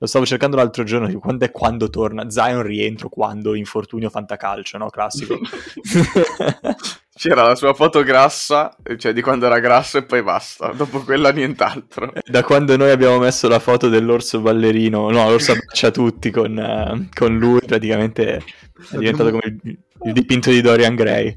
Lo 0.00 0.06
stavo 0.06 0.26
cercando 0.26 0.56
l'altro 0.56 0.82
giorno, 0.84 1.16
quando 1.18 1.44
è 1.44 1.50
quando 1.52 1.88
torna. 1.90 2.28
Zion 2.30 2.62
rientro 2.62 3.08
quando 3.08 3.54
infortunio 3.54 4.10
fantacalcio, 4.10 4.78
no? 4.78 4.88
Classico. 4.90 5.38
C'era 7.18 7.42
la 7.42 7.56
sua 7.56 7.74
foto 7.74 8.04
grassa, 8.04 8.76
cioè 8.96 9.12
di 9.12 9.20
quando 9.22 9.46
era 9.46 9.58
grasso 9.58 9.98
e 9.98 10.04
poi 10.04 10.22
basta. 10.22 10.68
Dopo 10.72 11.00
quella 11.00 11.30
nient'altro. 11.32 12.12
da 12.24 12.44
quando 12.44 12.76
noi 12.76 12.90
abbiamo 12.90 13.18
messo 13.18 13.48
la 13.48 13.58
foto 13.58 13.88
dell'orso 13.88 14.40
ballerino, 14.40 15.10
no, 15.10 15.28
l'orso 15.28 15.50
abbraccia 15.50 15.90
tutti 15.90 16.30
con, 16.30 16.56
eh, 16.56 17.08
con 17.12 17.36
lui, 17.36 17.58
praticamente 17.66 18.36
è 18.36 18.96
diventato 18.96 19.30
come 19.30 19.58
il, 19.62 19.78
il 20.04 20.12
dipinto 20.12 20.50
di 20.50 20.60
Dorian 20.60 20.94
Gray. 20.94 21.36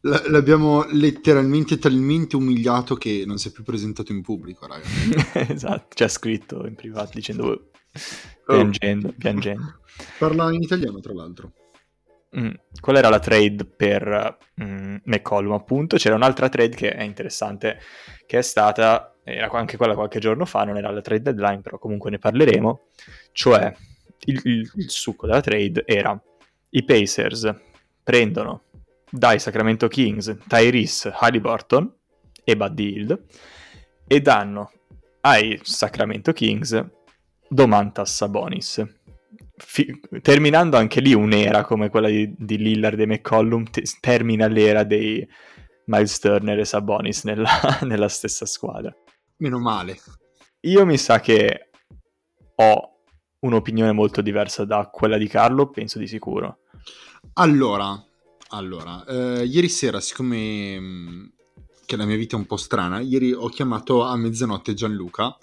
L- 0.00 0.30
l'abbiamo 0.30 0.84
letteralmente 0.90 1.78
talmente 1.78 2.34
umiliato 2.34 2.96
che 2.96 3.22
non 3.24 3.38
si 3.38 3.48
è 3.48 3.52
più 3.52 3.62
presentato 3.62 4.10
in 4.10 4.22
pubblico, 4.22 4.66
raga. 4.66 4.82
esatto, 5.48 5.94
c'è 5.94 6.08
scritto 6.08 6.66
in 6.66 6.74
privato 6.74 7.10
dicendo 7.14 7.46
"Oh", 7.46 7.64
Oh. 8.46 8.54
piangendo, 8.54 9.14
piangendo. 9.16 9.80
Parla 10.18 10.52
in 10.52 10.62
italiano, 10.62 10.98
tra 10.98 11.12
l'altro. 11.12 11.52
Mm, 12.38 12.50
Qual 12.80 12.96
era 12.96 13.08
la 13.08 13.18
trade 13.18 13.64
per 13.64 14.36
mm, 14.62 14.96
McCollum? 15.04 15.52
Appunto, 15.52 15.96
c'era 15.96 16.14
un'altra 16.14 16.48
trade 16.48 16.76
che 16.76 16.92
è 16.94 17.02
interessante, 17.02 17.78
che 18.26 18.38
è 18.38 18.42
stata, 18.42 19.16
era 19.24 19.48
anche 19.50 19.76
quella 19.76 19.94
qualche 19.94 20.20
giorno 20.20 20.44
fa, 20.44 20.64
non 20.64 20.76
era 20.76 20.90
la 20.90 21.00
trade 21.00 21.22
deadline, 21.22 21.60
però 21.60 21.78
comunque 21.78 22.10
ne 22.10 22.18
parleremo. 22.18 22.80
Cioè, 23.32 23.74
il, 24.26 24.40
il- 24.44 24.70
il 24.76 24.90
succo 24.90 25.26
della 25.26 25.40
trade 25.40 25.82
era 25.86 26.20
i 26.72 26.84
Pacers 26.84 27.52
prendono 28.02 28.62
dai 29.10 29.38
Sacramento 29.40 29.88
Kings 29.88 30.36
Tyrese 30.46 31.10
Halliburton 31.12 31.92
e 32.44 32.56
Buddy 32.56 32.92
Hield 32.92 33.24
e 34.06 34.20
danno 34.20 34.70
ai 35.22 35.58
Sacramento 35.62 36.32
Kings 36.32 36.84
Domantas 37.48 38.14
Sabonis 38.14 38.84
fi- 39.60 40.00
terminando 40.22 40.76
anche 40.76 41.00
lì 41.00 41.12
un'era 41.14 41.64
come 41.64 41.88
quella 41.88 42.08
di, 42.08 42.34
di 42.36 42.56
Lillard 42.56 42.98
e 42.98 43.06
McCollum, 43.06 43.64
te- 43.70 43.84
termina 44.00 44.46
l'era 44.46 44.84
dei 44.84 45.26
Miles 45.86 46.18
Turner 46.18 46.58
e 46.58 46.64
Sabonis 46.64 47.24
nella, 47.24 47.78
nella 47.82 48.08
stessa 48.08 48.46
squadra. 48.46 48.94
Meno 49.38 49.58
male. 49.58 49.98
Io 50.60 50.84
mi 50.84 50.98
sa 50.98 51.20
che 51.20 51.70
ho 52.56 52.90
un'opinione 53.40 53.92
molto 53.92 54.20
diversa 54.20 54.64
da 54.64 54.88
quella 54.92 55.16
di 55.16 55.26
Carlo, 55.26 55.70
penso 55.70 55.98
di 55.98 56.06
sicuro. 56.06 56.58
Allora, 57.34 58.02
allora 58.48 59.04
eh, 59.06 59.44
ieri 59.44 59.68
sera, 59.68 60.00
siccome 60.00 60.78
mh, 60.78 61.32
che 61.86 61.96
la 61.96 62.04
mia 62.04 62.16
vita 62.16 62.36
è 62.36 62.38
un 62.38 62.46
po' 62.46 62.56
strana, 62.56 63.00
ieri 63.00 63.32
ho 63.32 63.48
chiamato 63.48 64.02
a 64.02 64.16
mezzanotte 64.16 64.74
Gianluca 64.74 65.36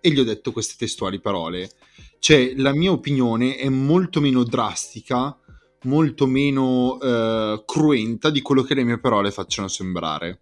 e 0.00 0.10
gli 0.10 0.18
ho 0.18 0.24
detto 0.24 0.52
queste 0.52 0.74
testuali 0.76 1.20
parole. 1.20 1.70
Cioè, 2.18 2.54
la 2.56 2.72
mia 2.72 2.90
opinione 2.90 3.56
è 3.56 3.68
molto 3.68 4.20
meno 4.20 4.42
drastica, 4.42 5.36
molto 5.82 6.26
meno 6.26 6.98
eh, 7.00 7.62
cruenta 7.64 8.30
di 8.30 8.42
quello 8.42 8.62
che 8.62 8.74
le 8.74 8.84
mie 8.84 8.98
parole 8.98 9.30
facciano 9.30 9.68
sembrare. 9.68 10.40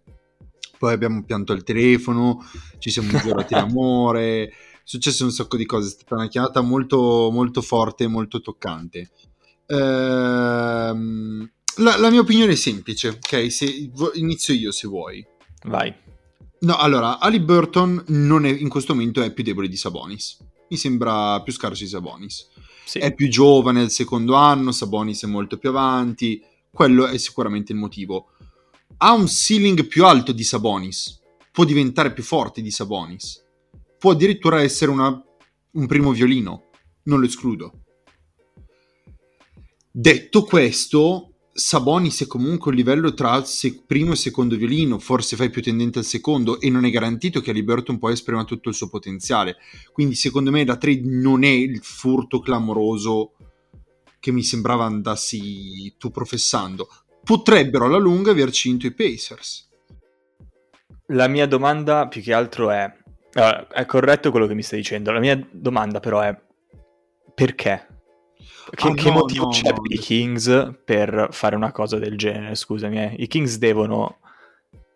Poi 0.77 0.93
abbiamo 0.93 1.23
pianto 1.23 1.53
al 1.53 1.63
telefono, 1.63 2.45
ci 2.79 2.89
siamo 2.89 3.11
giurati 3.19 3.53
l'amore, 3.53 4.43
è 4.43 4.51
successo 4.83 5.23
un 5.23 5.31
sacco 5.31 5.57
di 5.57 5.65
cose, 5.65 5.87
è 5.87 5.91
stata 5.91 6.15
una 6.15 6.27
chiamata 6.27 6.61
molto, 6.61 7.29
molto 7.31 7.61
forte 7.61 8.05
e 8.05 8.07
molto 8.07 8.41
toccante. 8.41 9.09
Ehm, 9.67 11.49
la, 11.77 11.97
la 11.97 12.09
mia 12.09 12.21
opinione 12.21 12.53
è 12.53 12.55
semplice, 12.55 13.09
ok? 13.09 13.51
Se, 13.51 13.91
inizio 14.13 14.53
io 14.53 14.71
se 14.71 14.87
vuoi. 14.87 15.25
Vai. 15.65 15.93
No, 16.59 16.75
allora, 16.77 17.19
Ali 17.19 17.39
Burton 17.39 18.03
non 18.07 18.45
è, 18.45 18.49
in 18.49 18.69
questo 18.69 18.93
momento 18.93 19.21
è 19.21 19.31
più 19.31 19.43
debole 19.43 19.67
di 19.67 19.77
Sabonis. 19.77 20.37
Mi 20.69 20.77
sembra 20.77 21.41
più 21.41 21.53
scarso 21.53 21.83
di 21.83 21.89
Sabonis. 21.89 22.49
Sì. 22.85 22.99
È 22.99 23.13
più 23.13 23.27
giovane 23.29 23.81
il 23.81 23.89
secondo 23.89 24.35
anno, 24.35 24.71
Sabonis 24.71 25.23
è 25.23 25.27
molto 25.27 25.57
più 25.57 25.69
avanti. 25.69 26.41
Quello 26.71 27.07
è 27.07 27.17
sicuramente 27.17 27.71
il 27.71 27.77
motivo. 27.77 28.31
Ha 28.97 29.11
un 29.13 29.27
ceiling 29.27 29.85
più 29.87 30.05
alto 30.05 30.31
di 30.31 30.43
Sabonis. 30.43 31.21
Può 31.51 31.63
diventare 31.63 32.13
più 32.13 32.23
forte 32.23 32.61
di 32.61 32.71
Sabonis. 32.71 33.43
Può 33.97 34.11
addirittura 34.11 34.61
essere 34.61 34.91
una- 34.91 35.21
un 35.71 35.85
primo 35.87 36.11
violino. 36.11 36.69
Non 37.03 37.19
lo 37.19 37.25
escludo. 37.25 37.83
Detto 39.91 40.43
questo, 40.43 41.36
Sabonis 41.59 42.21
è 42.21 42.27
comunque 42.27 42.69
un 42.69 42.77
livello 42.77 43.15
tra 43.15 43.43
se- 43.43 43.81
primo 43.83 44.11
e 44.11 44.15
secondo 44.15 44.55
violino, 44.55 44.99
forse 44.99 45.35
fai 45.35 45.49
più 45.49 45.63
tendente 45.63 45.97
al 45.97 46.05
secondo 46.05 46.61
e 46.61 46.69
non 46.69 46.85
è 46.85 46.91
garantito 46.91 47.41
che 47.41 47.51
Liberton 47.51 47.97
poi 47.97 48.13
esprima 48.13 48.43
tutto 48.43 48.69
il 48.69 48.75
suo 48.75 48.89
potenziale. 48.89 49.57
Quindi 49.91 50.13
secondo 50.13 50.51
me 50.51 50.63
la 50.63 50.77
trade 50.77 51.01
non 51.05 51.43
è 51.43 51.49
il 51.49 51.79
furto 51.81 52.41
clamoroso 52.41 53.31
che 54.19 54.31
mi 54.31 54.43
sembrava 54.43 54.85
andassi 54.85 55.95
tu 55.97 56.11
professando. 56.11 56.89
Potrebbero 57.23 57.85
alla 57.85 57.97
lunga 57.97 58.29
aver 58.29 58.51
cinto 58.51 58.85
i 58.85 58.93
Pacers. 58.93 59.67
La 61.07 61.27
mia 61.27 61.47
domanda 61.47 62.07
più 62.07 62.21
che 62.21 62.33
altro 62.33 62.69
è... 62.69 62.87
allora, 63.33 63.67
è 63.69 63.83
corretto 63.87 64.29
quello 64.29 64.45
che 64.45 64.53
mi 64.53 64.61
stai 64.61 64.77
dicendo, 64.77 65.11
la 65.11 65.19
mia 65.19 65.43
domanda 65.51 65.99
però 65.99 66.21
è 66.21 66.39
perché? 67.33 67.96
Che, 68.69 68.87
Ah, 68.87 68.93
che 68.93 69.07
no, 69.09 69.13
motivo 69.13 69.45
no, 69.45 69.49
c'è 69.51 69.69
no. 69.71 69.81
per 69.81 69.91
i 69.91 69.97
Kings 69.97 70.75
per 70.83 71.29
fare 71.31 71.55
una 71.55 71.71
cosa 71.71 71.97
del 71.99 72.17
genere? 72.17 72.55
Scusami, 72.55 72.97
eh. 72.99 73.15
i 73.17 73.27
Kings 73.27 73.57
devono 73.57 74.19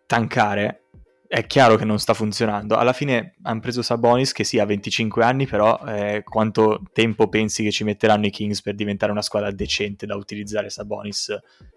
tankare. 0.05 0.77
È 1.27 1.47
chiaro 1.47 1.77
che 1.77 1.86
non 1.86 1.97
sta 1.97 2.13
funzionando. 2.13 2.75
Alla 2.75 2.91
fine 2.91 3.36
hanno 3.43 3.62
preso 3.62 3.81
Sabonis 3.81 4.34
che 4.34 4.43
sì 4.43 4.60
ha 4.60 4.65
25 4.65 5.23
anni, 5.23 5.47
però 5.47 5.79
eh, 5.88 6.23
quanto 6.25 6.81
tempo 6.91 7.29
pensi 7.29 7.63
che 7.63 7.71
ci 7.71 7.86
metteranno 7.86 8.25
i 8.25 8.29
Kings 8.31 8.62
per 8.62 8.75
diventare 8.75 9.13
una 9.13 9.21
squadra 9.21 9.49
decente 9.51 10.05
da 10.05 10.17
utilizzare 10.17 10.69
Sabonis 10.69 11.34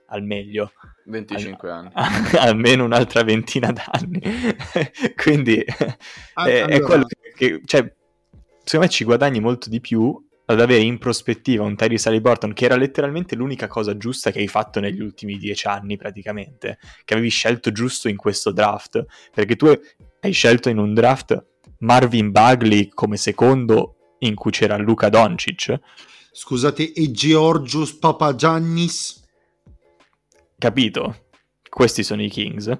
al 0.08 0.24
meglio? 0.24 0.72
25 1.04 1.70
anni. 1.70 1.90
almeno 2.38 2.82
un'altra 2.84 3.22
ventina 3.22 3.70
d'anni. 3.70 4.20
Quindi 5.14 5.64
Ah, 6.32 6.46
è, 6.46 6.52
è 6.56 6.60
allora- 6.62 6.84
quello 6.86 7.04
che, 7.06 7.32
che- 7.36 7.60
cioè, 7.64 7.92
secondo 8.64 8.86
me 8.86 8.88
ci 8.88 9.04
guadagni 9.04 9.38
molto 9.38 9.68
di 9.70 9.80
più 9.80 10.20
ad 10.46 10.60
avere 10.60 10.82
in 10.82 10.98
prospettiva 10.98 11.64
un 11.64 11.76
Tyrese 11.76 12.08
Halliburton 12.08 12.52
che 12.52 12.66
era 12.66 12.76
letteralmente 12.76 13.34
l'unica 13.34 13.66
cosa 13.66 13.96
giusta 13.96 14.30
che 14.30 14.40
hai 14.40 14.48
fatto 14.48 14.80
negli 14.80 15.00
ultimi 15.00 15.38
dieci 15.38 15.66
anni 15.66 15.96
praticamente, 15.96 16.78
che 17.04 17.14
avevi 17.14 17.30
scelto 17.30 17.72
giusto 17.72 18.08
in 18.08 18.16
questo 18.16 18.52
draft, 18.52 19.04
perché 19.32 19.56
tu 19.56 19.66
hai 20.20 20.32
scelto 20.32 20.68
in 20.68 20.78
un 20.78 20.94
draft 20.94 21.44
Marvin 21.78 22.30
Bagley 22.30 22.88
come 22.88 23.16
secondo 23.16 24.16
in 24.20 24.34
cui 24.34 24.50
c'era 24.50 24.76
Luca 24.76 25.08
Doncic, 25.08 25.78
Scusate, 26.36 26.92
e 26.92 27.12
Georgios 27.12 27.94
Papagiannis? 27.94 29.22
capito? 30.58 31.26
Questi 31.68 32.02
sono 32.02 32.22
i 32.22 32.28
Kings. 32.28 32.76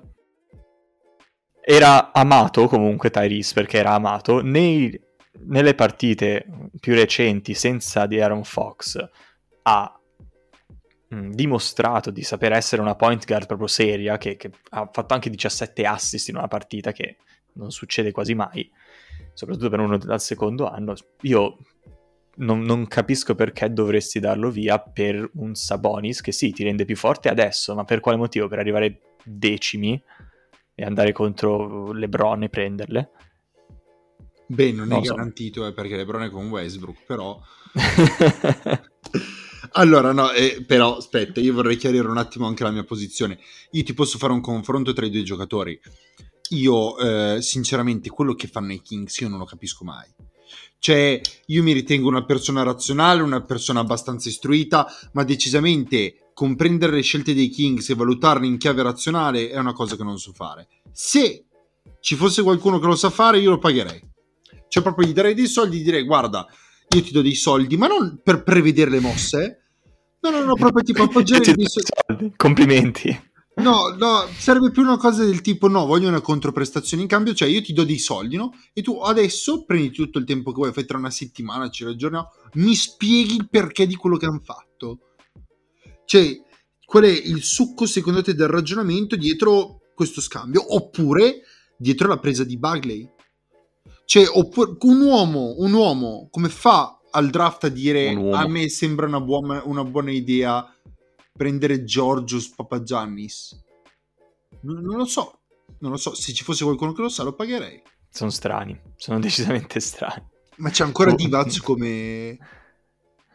Era 1.61 2.12
amato 2.12 2.67
comunque 2.67 3.11
Tyrese 3.11 3.55
perché 3.55 3.79
era 3.79 3.93
amato 3.93 4.43
nei, 4.43 4.99
nelle 5.47 5.74
partite 5.74 6.47
più 6.80 6.95
recenti 6.95 7.55
senza 7.55 8.07
di 8.07 8.20
Aaron 8.20 8.45
Fox 8.45 8.99
ha 9.62 10.01
mh, 11.09 11.30
dimostrato 11.30 12.11
di 12.11 12.22
saper 12.22 12.53
essere 12.53 12.82
una 12.82 12.95
point 12.95 13.24
guard 13.24 13.47
proprio 13.47 13.68
seria, 13.68 14.18
che, 14.18 14.36
che 14.36 14.51
ha 14.70 14.88
fatto 14.92 15.14
anche 15.14 15.30
17 15.30 15.84
assist 15.84 16.28
in 16.28 16.36
una 16.36 16.49
partita 16.49 16.92
che 16.92 17.16
non 17.55 17.70
succede 17.70 18.12
quasi 18.12 18.34
mai, 18.34 18.70
soprattutto 19.32 19.68
per 19.68 19.80
uno 19.80 19.97
dal 19.99 20.20
secondo 20.20 20.68
anno. 20.68 20.95
Io 21.22 21.59
non, 22.36 22.62
non, 22.62 22.86
capisco 22.86 23.34
perché 23.34 23.72
dovresti 23.72 24.18
darlo 24.18 24.51
via 24.51 24.78
per 24.78 25.30
un 25.34 25.55
Sabonis 25.55 26.20
che 26.20 26.32
sì, 26.32 26.53
ti 26.53 26.64
rende 26.64 26.84
più 26.84 26.97
forte 26.97 27.28
adesso, 27.28 27.74
ma 27.74 27.84
per 27.84 28.01
quale 28.01 28.18
motivo? 28.18 28.49
Per 28.49 28.59
arrivare 28.59 29.01
decimi 29.22 30.01
e 30.74 30.84
andare 30.84 31.12
contro 31.12 31.92
LeBron 31.92 32.42
e 32.42 32.49
prenderle? 32.49 33.11
Beh, 34.47 34.72
non, 34.72 34.88
non 34.88 35.01
è 35.01 35.05
so. 35.05 35.14
garantito 35.14 35.66
eh, 35.66 35.72
perché 35.72 35.97
LeBron 35.97 36.24
è 36.24 36.30
con 36.30 36.49
Westbrook, 36.49 37.05
però... 37.07 37.40
allora, 39.72 40.12
no, 40.12 40.30
eh, 40.32 40.62
però 40.66 40.97
aspetta, 40.97 41.40
io 41.40 41.55
vorrei 41.55 41.76
chiarire 41.76 42.07
un 42.07 42.18
attimo 42.18 42.47
anche 42.47 42.62
la 42.62 42.70
mia 42.70 42.84
posizione. 42.84 43.38
Io 43.72 43.82
ti 43.82 43.95
posso 43.95 44.18
fare 44.18 44.32
un 44.32 44.40
confronto 44.40 44.92
tra 44.92 45.07
i 45.07 45.11
due 45.11 45.22
giocatori. 45.22 45.78
Io, 46.51 46.99
eh, 46.99 47.42
sinceramente, 47.42 48.11
quello 48.11 48.34
che 48.34 48.49
fanno 48.49 48.72
i 48.72 48.82
Kings 48.82 49.18
io 49.18 49.28
non 49.28 49.38
lo 49.38 49.45
capisco 49.45 49.84
mai. 49.84 50.07
Cioè, 50.78 51.18
io 51.47 51.62
mi 51.62 51.72
ritengo 51.72 52.09
una 52.09 52.26
persona 52.26 52.62
razionale, 52.62 53.22
una 53.22 53.40
persona 53.40 53.80
abbastanza 53.80 54.28
istruita, 54.28 54.86
ma 55.12 55.24
decisamente 55.24 56.30
comprendere 56.34 56.97
le 56.97 57.01
scelte 57.01 57.32
dei 57.32 57.49
Kings 57.49 57.88
e 57.88 57.95
valutarle 57.95 58.47
in 58.47 58.59
chiave 58.59 58.82
razionale 58.82 59.49
è 59.49 59.57
una 59.57 59.72
cosa 59.72 59.97
che 59.97 60.03
non 60.03 60.18
so 60.18 60.32
fare. 60.34 60.68
Se 60.92 61.47
ci 62.01 62.16
fosse 62.16 62.42
qualcuno 62.42 62.78
che 62.78 62.86
lo 62.86 62.97
sa 62.97 63.09
fare, 63.09 63.38
io 63.38 63.51
lo 63.51 63.59
pagherei. 63.59 64.12
Cioè, 64.75 64.83
proprio 64.83 65.07
gli 65.07 65.12
darei 65.12 65.35
dei 65.35 65.47
soldi, 65.47 65.79
gli 65.79 65.85
direi, 65.85 66.03
guarda, 66.03 66.49
io 66.89 67.01
ti 67.01 67.12
do 67.12 67.22
dei 67.22 67.37
soldi, 67.37 67.77
ma 67.77 67.87
non 67.87 68.18
per 68.25 68.43
prevedere 68.43 68.91
le 68.91 68.99
mosse. 68.99 69.66
No, 70.18 70.31
no, 70.31 70.43
no, 70.43 70.55
proprio 70.55 70.83
tipo 70.83 71.05
appoggiare 71.07 71.53
dei 71.55 71.66
soldi. 71.68 72.33
Complimenti. 72.35 73.31
No, 73.59 73.95
no, 73.97 74.27
serve 74.37 74.72
più 74.72 74.83
una 74.83 74.97
cosa 74.97 75.22
del 75.22 75.43
tipo: 75.43 75.68
no, 75.68 75.87
voglio 75.87 76.09
una 76.09 76.20
controprestazione 76.20 77.05
in 77.05 77.09
cambio, 77.09 77.35
cioè 77.35 77.47
io 77.47 77.62
ti 77.62 77.72
do 77.72 77.85
dei 77.85 78.01
soldi, 78.01 78.35
no? 78.35 78.53
E 78.72 78.83
tu 78.83 78.99
adesso 78.99 79.64
prendi 79.64 79.93
tutto 79.93 80.18
il 80.18 80.25
tempo 80.25 80.51
che 80.51 80.57
vuoi, 80.57 80.72
fai 80.72 80.87
tra 80.87 80.99
una 80.99 81.11
settimana, 81.11 81.70
ci 81.70 81.85
ragioniamo, 81.85 82.31
mi 82.55 82.75
spieghi 82.75 83.37
il 83.37 83.49
perché 83.49 83.87
di 83.87 83.95
quello 83.95 84.16
che 84.16 84.27
hanno 84.27 84.43
fatto. 84.43 84.99
Cioè, 86.05 86.37
qual 86.85 87.05
è 87.05 87.11
il 87.11 87.45
succo 87.45 87.87
secondo 87.87 88.22
te 88.22 88.35
del 88.35 88.49
ragionamento 88.49 89.14
dietro 89.14 89.83
questo 89.95 90.20
scambio? 90.20 90.75
Oppure 90.75 91.43
dietro 91.77 92.09
la 92.09 92.18
presa 92.18 92.43
di 92.43 92.59
Bagley? 92.59 93.09
Cioè, 94.05 94.24
oppure, 94.28 94.76
un 94.80 95.00
uomo, 95.00 95.55
un 95.59 95.72
uomo 95.72 96.28
come 96.30 96.48
fa 96.48 96.98
al 97.11 97.30
draft 97.30 97.64
a 97.64 97.68
dire 97.68 98.11
a 98.11 98.46
me 98.48 98.68
sembra 98.68 99.07
una 99.07 99.20
buona, 99.20 99.62
una 99.64 99.84
buona 99.84 100.11
idea 100.11 100.68
prendere 101.32 101.84
Giorgios 101.84 102.48
Papagiannis? 102.50 103.62
Non, 104.61 104.80
non 104.82 104.96
lo 104.96 105.05
so, 105.05 105.40
non 105.78 105.90
lo 105.90 105.96
so. 105.96 106.14
Se 106.14 106.32
ci 106.32 106.44
fosse 106.44 106.64
qualcuno 106.64 106.92
che 106.92 107.02
lo 107.02 107.09
sa, 107.09 107.22
lo 107.22 107.34
pagherei. 107.34 107.82
Sono 108.09 108.30
strani, 108.30 108.78
sono 108.96 109.18
decisamente 109.20 109.80
strani. 109.80 110.22
Ma 110.57 110.70
c'è 110.70 110.84
ancora 110.84 111.12
oh. 111.12 111.14
Divac 111.14 111.59
come... 111.62 112.38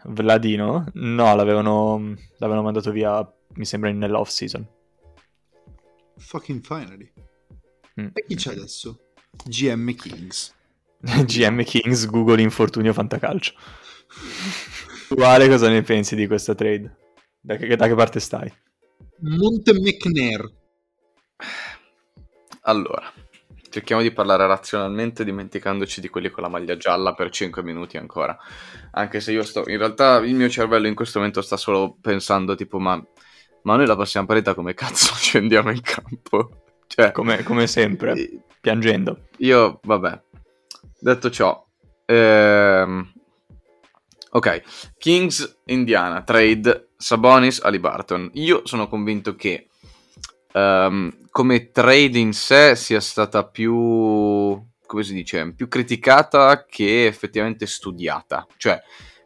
Vladino? 0.05 0.85
No, 0.93 1.35
l'avevano, 1.35 2.15
l'avevano 2.37 2.63
mandato 2.63 2.91
via, 2.91 3.29
mi 3.55 3.65
sembra, 3.65 3.91
nell'off 3.91 4.29
season. 4.29 4.65
Fucking 6.17 6.61
finally. 6.61 7.11
Mm. 7.99 8.07
E 8.13 8.25
chi 8.25 8.35
c'è 8.35 8.51
adesso? 8.51 9.11
GM 9.45 9.93
Kings. 9.93 10.55
GM 11.25 11.63
Kings, 11.63 12.07
Google 12.07 12.41
Infortunio 12.41 12.93
Fantacalcio. 12.93 13.53
Quale 15.07 15.47
cosa 15.47 15.69
ne 15.69 15.81
pensi 15.81 16.15
di 16.15 16.27
questa 16.27 16.53
trade? 16.53 16.97
Da 17.39 17.55
che, 17.55 17.75
da 17.75 17.87
che 17.87 17.95
parte 17.95 18.19
stai? 18.19 18.51
Monte 19.21 19.73
McNair. 19.73 20.57
Allora, 22.61 23.11
cerchiamo 23.69 24.01
di 24.01 24.11
parlare 24.11 24.45
razionalmente 24.45 25.23
dimenticandoci 25.23 26.01
di 26.01 26.09
quelli 26.09 26.29
con 26.29 26.43
la 26.43 26.49
maglia 26.49 26.75
gialla 26.75 27.13
per 27.13 27.29
5 27.29 27.63
minuti 27.63 27.97
ancora. 27.97 28.37
Anche 28.91 29.21
se 29.21 29.31
io 29.31 29.43
sto... 29.43 29.63
In 29.67 29.77
realtà 29.77 30.17
il 30.17 30.35
mio 30.35 30.49
cervello 30.49 30.87
in 30.87 30.95
questo 30.95 31.19
momento 31.19 31.41
sta 31.41 31.57
solo 31.57 31.97
pensando 31.99 32.55
tipo 32.55 32.77
ma... 32.79 33.01
Ma 33.61 33.75
noi 33.75 33.85
la 33.85 33.95
passiamo 33.95 34.25
parità 34.25 34.53
come 34.53 34.73
cazzo 34.73 35.13
scendiamo 35.19 35.71
in 35.71 35.81
campo? 35.81 36.63
Cioè, 36.87 37.11
come, 37.11 37.43
come 37.43 37.67
sempre, 37.67 38.43
piangendo. 38.59 39.27
Io, 39.37 39.79
vabbè. 39.83 40.21
Detto 40.99 41.29
ciò, 41.29 41.65
ehm, 42.05 43.13
Ok, 44.31 44.93
Kings 44.99 45.61
Indiana, 45.65 46.21
trade 46.21 46.89
Sabonis 46.97 47.61
Alibarton. 47.61 48.29
Io 48.33 48.61
sono 48.63 48.87
convinto 48.87 49.33
che 49.33 49.69
um, 50.53 51.11
come 51.31 51.71
trade 51.71 52.19
in 52.19 52.33
sé 52.33 52.75
sia 52.75 52.99
stata 52.99 53.43
più, 53.47 53.73
come 54.85 55.03
si 55.03 55.13
dice, 55.15 55.51
più 55.55 55.67
criticata 55.67 56.63
che 56.65 57.07
effettivamente 57.07 57.65
studiata. 57.65 58.45
Cioè, 58.55 58.79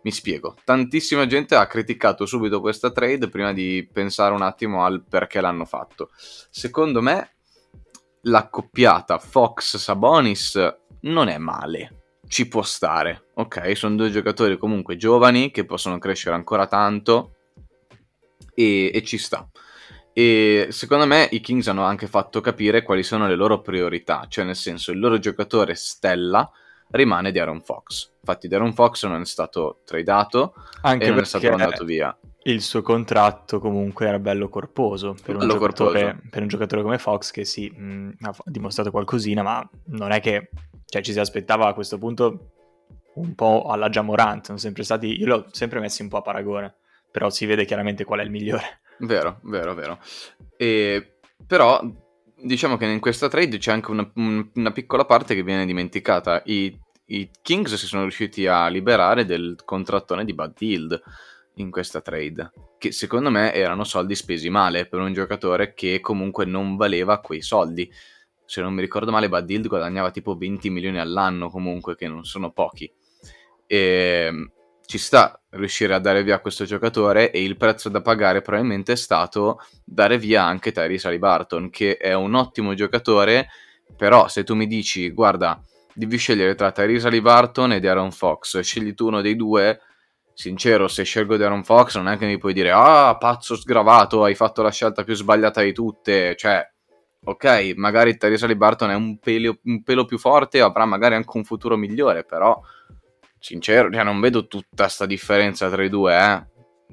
mi 0.04 0.12
spiego, 0.12 0.56
tantissima 0.64 1.26
gente 1.26 1.56
ha 1.56 1.68
criticato 1.68 2.26
subito 2.26 2.62
questa 2.62 2.90
trade 2.92 3.28
prima 3.28 3.52
di 3.52 3.86
pensare 3.92 4.34
un 4.34 4.42
attimo 4.42 4.86
al 4.86 5.04
perché 5.04 5.42
l'hanno 5.42 5.66
fatto. 5.66 6.12
Secondo 6.16 7.02
me 7.02 7.32
l'accoppiata 8.22 9.18
Fox-Sabonis 9.20 10.76
non 11.04 11.28
è 11.30 11.38
male 11.38 12.04
ci 12.34 12.48
può 12.48 12.64
stare. 12.64 13.28
Ok, 13.36 13.78
sono 13.78 13.96
due 13.96 14.10
giocatori 14.10 14.58
comunque 14.58 14.96
giovani 14.96 15.52
che 15.52 15.66
possono 15.66 16.00
crescere 16.00 16.36
ancora 16.36 16.66
tanto 16.66 17.36
e, 18.56 18.92
e, 18.92 19.04
ci 19.04 19.20
sta. 19.20 19.48
E 20.14 20.68
secondo 20.70 21.06
me 21.06 21.28
i 21.32 21.42
Kings 21.42 21.68
hanno 21.68 21.84
anche 21.84 22.08
fatto 22.08 22.42
capire 22.42 22.82
quali 22.82 23.04
sono 23.04 23.28
le 23.28 23.36
loro 23.36 23.62
priorità, 23.62 24.26
cioè 24.30 24.46
nel 24.46 24.56
senso 24.56 24.92
il 24.92 25.00
loro 25.00 25.20
giocatore 25.20 25.76
stella 25.76 26.50
rimane 26.90 27.32
di 27.32 27.38
Aaron 27.38 27.62
Fox. 27.62 28.12
Infatti 28.20 28.48
Aaron 28.48 28.74
Fox 28.74 29.06
non 29.06 29.22
è 29.22 29.26
stato 29.26 29.82
tradato 29.86 30.54
anche 30.82 31.06
e 31.06 31.10
non 31.10 31.20
è 31.20 31.26
stato 31.26 31.50
mandato 31.50 31.84
via. 31.84 32.18
Il 32.46 32.62
suo 32.62 32.82
contratto 32.82 33.60
comunque 33.60 34.08
era 34.08 34.20
bello 34.20 34.50
corposo 34.50 35.14
per, 35.14 35.38
bello 35.38 35.54
un, 35.54 35.60
giocatore, 35.60 36.02
corposo. 36.02 36.28
per 36.30 36.42
un 36.42 36.48
giocatore 36.48 36.82
come 36.82 36.98
Fox 36.98 37.32
che 37.32 37.46
sì, 37.46 37.70
mh, 37.70 38.18
ha 38.22 38.36
dimostrato 38.46 38.92
qualcosina, 38.92 39.44
ma 39.44 39.70
non 39.86 40.12
è 40.12 40.20
che 40.20 40.50
cioè 40.86 41.02
ci 41.02 41.14
si 41.14 41.20
aspettava 41.20 41.68
a 41.68 41.74
questo 41.74 41.98
punto 41.98 42.52
un 43.16 43.36
po' 43.36 43.66
alla 43.68 43.90
Jamorant, 43.90 44.46
sono 44.46 44.58
sempre 44.58 44.84
stati, 44.84 45.20
io 45.20 45.26
l'ho 45.26 45.48
sempre 45.52 45.80
messi 45.80 46.02
un 46.02 46.10
po' 46.10 46.18
a 46.18 46.22
paragone, 46.22 46.76
però 47.12 47.30
si 47.30 47.46
vede 47.46 47.66
chiaramente 47.66 48.04
qual 48.04 48.20
è 48.20 48.24
il 48.24 48.32
migliore. 48.32 48.82
Vero, 49.00 49.40
vero, 49.44 49.74
vero. 49.74 50.00
E, 50.56 51.18
però 51.46 51.82
diciamo 52.36 52.78
che 52.78 52.86
in 52.86 53.00
questa 53.00 53.28
trade 53.28 53.58
c'è 53.58 53.72
anche 53.72 53.92
una, 53.92 54.10
una 54.14 54.72
piccola 54.72 55.06
parte 55.06 55.36
che 55.36 55.44
viene 55.44 55.66
dimenticata. 55.66 56.42
I, 56.46 56.78
I, 57.06 57.30
Kings 57.42 57.74
si 57.76 57.86
sono 57.86 58.04
riusciti 58.04 58.48
a 58.48 58.68
liberare 58.68 59.26
del 59.26 59.62
contrattone 59.66 60.26
di 60.26 60.34
Bud 60.34 60.54
Hield 60.60 61.02
in 61.56 61.72
questa 61.72 62.02
trade, 62.02 62.52
che 62.78 62.92
secondo 62.92 63.30
me 63.30 63.54
erano 63.54 63.84
soldi 63.84 64.16
spesi 64.16 64.50
male 64.50 64.88
per 64.88 65.00
un 65.00 65.14
giocatore 65.14 65.74
che 65.74 66.00
comunque 66.00 66.46
non 66.46 66.76
valeva 66.76 67.20
quei 67.20 67.42
soldi 67.42 67.92
se 68.46 68.62
non 68.62 68.74
mi 68.74 68.82
ricordo 68.82 69.12
male, 69.12 69.30
Bad 69.30 69.50
Hill 69.50 69.68
guadagnava 69.68 70.12
tipo 70.12 70.36
20 70.36 70.70
milioni 70.70 71.00
all'anno 71.00 71.50
comunque, 71.50 71.96
che 71.96 72.08
non 72.08 72.24
sono 72.24 72.52
pochi. 72.52 72.92
E 73.66 74.26
ehm, 74.28 74.52
ci 74.86 74.98
sta 74.98 75.42
riuscire 75.52 75.94
a 75.94 76.00
dare 76.00 76.24
via 76.24 76.40
questo 76.40 76.66
giocatore 76.66 77.32
e 77.32 77.42
il 77.42 77.58
prezzo 77.58 77.90
da 77.90 78.02
pagare 78.02 78.42
probabilmente 78.42 78.92
è 78.92 78.96
stato 78.96 79.60
dare 79.84 80.18
via 80.18 80.44
anche 80.44 80.72
Tyrese 80.72 81.08
Alibarton, 81.08 81.70
che 81.70 81.98
è 81.98 82.14
un 82.14 82.36
ottimo 82.36 82.74
giocatore, 82.74 83.48
però 83.96 84.28
se 84.28 84.44
tu 84.44 84.56
mi 84.56 84.68
dici, 84.68 85.10
guarda, 85.10 85.60
devi 85.94 86.18
scegliere 86.18 86.54
tra 86.56 86.72
Tyrese 86.72 87.08
Alibarton 87.08 87.72
e 87.72 87.88
Aaron 87.88 88.12
Fox, 88.12 88.60
scegli 88.60 88.94
tu 88.94 89.08
uno 89.08 89.22
dei 89.22 89.36
due, 89.36 89.80
sincero, 90.34 90.88
se 90.88 91.04
scelgo 91.04 91.36
Aaron 91.36 91.64
Fox 91.64 91.96
non 91.98 92.08
è 92.08 92.18
che 92.18 92.26
mi 92.26 92.38
puoi 92.38 92.54
dire, 92.54 92.72
ah, 92.72 93.16
pazzo 93.18 93.56
sgravato, 93.56 94.24
hai 94.24 94.36
fatto 94.36 94.62
la 94.62 94.72
scelta 94.72 95.04
più 95.04 95.16
sbagliata 95.16 95.62
di 95.62 95.74
tutte, 95.74 96.36
cioè 96.36 96.68
ok, 97.26 97.74
magari 97.76 98.18
Tyrese 98.18 98.56
Barton 98.56 98.92
è 98.92 98.96
un 98.96 99.18
pelo, 99.18 99.58
un 99.64 99.84
pelo 99.84 100.06
più 100.06 100.18
forte, 100.18 100.60
avrà 100.60 100.86
magari 100.86 101.16
anche 101.16 101.38
un 101.38 101.44
futuro 101.44 101.78
migliore, 101.78 102.26
però 102.26 102.60
sincero, 103.40 103.92
cioè, 103.92 104.04
non 104.04 104.20
vedo 104.20 104.48
tutta 104.48 104.84
questa 104.84 105.06
differenza 105.06 105.70
tra 105.70 105.84
i 105.84 105.90
due, 105.90 106.16
eh. 106.16 106.52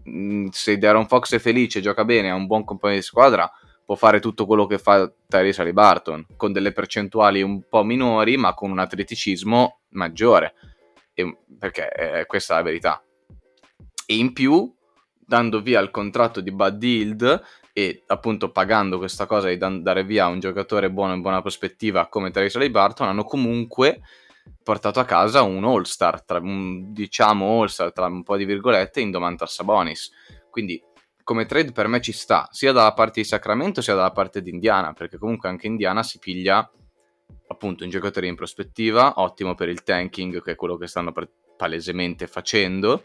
Mm, 0.09 0.49
se 0.51 0.79
Darren 0.79 1.07
Fox 1.07 1.35
è 1.35 1.39
felice, 1.39 1.81
gioca 1.81 2.05
bene, 2.05 2.31
ha 2.31 2.35
un 2.35 2.47
buon 2.47 2.65
compagno 2.65 2.95
di 2.95 3.03
squadra, 3.03 3.51
può 3.85 3.97
fare 3.97 4.21
tutto 4.21 4.47
quello 4.47 4.67
che 4.67 4.79
fa 4.79 5.13
Tyrese 5.27 5.73
Barton, 5.73 6.27
con 6.37 6.53
delle 6.53 6.73
percentuali 6.73 7.43
un 7.43 7.63
po' 7.69 7.83
minori, 7.83 8.37
ma 8.37 8.55
con 8.55 8.71
un 8.71 8.79
atleticismo 8.79 9.81
maggiore, 9.91 10.55
e, 11.13 11.39
perché 11.59 11.91
eh, 11.91 12.27
questa 12.27 12.55
è 12.55 12.57
la 12.59 12.63
verità. 12.63 13.05
E 14.11 14.17
in 14.17 14.33
più, 14.33 14.69
dando 15.15 15.63
via 15.63 15.79
il 15.79 15.93
contratto 15.93 16.41
di 16.41 16.51
Bud 16.51 16.83
Hield, 16.83 17.43
e 17.73 18.03
appunto 18.09 18.51
pagando 18.51 18.99
questa 18.99 19.27
cosa 19.27 19.47
di 19.47 19.57
dare 19.57 20.03
via 20.03 20.27
un 20.27 20.41
giocatore 20.41 20.91
buono 20.91 21.15
in 21.15 21.21
buona 21.21 21.41
prospettiva 21.41 22.09
come 22.09 22.33
Tracy 22.33 22.59
Ray 22.59 22.71
Barton 22.71 23.07
hanno 23.07 23.23
comunque 23.23 24.01
portato 24.65 24.99
a 24.99 25.05
casa 25.05 25.43
un 25.43 25.63
all-star, 25.63 26.25
tra, 26.25 26.39
un, 26.39 26.93
diciamo 26.93 27.61
all-star 27.61 27.93
tra 27.93 28.07
un 28.07 28.25
po' 28.25 28.37
di 28.37 28.45
virgolette, 28.45 29.01
in 29.01 29.13
Domantas 29.13 29.55
Sabonis. 29.55 30.11
Quindi 30.51 30.83
come 31.23 31.47
trade 31.47 31.71
per 31.71 31.87
me 31.87 32.01
ci 32.01 32.11
sta, 32.11 32.49
sia 32.51 32.73
dalla 32.73 32.93
parte 32.95 33.21
di 33.21 33.27
Sacramento 33.29 33.81
sia 33.81 33.95
dalla 33.95 34.11
parte 34.11 34.43
di 34.43 34.51
Indiana, 34.51 34.93
perché 34.93 35.19
comunque 35.19 35.49
anche 35.49 35.69
Indiana 35.69 36.03
si 36.03 36.19
piglia 36.19 36.69
appunto 37.47 37.85
un 37.85 37.91
giocatore 37.91 38.27
in 38.27 38.35
prospettiva, 38.35 39.21
ottimo 39.21 39.55
per 39.55 39.69
il 39.69 39.85
tanking, 39.85 40.43
che 40.43 40.51
è 40.51 40.57
quello 40.57 40.77
che 40.77 40.89
stanno 40.89 41.13
palesemente 41.57 42.27
facendo, 42.27 43.05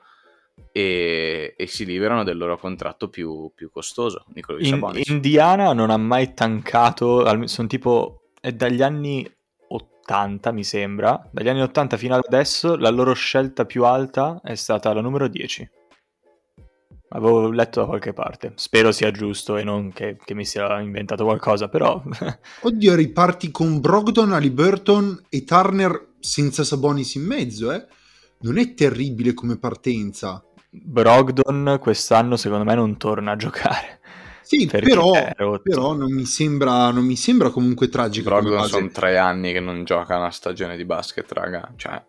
e, 0.72 1.54
e 1.58 1.68
si 1.68 1.86
liberano 1.86 2.24
del 2.24 2.38
loro 2.38 2.58
contratto 2.58 3.10
più, 3.10 3.52
più 3.56 3.70
costoso, 3.72 4.26
di 4.28 4.42
quello 4.42 4.60
di 4.60 4.68
In- 4.68 4.74
Sabonis. 4.74 5.08
Indiana 5.08 5.74
non 5.74 5.90
ha 5.90 5.98
mai 5.98 6.34
tancato, 6.34 7.48
sono 7.48 7.68
tipo, 7.68 8.24
è 8.42 8.52
dagli 8.52 8.82
anni 8.82 9.26
80 9.68 10.52
mi 10.52 10.64
sembra, 10.64 11.30
dagli 11.32 11.50
anni 11.50 11.62
80 11.62 11.98
fino 11.98 12.16
ad 12.16 12.24
adesso 12.26 12.76
la 12.76 12.90
loro 12.90 13.14
scelta 13.14 13.66
più 13.66 13.86
alta 13.86 14.42
è 14.44 14.56
stata 14.56 14.94
la 14.94 15.02
numero 15.02 15.28
10. 15.28 15.70
Avevo 17.10 17.50
letto 17.50 17.80
da 17.80 17.86
qualche 17.86 18.12
parte, 18.12 18.52
spero 18.56 18.92
sia 18.92 19.12
giusto 19.12 19.56
e 19.56 19.64
non 19.64 19.94
che, 19.94 20.18
che 20.22 20.34
mi 20.34 20.44
sia 20.44 20.82
inventato 20.82 21.24
qualcosa, 21.24 21.70
però 21.70 22.04
Oddio, 22.62 22.96
riparti 22.96 23.50
con 23.52 23.80
Brogdon, 23.80 24.34
Halliburton 24.34 25.26
e 25.30 25.44
Turner 25.46 26.16
senza 26.20 26.64
Sabonis 26.64 27.16
in 27.16 27.24
mezzo, 27.24 27.72
eh? 27.72 27.86
Non 28.46 28.60
è 28.60 28.76
terribile 28.76 29.34
come 29.34 29.58
partenza. 29.58 30.44
Brogdon 30.70 31.80
quest'anno 31.82 32.38
secondo 32.38 32.64
me 32.64 32.76
non 32.76 32.96
torna 32.96 33.32
a 33.32 33.36
giocare. 33.36 34.02
Sì, 34.44 34.68
però, 34.68 35.12
però 35.64 35.94
non, 35.94 36.14
mi 36.14 36.26
sembra, 36.26 36.92
non 36.92 37.04
mi 37.04 37.16
sembra 37.16 37.50
comunque 37.50 37.90
tragico. 37.90 38.30
Brogdon 38.30 38.68
sono 38.68 38.90
tre 38.90 39.18
anni 39.18 39.52
che 39.52 39.60
non 39.60 39.84
gioca 39.84 40.18
una 40.18 40.30
stagione 40.30 40.78
di 40.78 40.86
basket, 40.86 41.32
raga. 41.32 41.74
Cioè, 41.76 42.06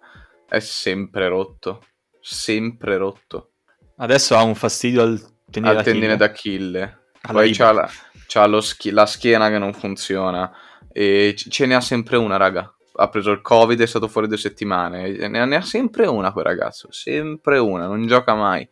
è 0.47 0.59
sempre 0.59 1.29
rotto. 1.29 1.83
Sempre 2.21 2.99
rotto. 2.99 3.53
Adesso 3.97 4.37
ha 4.37 4.43
un 4.43 4.55
fastidio 4.55 5.01
al 5.01 5.19
tendine 5.51 5.75
Al 5.75 5.83
tendine 5.83 6.17
d'Achille. 6.17 6.79
d'Achille. 6.79 7.05
Alla 7.23 7.41
Poi 7.41 7.53
c'ha, 7.55 7.73
la, 7.73 7.91
c'ha 8.27 8.47
lo 8.47 8.61
schi- 8.61 8.91
la 8.91 9.07
schiena 9.07 9.49
che 9.49 9.57
non 9.57 9.73
funziona. 9.73 10.53
E 10.93 11.35
ce 11.35 11.65
ne 11.65 11.75
ha 11.75 11.81
sempre 11.81 12.19
una, 12.19 12.37
raga. 12.37 12.76
Ha 12.97 13.09
preso 13.09 13.31
il 13.31 13.43
Covid, 13.43 13.81
è 13.81 13.87
stato 13.87 14.09
fuori 14.09 14.27
due 14.29 14.39
settimane. 14.39 15.29
Ne 15.29 15.41
ha, 15.41 15.45
ne 15.45 15.57
ha 15.57 15.61
sempre 15.63 16.07
una 16.07 16.33
quel 16.33 16.45
ragazzo. 16.45 16.91
Sempre 16.91 17.59
una, 17.59 17.87
non 17.87 18.07
gioca 18.07 18.35
mai. 18.35 18.69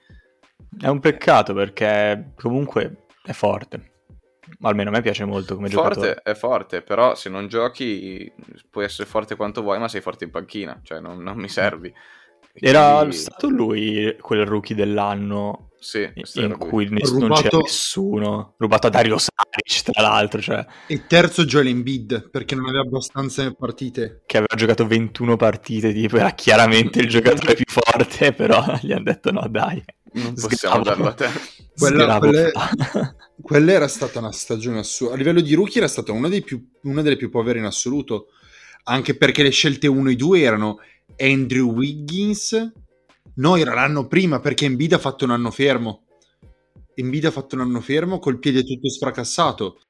È 0.78 0.88
un 0.88 1.00
peccato 1.00 1.54
perché 1.54 2.32
comunque 2.36 3.06
è 3.22 3.32
forte. 3.32 3.92
Almeno 4.62 4.90
a 4.90 4.92
me 4.92 5.02
piace 5.02 5.24
molto 5.24 5.54
come 5.54 5.68
giocatore. 5.68 6.06
Forte, 6.14 6.22
è 6.22 6.34
forte, 6.34 6.82
però 6.82 7.14
se 7.14 7.28
non 7.28 7.48
giochi 7.48 8.30
puoi 8.70 8.84
essere 8.84 9.08
forte 9.08 9.36
quanto 9.36 9.62
vuoi, 9.62 9.78
ma 9.78 9.88
sei 9.88 10.00
forte 10.00 10.24
in 10.24 10.30
panchina. 10.30 10.80
Cioè, 10.82 11.00
non, 11.00 11.22
non 11.22 11.36
mi 11.36 11.48
servi. 11.48 11.88
E 12.52 12.68
Era 12.68 12.98
quindi- 12.98 13.16
stato 13.16 13.48
lui 13.48 14.16
quel 14.20 14.46
rookie 14.46 14.76
dell'anno 14.76 15.70
Sì, 15.84 16.08
in 16.40 16.56
cui 16.56 16.88
ness- 16.88 17.10
non 17.12 17.28
Rubato- 17.28 17.42
c'era 17.42 17.58
nessuno. 17.58 18.54
Rubato 18.56 18.86
a 18.86 18.90
Dario 18.90 19.18
Saric, 19.18 19.82
tra 19.92 20.00
l'altro, 20.00 20.40
cioè, 20.40 20.64
E 20.86 21.06
terzo 21.06 21.44
Joel 21.44 21.66
Embiid, 21.68 22.30
perché 22.30 22.54
non 22.54 22.64
aveva 22.66 22.82
abbastanza 22.84 23.52
partite. 23.52 24.22
che 24.24 24.38
aveva 24.38 24.54
giocato 24.56 24.86
21 24.86 25.36
partite, 25.36 25.92
tipo, 25.92 26.16
era 26.16 26.30
chiaramente 26.32 27.00
il 27.00 27.08
giocatore 27.08 27.54
più 27.54 27.66
forte, 27.68 28.32
però 28.32 28.64
gli 28.80 28.92
hanno 28.92 29.02
detto 29.04 29.30
no, 29.30 29.46
dai. 29.50 29.84
Non 30.14 30.32
possiamo 30.34 30.82
Sgravo. 30.82 30.82
darlo 30.82 31.08
a 31.08 31.12
te. 31.12 31.28
Quella- 31.76 32.18
quelle-. 32.18 32.52
Quella 33.42 33.72
era 33.72 33.88
stata 33.88 34.20
una 34.20 34.32
stagione 34.32 34.78
assurda. 34.78 35.14
A 35.14 35.16
livello 35.18 35.40
di 35.42 35.52
rookie 35.54 35.80
era 35.80 35.88
stata 35.88 36.12
una, 36.12 36.28
dei 36.28 36.40
più- 36.42 36.66
una 36.84 37.02
delle 37.02 37.16
più 37.16 37.28
povere 37.30 37.58
in 37.58 37.64
assoluto. 37.66 38.28
Anche 38.84 39.16
perché 39.16 39.42
le 39.42 39.50
scelte 39.50 39.86
1 39.86 40.10
e 40.10 40.14
2 40.16 40.40
erano 40.40 40.78
Andrew 41.18 41.72
Wiggins. 41.72 42.72
No, 43.36 43.56
era 43.56 43.74
l'anno 43.74 44.06
prima 44.06 44.38
perché 44.38 44.66
Embiid 44.66 44.92
ha 44.92 44.98
fatto 44.98 45.24
un 45.24 45.32
anno 45.32 45.50
fermo. 45.50 46.04
Embiid 46.94 47.24
ha 47.24 47.30
fatto 47.32 47.56
un 47.56 47.62
anno 47.62 47.80
fermo 47.80 48.20
col 48.20 48.38
piede 48.38 48.62
tutto 48.62 48.88
sfracassato. 48.88 49.80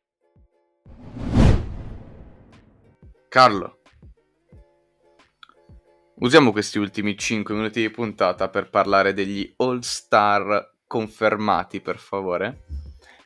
Carlo, 3.29 3.81
usiamo 6.21 6.53
questi 6.53 6.79
ultimi 6.79 7.19
5 7.19 7.55
minuti 7.55 7.81
di 7.83 7.91
puntata 7.91 8.49
per 8.49 8.71
parlare 8.71 9.13
degli 9.13 9.53
All-Star 9.57 10.77
confermati, 10.87 11.83
per 11.83 11.99
favore. 11.99 12.65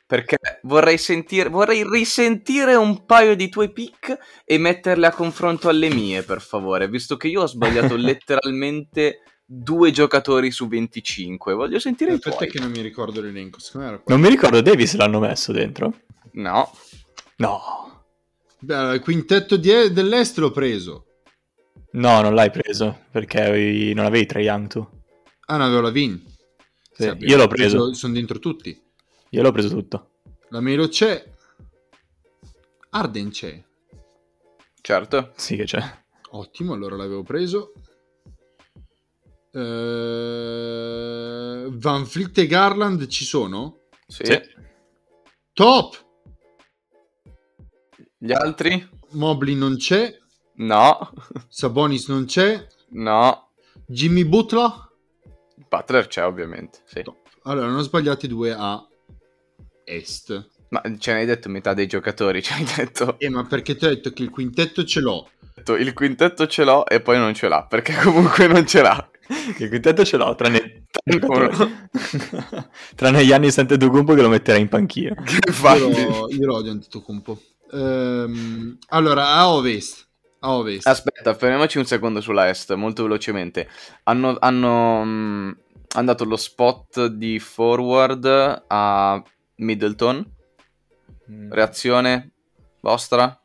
Perché 0.04 0.38
vorrei, 0.62 0.98
sentire, 0.98 1.50
vorrei 1.50 1.84
risentire 1.88 2.74
un 2.74 3.04
paio 3.04 3.36
di 3.36 3.50
tuoi 3.50 3.70
pick 3.70 4.42
e 4.44 4.58
metterle 4.58 5.06
a 5.06 5.12
confronto 5.12 5.68
alle 5.68 5.90
mie, 5.90 6.22
per 6.22 6.40
favore, 6.40 6.88
visto 6.88 7.16
che 7.18 7.28
io 7.28 7.42
ho 7.42 7.46
sbagliato 7.46 7.94
letteralmente 7.94 9.20
due 9.50 9.90
giocatori 9.90 10.50
su 10.50 10.68
25. 10.68 11.54
Voglio 11.54 11.78
sentire 11.78 12.10
i 12.10 12.14
Aspetta 12.14 12.36
tuoi. 12.36 12.50
che 12.50 12.60
non 12.60 12.70
mi 12.70 12.82
ricordo 12.82 13.22
l'elenco. 13.22 13.58
Secondo 13.58 13.86
me 13.86 13.92
era 13.94 14.02
qua. 14.02 14.12
Non 14.14 14.22
mi 14.22 14.28
ricordo 14.30 14.60
Davis 14.60 14.94
l'hanno 14.96 15.20
messo 15.20 15.52
dentro. 15.52 16.00
No, 16.32 16.70
No, 17.36 18.04
Beh, 18.60 18.94
il 18.94 19.00
quintetto 19.00 19.56
di- 19.56 19.90
dell'Est 19.92 20.36
l'ho 20.38 20.50
preso. 20.50 21.06
no, 21.92 22.20
non 22.20 22.34
l'hai 22.34 22.50
preso 22.50 23.04
perché 23.10 23.40
avevi- 23.40 23.94
non 23.94 24.04
avevi 24.04 24.26
Trae 24.26 24.42
Young 24.42 24.66
tu. 24.66 24.86
Ah, 25.46 25.56
no, 25.56 25.64
avevo 25.64 25.80
la 25.80 25.90
Vin. 25.90 26.20
Sì, 26.92 27.04
Sì, 27.04 27.16
io 27.26 27.36
l'ho 27.36 27.46
preso, 27.46 27.94
Sono 27.94 28.12
dentro 28.12 28.38
tutti. 28.40 28.78
io 29.30 29.42
l'ho 29.42 29.52
preso 29.52 29.68
tutto. 29.68 30.10
La 30.50 30.60
Melo 30.60 30.88
c'è. 30.88 31.24
Arden 32.90 33.30
c'è. 33.30 33.62
certo. 34.80 35.32
Sì 35.36 35.56
che 35.56 35.64
c'è. 35.64 35.82
Ottimo, 36.30 36.72
allora 36.74 36.96
l'avevo 36.96 37.22
preso. 37.22 37.72
Eh, 39.58 41.68
Van 41.70 42.06
Fleet 42.06 42.38
e 42.38 42.46
Garland 42.46 43.06
ci 43.06 43.24
sono? 43.24 43.80
Sì. 44.06 44.24
Sì. 44.24 44.40
Top! 45.52 46.06
Gli 48.18 48.32
altri? 48.32 48.88
Mobley 49.12 49.54
non 49.54 49.76
c'è. 49.76 50.16
No, 50.56 51.12
Sabonis 51.48 52.08
non 52.08 52.24
c'è. 52.24 52.66
no. 52.90 53.50
Jimmy 53.86 54.24
Butler? 54.24 54.86
Butler 55.68 56.06
c'è 56.08 56.24
ovviamente, 56.26 56.80
sì. 56.84 57.02
Allora, 57.44 57.66
non 57.68 57.78
ho 57.78 57.82
sbagliati 57.82 58.26
due 58.28 58.54
a 58.56 58.84
Est. 59.84 60.50
Ma 60.70 60.82
ce 60.98 61.12
ne 61.12 61.20
hai 61.20 61.26
detto 61.26 61.48
metà 61.48 61.72
dei 61.72 61.86
giocatori, 61.86 62.42
ci 62.42 62.52
hai 62.52 62.64
detto 62.64 63.18
Eh, 63.18 63.30
ma 63.30 63.44
perché 63.44 63.74
ti 63.76 63.86
ho 63.86 63.88
detto 63.88 64.12
che 64.12 64.22
il 64.24 64.30
quintetto 64.30 64.84
ce 64.84 65.00
l'ho. 65.00 65.30
il 65.78 65.92
quintetto 65.94 66.46
ce 66.46 66.64
l'ho 66.64 66.86
e 66.86 67.00
poi 67.00 67.16
non 67.18 67.32
ce 67.34 67.48
l'ha, 67.48 67.64
perché 67.64 67.94
comunque 68.02 68.46
non 68.46 68.66
ce 68.66 68.82
l'ha. 68.82 69.10
Il 69.58 69.68
quintetto 69.68 70.04
ce 70.04 70.16
l'ho, 70.16 70.34
tranne, 70.34 70.86
tranne 72.94 73.24
Giannis 73.24 73.58
Antetokounmpo 73.58 74.14
che 74.14 74.22
lo 74.22 74.28
metterei 74.28 74.60
in 74.60 74.68
panchina. 74.68 75.14
Io 75.76 75.88
lo, 75.88 76.28
io 76.30 76.46
lo 76.46 76.54
odio 76.56 76.72
Antetokounmpo. 76.72 77.40
Ehm, 77.72 78.78
allora, 78.88 79.34
a 79.34 79.50
Ovest. 79.50 80.06
A 80.40 80.54
Ovest. 80.54 80.86
aspetta, 80.86 81.34
fermiamoci 81.34 81.78
un 81.78 81.84
secondo 81.84 82.20
sulla 82.20 82.48
Est, 82.48 82.72
molto 82.74 83.02
velocemente. 83.02 83.68
Hanno, 84.04 84.36
hanno 84.38 85.02
mm, 85.04 85.50
hanno 85.94 86.06
dato 86.06 86.24
lo 86.24 86.36
spot 86.36 87.06
di 87.06 87.38
forward 87.38 88.64
a 88.66 89.22
Middleton. 89.56 90.36
Reazione 91.50 92.32
vostra? 92.80 93.38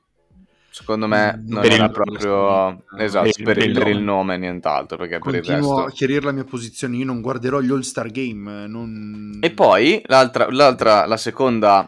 Secondo 0.74 1.06
me 1.08 1.38
Mm, 1.38 1.50
non 1.52 1.62
per 1.62 1.72
era 1.72 1.86
il- 1.86 1.92
proprio 1.92 2.84
esatto, 2.98 3.26
per 3.32 3.38
il- 3.38 3.44
per, 3.44 3.58
il, 3.60 3.74
per 3.74 3.88
il 3.90 4.00
nome. 4.02 4.38
nient'altro, 4.38 4.98
perché 4.98 5.20
per 5.20 5.36
il 5.36 5.42
Continuo 5.46 5.76
resto 5.76 5.88
a 5.88 5.92
chiarire 5.92 6.22
la 6.22 6.32
mia 6.32 6.44
posizione. 6.46 6.98
Io 6.98 7.06
non 7.06 7.22
guarderò 7.22 7.60
gli 7.60 7.70
All-Star 7.70 8.10
Game. 8.10 8.66
Non... 8.66 9.38
E 9.40 9.52
poi 9.52 10.02
l'altra, 10.08 10.48
l'altra, 10.50 11.06
la 11.06 11.18
seconda 11.18 11.88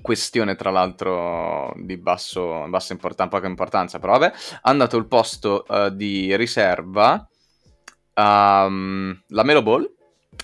questione, 0.00 0.56
tra 0.56 0.70
l'altro, 0.70 1.74
di 1.76 1.98
basso, 1.98 2.64
bassa 2.68 2.94
importanza, 2.94 3.36
poca 3.36 3.46
importanza, 3.46 3.98
però 3.98 4.18
vabbè, 4.18 4.32
hanno 4.62 4.78
dato 4.78 4.96
il 4.96 5.06
posto 5.06 5.66
eh, 5.66 5.94
di 5.94 6.34
riserva 6.34 7.28
a 8.14 8.66
mm, 8.70 9.10
la 9.28 9.42
Melo 9.42 9.62
Ball 9.62 9.90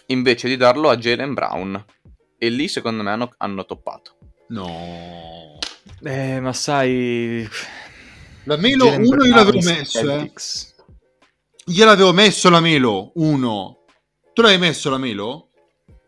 invece 0.09 0.49
di 0.49 0.57
darlo 0.59 0.90
a 0.90 0.96
Jalen 0.99 1.32
Brown. 1.32 1.82
E 2.36 2.49
lì, 2.51 2.68
secondo 2.68 3.03
me, 3.03 3.11
hanno, 3.11 3.32
hanno 3.38 3.64
toppato. 3.64 4.16
No. 4.49 5.57
Eh, 6.05 6.40
ma 6.40 6.53
sai... 6.53 7.49
La 8.44 8.57
Melo 8.57 8.84
Jalen 8.86 9.01
uno 9.07 9.24
io 9.24 9.32
Brown, 9.32 9.46
l'avevo 9.46 9.59
messo, 9.62 9.99
eh. 9.99 10.03
Celtics. 10.05 10.74
Gliel'avevo 11.64 12.12
messo 12.12 12.49
la 12.49 12.61
Melo, 12.61 13.12
uno. 13.16 13.84
Tu 14.32 14.40
l'hai 14.42 14.59
messo 14.59 14.88
la 14.90 14.96
Melo? 14.99 15.51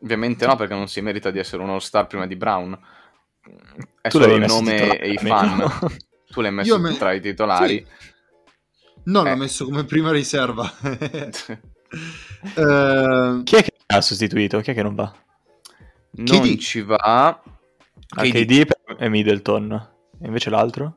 Ovviamente 0.03 0.47
no, 0.47 0.57
perché 0.57 0.73
non 0.75 0.89
si 0.89 1.01
merita 1.03 1.31
di 1.31 1.39
essere 1.39 1.63
un 1.63 1.69
all-star 1.71 2.07
prima 2.07 2.27
di 2.27 2.37
Brown. 2.37 2.79
È 4.01 4.09
Tu 4.09 4.21
solo 4.21 4.35
il 4.35 4.45
nome 4.47 4.99
e 4.99 5.11
i 5.13 5.19
fan. 5.19 5.69
Tu 6.31 6.41
l'hai 6.41 6.53
messo 6.53 6.75
Io 6.75 6.81
me- 6.81 6.97
tra 6.97 7.13
i 7.13 7.21
titolari. 7.21 7.85
No, 9.05 9.23
l'ho 9.25 9.29
Eh. 9.31 9.35
messo 9.35 9.65
come 9.65 9.85
prima 9.85 10.11
riserva. 10.13 10.71
Eh, 12.55 13.41
Chi 13.43 13.57
è 13.57 13.63
che 13.65 13.73
ha 13.89 14.01
sostituito? 14.01 14.61
Chi 14.61 14.71
è 14.71 14.75
che 14.75 14.83
non 14.85 14.95
va? 14.95 15.13
non 16.13 16.41
KD. 16.41 16.57
ci 16.59 16.81
va. 16.83 17.43
KD. 18.15 18.31
KD 18.33 18.73
e 18.99 19.09
Middleton. 19.09 19.89
E 20.23 20.27
invece 20.27 20.51
l'altro? 20.51 20.97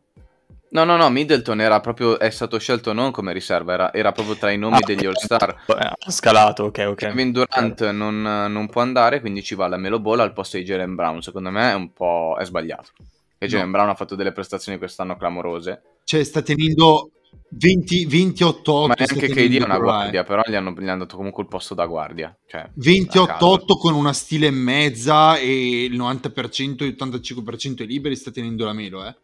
No, 0.70 0.84
no, 0.86 0.96
no, 0.98 1.08
Middleton 1.12 1.62
era 1.62 1.80
proprio, 1.82 2.18
è 2.18 2.32
stato 2.32 2.58
scelto 2.58 2.94
non 2.94 3.12
come 3.12 3.32
riserva, 3.32 3.74
era, 3.74 3.94
era 3.94 4.12
proprio 4.12 4.36
tra 4.36 4.50
i 4.50 4.58
nomi 4.58 4.78
Ah, 4.78 4.80
degli. 4.84 5.06
All-Star. 5.06 5.64
Eh, 5.68 5.74
ha 6.00 6.12
scalato, 6.12 6.64
ok, 6.64 6.86
ok. 6.90 6.96
Kevin 6.96 7.32
Durant 7.32 7.90
non, 7.92 8.22
non 8.22 8.68
può 8.70 8.82
andare, 8.82 9.20
quindi 9.20 9.44
ci 9.44 9.54
va 9.54 9.68
la 9.68 9.78
Melo 9.78 10.00
Ball 10.00 10.20
al 10.22 10.34
posto 10.34 10.58
di 10.58 10.64
Jalen 10.64 10.96
Brown. 10.96 11.22
Secondo 11.22 11.52
me 11.52 11.70
è 11.70 11.76
un 11.76 11.94
po' 11.94 12.36
è 12.40 12.44
sbagliato. 12.46 12.90
E 13.38 13.46
Jalen 13.48 13.68
No. 13.68 13.72
Brown 13.74 13.90
ha 13.90 13.94
fatto 13.96 14.16
delle 14.16 14.32
prestazioni 14.32 14.80
quest'anno 14.80 15.16
clamorose. 15.16 15.82
Cioè, 16.06 16.24
sta 16.24 16.42
tenendo 16.42 17.12
20, 17.50 18.08
28-8. 18.08 18.88
Ma 18.88 18.94
sta 18.94 19.16
neanche 19.16 19.28
KD 19.30 19.62
è 19.62 19.64
una 19.64 19.76
eh. 19.76 19.80
guardia, 19.80 20.24
però 20.24 20.42
gli 20.46 20.56
hanno, 20.56 20.74
gli 20.78 20.88
hanno 20.88 21.04
dato 21.04 21.16
comunque 21.16 21.44
il 21.44 21.50
posto 21.50 21.74
da 21.74 21.86
guardia. 21.86 22.36
Cioè, 22.48 22.62
a 22.62 22.72
28-8 22.78 23.26
caso. 23.26 23.66
con 23.80 23.94
una 23.94 24.14
stile 24.14 24.48
e 24.48 24.52
mezza 24.52 25.38
e 25.38 25.84
il 25.84 25.98
90% 25.98 26.84
e 26.84 26.88
l'85% 26.88 27.84
è 27.84 27.86
liberi 27.86 28.16
sta 28.16 28.32
tenendo 28.32 28.66
la 28.66 28.74
melo, 28.74 29.06
eh. 29.06 29.16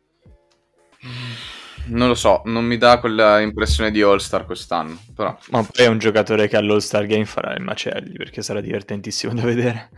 Non 1.86 2.07
lo 2.07 2.16
so, 2.16 2.41
non 2.45 2.66
mi 2.66 2.78
dà 2.78 2.99
quella 2.99 3.39
impressione 3.39 3.89
di 3.89 4.01
All-Star 4.01 4.45
quest'anno. 4.45 4.99
Però 5.16 5.36
Ma 5.49 5.64
poi 5.64 5.86
è 5.86 5.88
un 5.88 5.97
giocatore 5.97 6.47
che 6.47 6.57
all'All-Star 6.57 7.05
Game 7.05 7.26
farà 7.26 7.55
il 7.55 7.64
macelli, 7.64 8.14
perché 8.14 8.41
sarà 8.41 8.62
divertentissimo 8.62 9.34
da 9.34 9.41
vedere. 9.41 9.89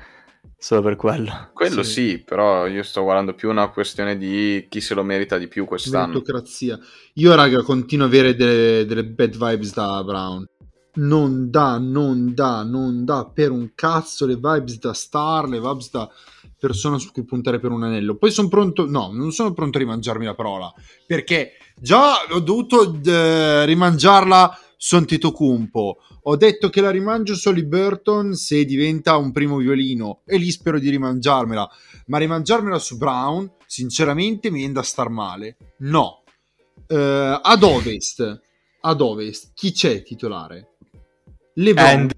Solo 0.57 0.81
per 0.81 0.95
quello. 0.95 1.49
quello 1.53 1.81
Sì. 1.81 2.09
sì. 2.09 2.23
però 2.23 2.67
io 2.67 2.83
sto 2.83 3.01
guardando 3.01 3.33
più 3.33 3.49
una 3.49 3.69
questione 3.69 4.15
di 4.15 4.67
chi 4.69 4.79
se 4.79 4.93
lo 4.93 5.03
merita 5.03 5.37
di 5.37 5.47
più 5.47 5.65
quest'anno. 5.65 6.07
Meritocrazia. 6.07 6.79
Io, 7.15 7.33
raga, 7.33 7.63
continuo 7.63 8.05
a 8.05 8.07
avere 8.07 8.35
delle, 8.35 8.85
delle 8.85 9.05
bad 9.05 9.37
vibes 9.37 9.73
da 9.73 10.03
Brown. 10.03 10.45
Non 10.93 11.49
dà, 11.49 11.77
non 11.79 12.33
dà, 12.33 12.63
non 12.63 13.05
dà 13.05 13.25
per 13.25 13.49
un 13.49 13.71
cazzo 13.73 14.25
le 14.25 14.35
vibes 14.35 14.77
da 14.77 14.93
star, 14.93 15.47
le 15.47 15.59
vibes 15.59 15.89
da 15.89 16.09
persona 16.59 16.99
su 16.99 17.11
cui 17.11 17.25
puntare 17.25 17.59
per 17.59 17.71
un 17.71 17.83
anello. 17.83 18.17
Poi 18.17 18.29
sono 18.29 18.47
pronto, 18.47 18.85
no, 18.85 19.09
non 19.11 19.31
sono 19.31 19.53
pronto 19.53 19.77
a 19.77 19.81
rimangiarmi 19.81 20.25
la 20.25 20.35
parola, 20.35 20.71
perché 21.07 21.53
già 21.75 22.23
ho 22.29 22.39
dovuto 22.39 22.99
eh, 23.03 23.65
rimangiarla 23.65 24.59
su 24.77 24.95
Antetokounmpo. 24.95 25.97
Ho 26.23 26.35
detto 26.35 26.69
che 26.69 26.81
la 26.81 26.91
rimangio 26.91 27.35
su 27.35 27.49
Oli 27.49 27.65
Burton 27.65 28.33
se 28.33 28.63
diventa 28.65 29.17
un 29.17 29.31
primo 29.31 29.57
violino 29.57 30.21
e 30.25 30.37
lì 30.37 30.51
spero 30.51 30.77
di 30.77 30.89
rimangiarmela. 30.89 31.69
Ma 32.07 32.17
rimangiarmela 32.17 32.77
su 32.77 32.97
Brown, 32.97 33.51
sinceramente, 33.65 34.51
mi 34.51 34.59
viene 34.59 34.73
da 34.73 34.83
star 34.83 35.09
male. 35.09 35.57
No. 35.79 36.23
Eh, 36.87 37.39
ad 37.41 37.63
ovest, 37.63 38.41
ad 38.81 39.01
ovest, 39.01 39.51
chi 39.55 39.71
c'è 39.71 40.03
titolare? 40.03 40.75
LeBron. 41.55 41.85
Andrew 41.87 42.17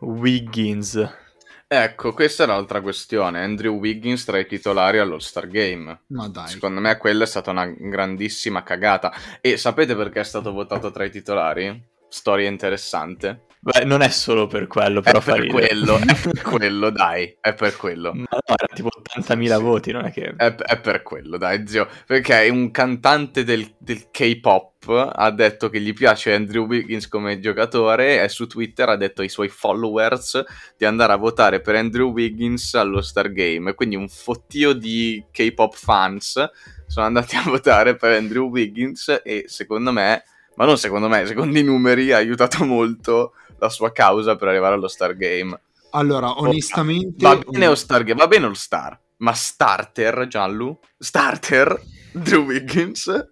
Wiggins. 0.00 1.22
Ecco, 1.66 2.12
questa 2.12 2.44
è 2.44 2.46
l'altra 2.46 2.80
questione. 2.80 3.42
Andrew 3.42 3.78
Wiggins 3.78 4.24
tra 4.24 4.38
i 4.38 4.46
titolari 4.46 4.98
all'All-Star 4.98 5.48
Game. 5.48 6.02
Ma 6.08 6.28
dai. 6.28 6.48
Secondo 6.48 6.80
me 6.80 6.96
quella 6.98 7.24
è 7.24 7.26
stata 7.26 7.50
una 7.50 7.66
grandissima 7.66 8.62
cagata. 8.62 9.12
E 9.40 9.56
sapete 9.56 9.96
perché 9.96 10.20
è 10.20 10.24
stato 10.24 10.52
votato 10.52 10.90
tra 10.90 11.04
i 11.04 11.10
titolari? 11.10 11.92
Storia 12.14 12.48
interessante. 12.48 13.46
Beh, 13.58 13.84
non 13.84 14.00
è 14.00 14.08
solo 14.08 14.46
per 14.46 14.68
quello, 14.68 15.00
però 15.00 15.18
è 15.18 15.22
per 15.22 15.40
ridere. 15.40 15.66
quello, 15.66 15.96
è 15.96 16.14
per 16.14 16.42
quello, 16.46 16.90
dai, 16.90 17.36
è 17.40 17.54
per 17.54 17.76
quello. 17.76 18.12
Ma 18.14 18.20
no, 18.30 18.54
era 18.56 18.72
tipo 18.72 18.88
80.000 18.88 19.60
voti, 19.60 19.90
non 19.90 20.04
è 20.04 20.12
che... 20.12 20.32
È, 20.36 20.54
è 20.54 20.78
per 20.78 21.02
quello, 21.02 21.36
dai, 21.38 21.66
zio. 21.66 21.88
Perché 22.06 22.48
un 22.50 22.70
cantante 22.70 23.42
del, 23.42 23.74
del 23.78 24.12
K-pop 24.12 25.10
ha 25.12 25.30
detto 25.32 25.68
che 25.70 25.80
gli 25.80 25.92
piace 25.92 26.34
Andrew 26.34 26.66
Wiggins 26.66 27.08
come 27.08 27.40
giocatore 27.40 28.22
e 28.22 28.28
su 28.28 28.46
Twitter 28.46 28.90
ha 28.90 28.96
detto 28.96 29.22
ai 29.22 29.28
suoi 29.28 29.48
followers 29.48 30.44
di 30.76 30.84
andare 30.84 31.14
a 31.14 31.16
votare 31.16 31.60
per 31.60 31.74
Andrew 31.74 32.12
Wiggins 32.12 32.74
allo 32.74 33.02
Star 33.02 33.32
Game. 33.32 33.74
Quindi 33.74 33.96
un 33.96 34.08
fottio 34.08 34.72
di 34.72 35.24
K-pop 35.32 35.74
fans 35.74 36.48
sono 36.86 37.06
andati 37.06 37.34
a 37.34 37.42
votare 37.50 37.96
per 37.96 38.12
Andrew 38.12 38.50
Wiggins 38.50 39.20
e 39.24 39.46
secondo 39.48 39.90
me, 39.90 40.22
ma 40.56 40.64
non 40.64 40.78
secondo 40.78 41.08
me, 41.08 41.26
secondo 41.26 41.58
i 41.58 41.62
numeri 41.62 42.12
ha 42.12 42.16
aiutato 42.16 42.64
molto 42.66 43.32
la 43.58 43.68
sua 43.68 43.92
causa 43.92 44.36
per 44.36 44.48
arrivare 44.48 44.74
allo 44.74 44.88
Star 44.88 45.16
Game. 45.16 45.58
Allora, 45.90 46.40
onestamente... 46.40 47.24
Va 47.24 47.36
bene 47.36 47.66
All 47.66 47.74
Star 47.74 48.02
Game, 48.02 48.18
va 48.18 48.26
bene 48.26 48.46
All 48.46 48.52
Star, 48.52 48.98
ma 49.18 49.32
starter, 49.32 50.26
Giallo? 50.26 50.80
Starter? 50.98 51.80
Drew 52.12 52.44
Wiggins? 52.44 53.28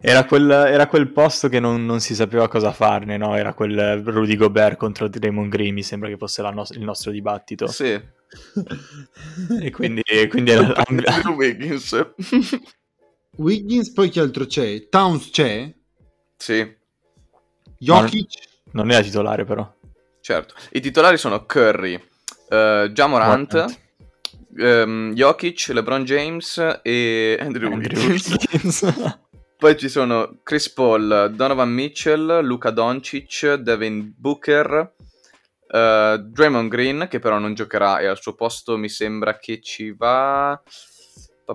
Era 0.00 0.24
quel, 0.26 0.48
era 0.48 0.86
quel 0.86 1.10
posto 1.10 1.48
che 1.48 1.58
non, 1.58 1.84
non 1.84 1.98
si 2.00 2.14
sapeva 2.14 2.46
cosa 2.46 2.72
farne, 2.72 3.16
no? 3.16 3.34
Era 3.34 3.52
quel 3.52 4.00
Rudy 4.04 4.36
Gobert 4.36 4.76
contro 4.76 5.08
Draymond 5.08 5.50
Green, 5.50 5.74
mi 5.74 5.82
sembra 5.82 6.08
che 6.08 6.16
fosse 6.16 6.40
la 6.42 6.50
nos- 6.50 6.70
il 6.70 6.84
nostro 6.84 7.10
dibattito. 7.10 7.66
Sì. 7.66 8.00
E 9.60 9.70
quindi, 9.70 10.02
e 10.02 10.28
quindi 10.28 10.50
era- 10.50 10.74
Drew 10.86 11.34
Wiggins. 11.34 12.12
Wiggins, 13.36 13.92
poi 13.92 14.08
chi 14.10 14.20
altro 14.20 14.44
c'è? 14.46 14.88
Towns 14.88 15.30
c'è? 15.30 15.74
Sì, 16.38 16.76
Jokic? 17.78 18.48
non 18.72 18.90
era 18.90 19.02
titolare 19.02 19.44
però. 19.44 19.70
certo. 20.20 20.54
I 20.70 20.80
titolari 20.80 21.18
sono 21.18 21.44
Curry, 21.44 21.94
uh, 21.94 22.88
Jamorant, 22.88 23.52
Morant. 23.52 23.80
ehm, 24.56 25.12
Jokic, 25.14 25.68
LeBron 25.68 26.04
James 26.04 26.78
e 26.82 27.36
Andrew, 27.40 27.72
Andrew 27.72 28.08
Wiggins. 28.08 29.18
Poi 29.58 29.76
ci 29.76 29.88
sono 29.88 30.38
Chris 30.44 30.70
Paul, 30.70 31.32
Donovan 31.34 31.70
Mitchell, 31.70 32.42
Luca 32.42 32.70
Doncic, 32.70 33.54
Devin 33.54 34.14
Booker, 34.16 34.94
eh, 35.68 36.18
Draymond 36.22 36.70
Green, 36.70 37.08
che 37.10 37.18
però 37.18 37.38
non 37.38 37.54
giocherà 37.54 37.98
e 37.98 38.06
al 38.06 38.20
suo 38.20 38.34
posto 38.34 38.76
mi 38.76 38.88
sembra 38.88 39.38
che 39.38 39.60
ci 39.60 39.90
va... 39.90 40.62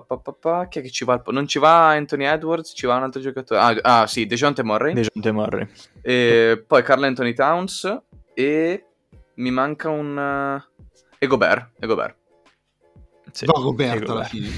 pa, 0.00 0.18
pa, 0.18 0.32
pa, 0.32 0.68
Chi 0.68 0.80
è 0.80 0.82
che 0.82 0.90
ci 0.90 1.04
va? 1.04 1.22
Non 1.28 1.46
ci 1.46 1.58
va 1.60 1.90
Anthony 1.90 2.24
Edwards, 2.24 2.72
ci 2.74 2.86
va 2.86 2.96
un 2.96 3.04
altro 3.04 3.20
giocatore. 3.20 3.60
Ah, 3.60 4.00
ah, 4.00 4.06
sì, 4.08 4.26
DeJounte 4.26 4.64
Murray. 4.64 4.92
Dejounte 4.94 5.30
Murray. 5.32 5.68
E 6.02 6.64
poi 6.66 6.82
Carl 6.82 7.04
Anthony 7.04 7.32
Towns 7.32 8.02
e 8.34 8.86
mi 9.34 9.50
manca 9.50 9.90
un... 9.90 10.18
eh, 10.18 10.84
E 11.18 11.26
Gobert, 11.26 11.70
e 11.78 11.86
Gobert. 11.86 12.16
Sì, 13.30 13.46
Va 13.46 13.60
Gobert 13.60 14.08
e 14.08 14.10
alla 14.10 14.24
fine. 14.24 14.48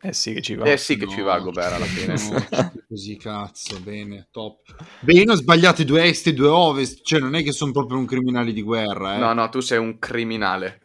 Eh 0.00 0.12
sì 0.12 0.34
che 0.34 0.42
ci 0.42 0.54
va. 0.54 0.66
Eh 0.66 0.76
sì 0.76 0.96
che 0.98 1.08
ci 1.08 1.18
No, 1.18 1.24
va 1.24 1.38
Gobert 1.38 1.72
alla 1.72 1.84
fine. 1.86 2.14
no, 2.50 2.72
così 2.86 3.16
cazzo, 3.16 3.80
bene, 3.80 4.28
top. 4.30 4.60
Bene, 5.00 5.32
ho 5.32 5.34
sbagliato 5.34 5.80
i 5.80 5.86
due 5.86 6.04
est 6.04 6.26
e 6.26 6.34
due 6.34 6.48
ovest, 6.48 7.00
cioè 7.04 7.20
non 7.20 7.34
è 7.34 7.42
che 7.42 7.52
sono 7.52 7.72
proprio 7.72 7.96
un 7.96 8.04
criminale 8.04 8.52
di 8.52 8.60
guerra, 8.62 9.14
eh. 9.14 9.18
No, 9.18 9.32
no, 9.32 9.48
tu 9.48 9.60
sei 9.60 9.78
un 9.78 9.98
criminale. 9.98 10.80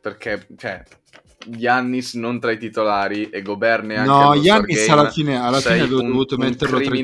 Perché, 0.00 0.46
cioè, 0.58 0.82
Giannis 1.46 2.14
non 2.14 2.38
tra 2.38 2.52
i 2.52 2.58
titolari 2.58 3.30
e 3.30 3.42
Gobert 3.42 3.84
neanche 3.84 4.10
No, 4.10 4.38
Giannis 4.40 4.88
alla 4.88 5.10
fine- 5.10 5.36
alla 5.40 5.60
fine 5.60 5.80
avevo 5.80 6.00
un- 6.00 6.06
dovuto 6.08 6.34
un 6.36 6.40
metterlo 6.44 6.76
tra. 6.80 6.94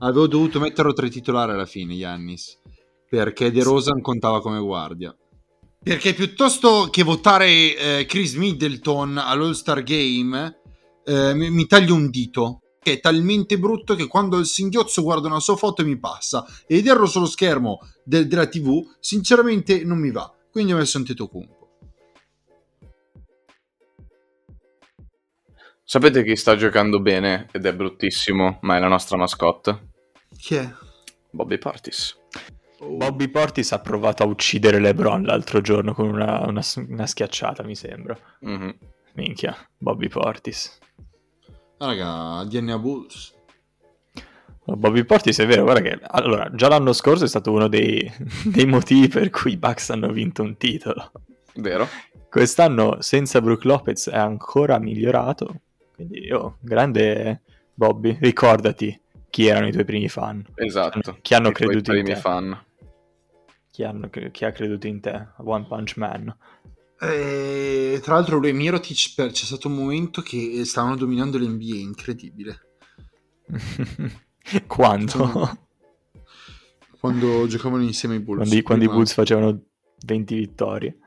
Avevo 0.00 0.26
dovuto 0.26 0.60
metterlo 0.60 0.92
tra 0.92 1.06
i 1.06 1.10
titolari 1.10 1.52
alla 1.52 1.66
fine, 1.66 1.96
Giannis, 1.96 2.58
perché 3.08 3.50
De 3.50 3.62
Rosan 3.62 4.00
contava 4.00 4.40
come 4.40 4.58
guardia. 4.60 5.16
Perché 5.82 6.14
piuttosto 6.14 6.88
che 6.90 7.02
votare 7.02 7.46
eh, 7.76 8.06
Chris 8.06 8.34
Middleton 8.34 9.18
all'All-Star 9.18 9.82
Game, 9.82 10.60
eh, 11.04 11.34
mi, 11.34 11.50
mi 11.50 11.66
taglio 11.66 11.94
un 11.94 12.08
dito, 12.10 12.60
che 12.82 12.94
è 12.94 13.00
talmente 13.00 13.58
brutto 13.58 13.94
che 13.94 14.06
quando 14.06 14.38
il 14.38 14.46
singhiozzo 14.46 15.02
guarda 15.02 15.28
una 15.28 15.40
sua 15.40 15.56
foto 15.56 15.84
mi 15.84 15.98
passa, 15.98 16.44
e 16.66 16.76
vederlo 16.76 17.06
sullo 17.06 17.26
schermo 17.26 17.78
del- 18.04 18.26
della 18.26 18.46
TV, 18.46 18.82
sinceramente 19.00 19.84
non 19.84 19.98
mi 19.98 20.10
va. 20.10 20.30
Quindi 20.50 20.72
ho 20.72 20.76
messo 20.76 20.98
Antetokounmpo. 20.98 21.63
Sapete 25.86 26.24
chi 26.24 26.34
sta 26.34 26.56
giocando 26.56 27.00
bene 27.00 27.46
ed 27.52 27.66
è 27.66 27.74
bruttissimo, 27.74 28.58
ma 28.62 28.76
è 28.76 28.80
la 28.80 28.88
nostra 28.88 29.16
mascotte? 29.18 29.90
Chi 30.36 30.54
è? 30.56 30.68
Bobby 31.30 31.58
Partis. 31.58 32.16
Bobby 32.80 33.28
Portis 33.28 33.72
ha 33.72 33.80
provato 33.80 34.22
a 34.22 34.26
uccidere 34.26 34.78
LeBron 34.78 35.22
l'altro 35.22 35.60
giorno 35.60 35.94
con 35.94 36.08
una, 36.08 36.40
una- 36.46 36.62
una 36.88 37.06
schiacciata, 37.06 37.62
mi 37.64 37.74
sembra. 37.76 38.16
Mhm. 38.40 38.76
Minchia, 39.14 39.56
Bobby 39.78 40.08
Portis. 40.08 40.78
Ah, 41.78 41.86
raga, 41.86 42.44
DNA 42.44 42.78
Bulls. 42.78 43.32
Bobby 44.64 45.04
Portis 45.04 45.38
è 45.40 45.46
vero, 45.46 45.62
guarda 45.64 45.82
che 45.82 45.98
allora, 46.02 46.50
già 46.54 46.68
l'anno 46.68 46.92
scorso 46.94 47.24
è 47.24 47.28
stato 47.28 47.52
uno 47.52 47.68
dei, 47.68 48.10
dei 48.44 48.66
motivi 48.66 49.08
per 49.08 49.28
cui 49.30 49.52
i 49.52 49.56
Bucks 49.58 49.90
hanno 49.90 50.10
vinto 50.10 50.42
un 50.42 50.56
titolo. 50.56 51.12
Vero? 51.56 51.86
Quest'anno 52.28 52.96
senza 53.00 53.40
Brook 53.40 53.64
Lopez 53.64 54.08
è 54.08 54.16
ancora 54.16 54.78
migliorato. 54.78 55.60
Quindi, 55.94 56.30
oh, 56.32 56.56
grande 56.60 57.42
Bobby, 57.74 58.16
ricordati 58.20 59.00
chi 59.30 59.46
erano 59.46 59.68
i 59.68 59.72
tuoi 59.72 59.84
primi 59.84 60.08
fan. 60.08 60.44
Esatto. 60.54 61.18
Chi 61.22 61.34
hanno 61.34 61.48
I 61.48 61.52
tuoi 61.52 61.68
creduto 61.68 61.92
in 61.94 62.02
primi 62.02 62.14
te. 62.14 62.20
fan. 62.20 62.64
Chi, 63.70 63.82
hanno- 63.82 64.08
chi 64.08 64.44
ha 64.44 64.52
creduto 64.52 64.86
in 64.86 65.00
te? 65.00 65.28
One 65.38 65.66
Punch 65.66 65.96
Man. 65.96 66.36
Eh, 67.00 68.00
tra 68.02 68.14
l'altro 68.14 68.38
lui 68.38 68.50
e 68.50 68.52
Mirotic 68.52 69.14
per- 69.16 69.32
c'è 69.32 69.44
stato 69.44 69.66
un 69.68 69.74
momento 69.74 70.22
che 70.22 70.64
stavano 70.64 70.96
dominando 70.96 71.38
l'NBA, 71.38 71.74
incredibile. 71.76 72.60
Quando? 74.66 75.58
Quando 77.00 77.46
giocavano 77.46 77.82
insieme 77.82 78.14
ai 78.14 78.20
Bulls. 78.20 78.38
quando, 78.38 78.54
i- 78.56 78.62
quando 78.62 78.84
i 78.84 78.86
Prima- 78.86 79.02
Bulls 79.02 79.12
facevano 79.14 79.62
20 80.06 80.34
vittorie. 80.34 80.98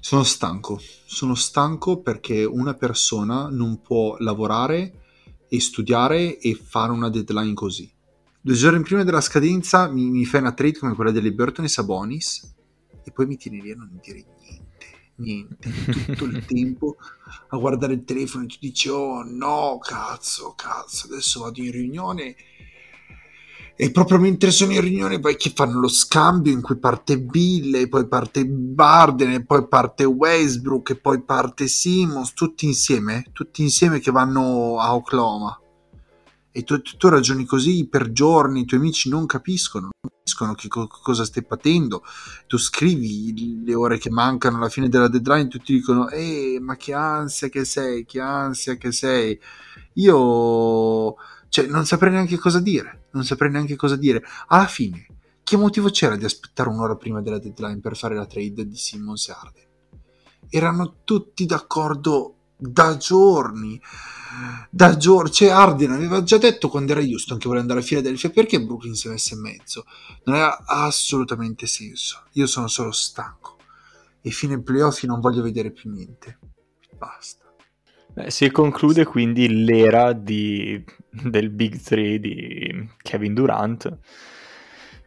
Sono 0.00 0.22
stanco, 0.22 0.80
sono 1.04 1.34
stanco 1.34 2.00
perché 2.00 2.44
una 2.44 2.74
persona 2.74 3.48
non 3.48 3.80
può 3.80 4.16
lavorare 4.18 5.02
e 5.48 5.60
studiare 5.60 6.38
e 6.38 6.54
fare 6.54 6.92
una 6.92 7.10
deadline 7.10 7.54
così. 7.54 7.92
Due 8.40 8.54
giorni 8.54 8.82
prima 8.82 9.02
della 9.02 9.20
scadenza 9.20 9.88
mi, 9.88 10.08
mi 10.08 10.24
fai 10.24 10.40
una 10.40 10.52
trade 10.52 10.78
come 10.78 10.94
quella 10.94 11.10
delle 11.10 11.32
Burton 11.32 11.64
e 11.64 11.68
Sabonis 11.68 12.54
e 13.04 13.10
poi 13.10 13.26
mi 13.26 13.36
tieni 13.36 13.60
lì 13.60 13.72
a 13.72 13.76
non 13.76 13.98
dire 14.00 14.24
niente, 14.38 14.86
niente, 15.16 15.90
tutto 15.90 16.24
il 16.24 16.44
tempo 16.46 16.96
a 17.48 17.56
guardare 17.56 17.94
il 17.94 18.04
telefono 18.04 18.44
e 18.44 18.46
tu 18.46 18.56
dici 18.60 18.88
oh 18.88 19.24
no, 19.24 19.78
cazzo, 19.80 20.54
cazzo, 20.56 21.06
adesso 21.06 21.40
vado 21.40 21.60
in 21.60 21.72
riunione 21.72 22.36
e 23.78 23.90
proprio 23.90 24.18
mentre 24.18 24.50
sono 24.50 24.72
in 24.72 24.80
riunione 24.80 25.20
poi 25.20 25.36
che 25.36 25.52
fanno 25.54 25.80
lo 25.80 25.88
scambio 25.88 26.50
in 26.50 26.62
cui 26.62 26.78
parte 26.78 27.20
Bill 27.20 27.88
poi 27.90 28.08
parte 28.08 28.46
Barden 28.46 29.32
e 29.32 29.44
poi 29.44 29.68
parte 29.68 30.04
Westbrook 30.04 30.90
e 30.90 30.96
poi 30.96 31.22
parte 31.22 31.68
Simmons 31.68 32.32
tutti 32.32 32.64
insieme 32.64 33.26
tutti 33.32 33.60
insieme 33.62 34.00
che 34.00 34.10
vanno 34.10 34.78
a 34.80 34.94
Oklahoma. 34.94 35.60
E 36.50 36.62
tu, 36.62 36.80
tu, 36.80 36.96
tu 36.96 37.08
ragioni 37.08 37.44
così 37.44 37.86
per 37.86 38.12
giorni 38.12 38.60
i 38.60 38.64
tuoi 38.64 38.80
amici 38.80 39.10
non 39.10 39.26
capiscono 39.26 39.90
non 39.92 40.10
capiscono 40.10 40.54
che 40.54 40.68
co- 40.68 40.88
cosa 40.88 41.26
stai 41.26 41.44
patendo. 41.44 42.02
Tu 42.46 42.56
scrivi 42.56 43.62
le 43.62 43.74
ore 43.74 43.98
che 43.98 44.08
mancano 44.08 44.56
alla 44.56 44.70
fine 44.70 44.88
della 44.88 45.08
deadline 45.08 45.48
tutti 45.48 45.74
dicono 45.74 46.08
eh 46.08 46.56
ma 46.62 46.76
che 46.76 46.94
ansia 46.94 47.50
che 47.50 47.66
sei 47.66 48.06
che 48.06 48.20
ansia 48.20 48.76
che 48.76 48.90
sei 48.90 49.38
io 49.94 51.16
cioè, 51.48 51.66
non 51.66 51.84
saprei 51.86 52.12
neanche 52.12 52.38
cosa 52.38 52.60
dire. 52.60 53.05
Non 53.16 53.24
saprei 53.24 53.50
neanche 53.50 53.76
cosa 53.76 53.96
dire. 53.96 54.22
Alla 54.48 54.66
fine, 54.66 55.06
che 55.42 55.56
motivo 55.56 55.88
c'era 55.88 56.16
di 56.16 56.24
aspettare 56.26 56.68
un'ora 56.68 56.96
prima 56.96 57.22
della 57.22 57.38
deadline 57.38 57.80
per 57.80 57.96
fare 57.96 58.14
la 58.14 58.26
trade 58.26 58.66
di 58.66 58.76
Simmons 58.76 59.28
e 59.28 59.32
Arden? 59.32 59.64
Erano 60.50 60.96
tutti 61.02 61.46
d'accordo 61.46 62.34
da 62.58 62.98
giorni. 62.98 63.80
Da 64.68 64.98
giorni. 64.98 65.32
Cioè, 65.32 65.48
Arden 65.48 65.92
aveva 65.92 66.22
già 66.22 66.36
detto 66.36 66.68
quando 66.68 66.92
era 66.92 67.00
Houston 67.00 67.38
che 67.38 67.46
voleva 67.46 67.62
andare 67.62 67.80
a 67.80 67.88
Philadelphia. 67.88 68.28
Perché 68.28 68.62
Brooklyn 68.62 68.94
si 68.94 69.08
è 69.08 69.10
messo 69.10 69.32
in 69.32 69.40
mezzo? 69.40 69.84
Non 70.24 70.34
aveva 70.36 70.62
assolutamente 70.66 71.66
senso. 71.66 72.24
Io 72.32 72.46
sono 72.46 72.68
solo 72.68 72.92
stanco. 72.92 73.56
E 74.20 74.30
fino 74.30 74.52
ai 74.52 74.62
playoff 74.62 75.02
non 75.04 75.20
voglio 75.20 75.40
vedere 75.40 75.70
più 75.70 75.90
niente. 75.90 76.38
Basta. 76.98 77.45
Beh, 78.16 78.30
si 78.30 78.50
conclude 78.50 79.04
quindi 79.04 79.62
l'era 79.62 80.14
di, 80.14 80.82
del 81.10 81.50
Big 81.50 81.78
3 81.78 82.18
di 82.18 82.88
Kevin 83.02 83.34
Durant, 83.34 83.98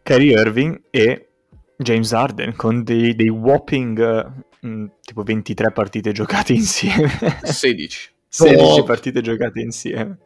Kyrie 0.04 0.40
Irving 0.40 0.80
e 0.92 1.30
James 1.76 2.14
Harden 2.14 2.56
con 2.56 2.84
dei, 2.84 3.16
dei 3.16 3.30
whopping 3.30 4.32
mh, 4.60 4.86
tipo 5.02 5.24
23 5.24 5.72
partite 5.72 6.12
giocate 6.12 6.54
insieme. 6.54 7.10
16. 7.42 8.12
16 8.28 8.80
Oh. 8.80 8.84
partite 8.84 9.22
giocate 9.22 9.60
insieme. 9.60 10.18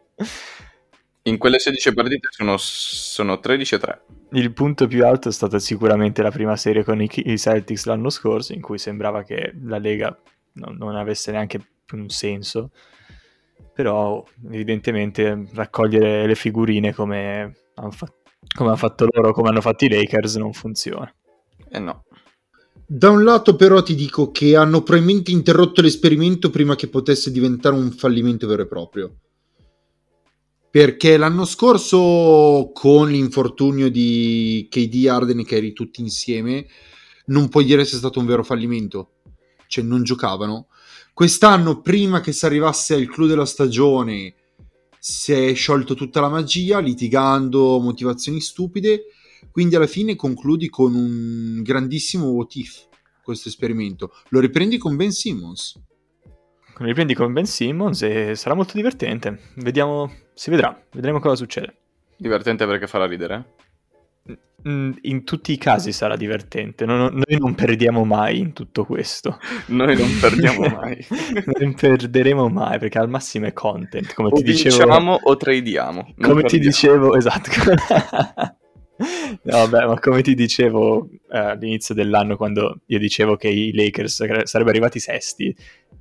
In 1.21 1.37
quelle 1.37 1.59
16 1.59 1.93
partite 1.93 2.27
sono, 2.31 2.57
sono 2.57 3.39
13 3.39 3.75
e 3.75 3.77
3. 3.77 4.01
Il 4.31 4.51
punto 4.51 4.87
più 4.87 5.05
alto 5.05 5.29
è 5.29 5.31
stata 5.31 5.57
sicuramente 5.57 6.21
la 6.21 6.31
prima 6.31 6.57
serie 6.57 6.83
con 6.83 7.01
i, 7.01 7.09
i 7.13 7.37
Celtics 7.37 7.85
l'anno 7.85 8.09
scorso, 8.09 8.51
in 8.51 8.59
cui 8.59 8.77
sembrava 8.77 9.23
che 9.23 9.53
la 9.63 9.77
Lega 9.77 10.13
non, 10.55 10.75
non 10.75 10.97
avesse 10.97 11.31
neanche 11.31 11.61
un 11.99 12.09
senso. 12.09 12.71
Però, 13.73 14.23
evidentemente, 14.51 15.49
raccogliere 15.53 16.27
le 16.27 16.35
figurine 16.35 16.93
come 16.93 17.55
hanno 17.75 17.91
fa- 17.91 18.11
come 18.55 18.69
hanno 18.69 18.77
fatto 18.77 19.07
loro, 19.11 19.33
come 19.33 19.49
hanno 19.49 19.61
fatto 19.61 19.85
i 19.85 19.89
Lakers, 19.89 20.35
non 20.35 20.53
funziona. 20.53 21.11
Eh 21.69 21.79
no. 21.79 22.05
Da 22.85 23.09
un 23.09 23.23
lato 23.23 23.55
però 23.55 23.81
ti 23.81 23.95
dico 23.95 24.31
che 24.31 24.55
hanno 24.55 24.83
probabilmente 24.83 25.31
interrotto 25.31 25.81
l'esperimento 25.81 26.49
prima 26.49 26.75
che 26.75 26.89
potesse 26.89 27.31
diventare 27.31 27.75
un 27.75 27.91
fallimento 27.91 28.45
vero 28.45 28.63
e 28.63 28.67
proprio. 28.67 29.15
Perché 30.69 31.17
l'anno 31.17 31.45
scorso 31.45 32.71
con 32.73 33.09
l'infortunio 33.09 33.89
di 33.89 34.67
KD, 34.69 35.07
Arden 35.07 35.39
e 35.39 35.45
Kyrie 35.45 35.73
tutti 35.73 36.01
insieme 36.01 36.65
non 37.27 37.47
puoi 37.47 37.63
dire 37.63 37.85
sia 37.85 37.97
stato 37.97 38.19
un 38.19 38.25
vero 38.25 38.43
fallimento. 38.43 39.13
Cioè 39.67 39.83
non 39.83 40.03
giocavano. 40.03 40.67
Quest'anno 41.13 41.81
prima 41.81 42.21
che 42.21 42.31
si 42.31 42.45
arrivasse 42.45 42.95
al 42.95 43.07
clou 43.07 43.27
della 43.27 43.45
stagione 43.45 44.33
si 44.99 45.33
è 45.33 45.53
sciolto 45.53 45.93
tutta 45.93 46.21
la 46.21 46.29
magia, 46.29 46.79
litigando, 46.79 47.79
motivazioni 47.79 48.41
stupide 48.41 49.05
quindi 49.51 49.75
alla 49.75 49.87
fine 49.87 50.15
concludi 50.15 50.69
con 50.69 50.95
un 50.95 51.61
grandissimo 51.61 52.29
what 52.29 52.55
if 52.55 52.87
questo 53.21 53.49
esperimento. 53.49 54.11
Lo 54.29 54.39
riprendi 54.39 54.77
con 54.77 54.95
Ben 54.95 55.11
Simmons. 55.11 55.79
Riprendi 56.77 57.13
con 57.13 57.31
Ben 57.31 57.45
Simmons 57.45 58.01
e 58.01 58.35
sarà 58.35 58.55
molto 58.55 58.73
divertente. 58.73 59.51
Vediamo, 59.57 60.11
si 60.33 60.49
vedrà, 60.49 60.77
vedremo 60.91 61.19
cosa 61.19 61.35
succede. 61.35 61.77
Divertente 62.17 62.65
perché 62.65 62.87
farà 62.87 63.05
ridere. 63.05 63.55
In 64.65 65.25
tutti 65.25 65.51
i 65.51 65.57
casi 65.57 65.91
sarà 65.91 66.15
divertente, 66.15 66.85
non- 66.85 67.11
noi 67.11 67.37
non 67.37 67.53
perdiamo 67.53 68.05
mai 68.05 68.39
in 68.39 68.53
tutto 68.53 68.85
questo. 68.85 69.37
Noi 69.67 69.97
non 69.97 70.09
perdiamo 70.21 70.61
mai. 70.79 71.05
non 71.59 71.73
perderemo 71.73 72.47
mai 72.47 72.79
perché 72.79 72.97
al 72.99 73.09
massimo 73.09 73.45
è 73.45 73.51
content, 73.51 74.13
come 74.13 74.29
o 74.29 74.31
ti 74.31 74.43
dicevo. 74.43 74.77
vinciamo 74.77 75.19
o 75.21 75.35
tradiamo. 75.35 76.13
Non 76.15 76.29
come 76.29 76.43
ti 76.43 76.57
perdiamo. 76.59 76.63
dicevo, 76.69 77.15
esatto. 77.15 77.49
No, 78.95 79.67
vabbè, 79.67 79.85
ma 79.87 79.99
come 79.99 80.21
ti 80.21 80.33
dicevo 80.35 81.09
eh, 81.29 81.37
all'inizio 81.37 81.93
dell'anno, 81.95 82.37
quando 82.37 82.81
io 82.85 82.99
dicevo 82.99 83.35
che 83.35 83.49
i 83.49 83.73
Lakers 83.73 84.13
sare- 84.13 84.45
sarebbero 84.45 84.75
arrivati 84.77 84.99
sesti, 84.99 85.53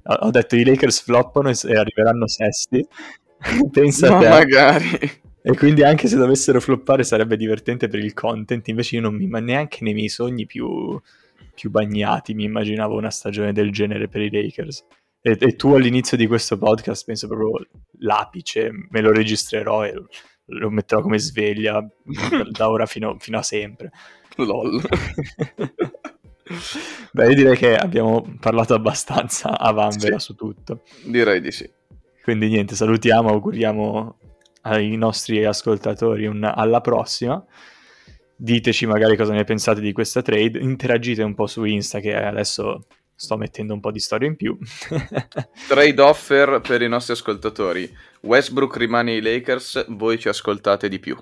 ho 0.05 0.15
ho 0.27 0.31
detto 0.31 0.55
i 0.57 0.65
Lakers 0.65 1.01
floppano 1.03 1.49
e 1.49 1.55
e 1.65 1.75
arriveranno 1.77 2.29
sesti. 2.29 2.87
Pensa 3.73 4.11
Ma 4.11 4.17
a 4.17 4.21
te. 4.21 4.29
magari. 4.29 5.11
E 5.45 5.57
quindi 5.57 5.83
anche 5.83 6.07
se 6.07 6.17
dovessero 6.17 6.61
floppare 6.61 7.03
sarebbe 7.03 7.37
divertente 7.37 7.89
per 7.89 7.99
il 7.99 8.15
content, 8.15 8.67
invece 8.69 8.97
io 8.97 9.03
non 9.03 9.15
mi, 9.17 9.27
ma 9.27 9.41
neanche 9.41 9.79
nei 9.83 9.93
miei 9.95 10.09
sogni 10.09 10.47
più, 10.47 11.01
più 11.55 11.71
bagnati 11.71 12.33
mi 12.35 12.45
immaginavo 12.45 12.97
una 12.97 13.11
stagione 13.11 13.53
del 13.53 13.73
genere 13.73 14.07
per 14.09 14.21
i 14.23 14.31
Lakers. 14.31 14.87
E, 15.21 15.37
e 15.41 15.57
tu 15.57 15.75
all'inizio 15.75 16.17
di 16.17 16.27
questo 16.27 16.57
podcast 16.59 17.05
penso 17.05 17.27
proprio 17.27 17.67
l'apice, 17.99 18.71
me 18.91 19.01
lo 19.01 19.13
registrerò 19.13 19.85
e 19.85 19.95
lo 20.47 20.71
metterò 20.71 21.01
come 21.01 21.19
sveglia 21.19 21.81
da- 22.51 22.71
ora 22.71 22.87
fino, 22.87 23.17
fino 23.19 23.39
a 23.39 23.43
sempre. 23.43 23.91
LOL. 24.37 24.81
Beh, 27.13 27.29
io 27.29 27.35
direi 27.35 27.57
che 27.57 27.77
abbiamo 27.77 28.37
parlato 28.41 28.75
abbastanza 28.75 29.59
a 29.59 29.71
vanvera 29.73 30.19
Sì. 30.19 30.25
su 30.27 30.35
tutto. 30.35 30.83
Direi 31.05 31.41
di 31.41 31.51
sì. 31.51 31.69
Quindi 32.23 32.49
niente, 32.49 32.75
salutiamo, 32.75 33.29
auguriamo 33.31 34.19
ai 34.63 34.97
nostri 34.97 35.45
ascoltatori 35.45 36.27
un 36.27 36.45
alla 36.45 36.81
prossima. 36.81 37.43
Diteci 38.35 38.87
magari 38.87 39.17
cosa 39.17 39.33
ne 39.33 39.45
pensate 39.45 39.81
di 39.81 39.93
questa 39.93 40.23
trade, 40.23 40.59
interagite 40.59 41.23
un 41.23 41.35
po' 41.35 41.47
su 41.47 41.65
Insta 41.65 42.01
che 42.01 42.15
adesso 42.15 42.87
sto 43.15 43.37
mettendo 43.37 43.73
un 43.73 43.81
po' 43.81 43.93
di 43.93 44.01
storia 44.01 44.27
in 44.27 44.37
più. 44.37 44.59
Trade 45.69 46.03
offer 46.03 46.61
per 46.61 46.83
i 46.83 46.89
nostri 46.89 47.13
ascoltatori. 47.13 47.89
Westbrook 48.23 48.77
rimane 48.77 49.13
ai 49.13 49.21
Lakers, 49.21 49.87
voi 49.91 50.19
ci 50.19 50.29
ascoltate 50.29 50.89
di 50.89 50.99
più. 50.99 51.17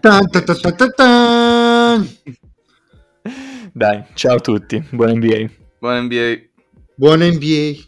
Tan, 0.00 0.28
ta, 0.28 0.42
ta, 0.42 0.54
ta, 0.54 0.72
ta, 0.72 0.88
tan. 0.88 2.08
Dai, 3.72 4.04
ciao 4.14 4.36
a 4.36 4.40
tutti, 4.40 4.82
buon 4.90 5.10
NBA. 5.18 5.50
Buon 5.78 6.06
NBA. 6.06 6.48
Buona 6.96 7.30
NBA. 7.30 7.87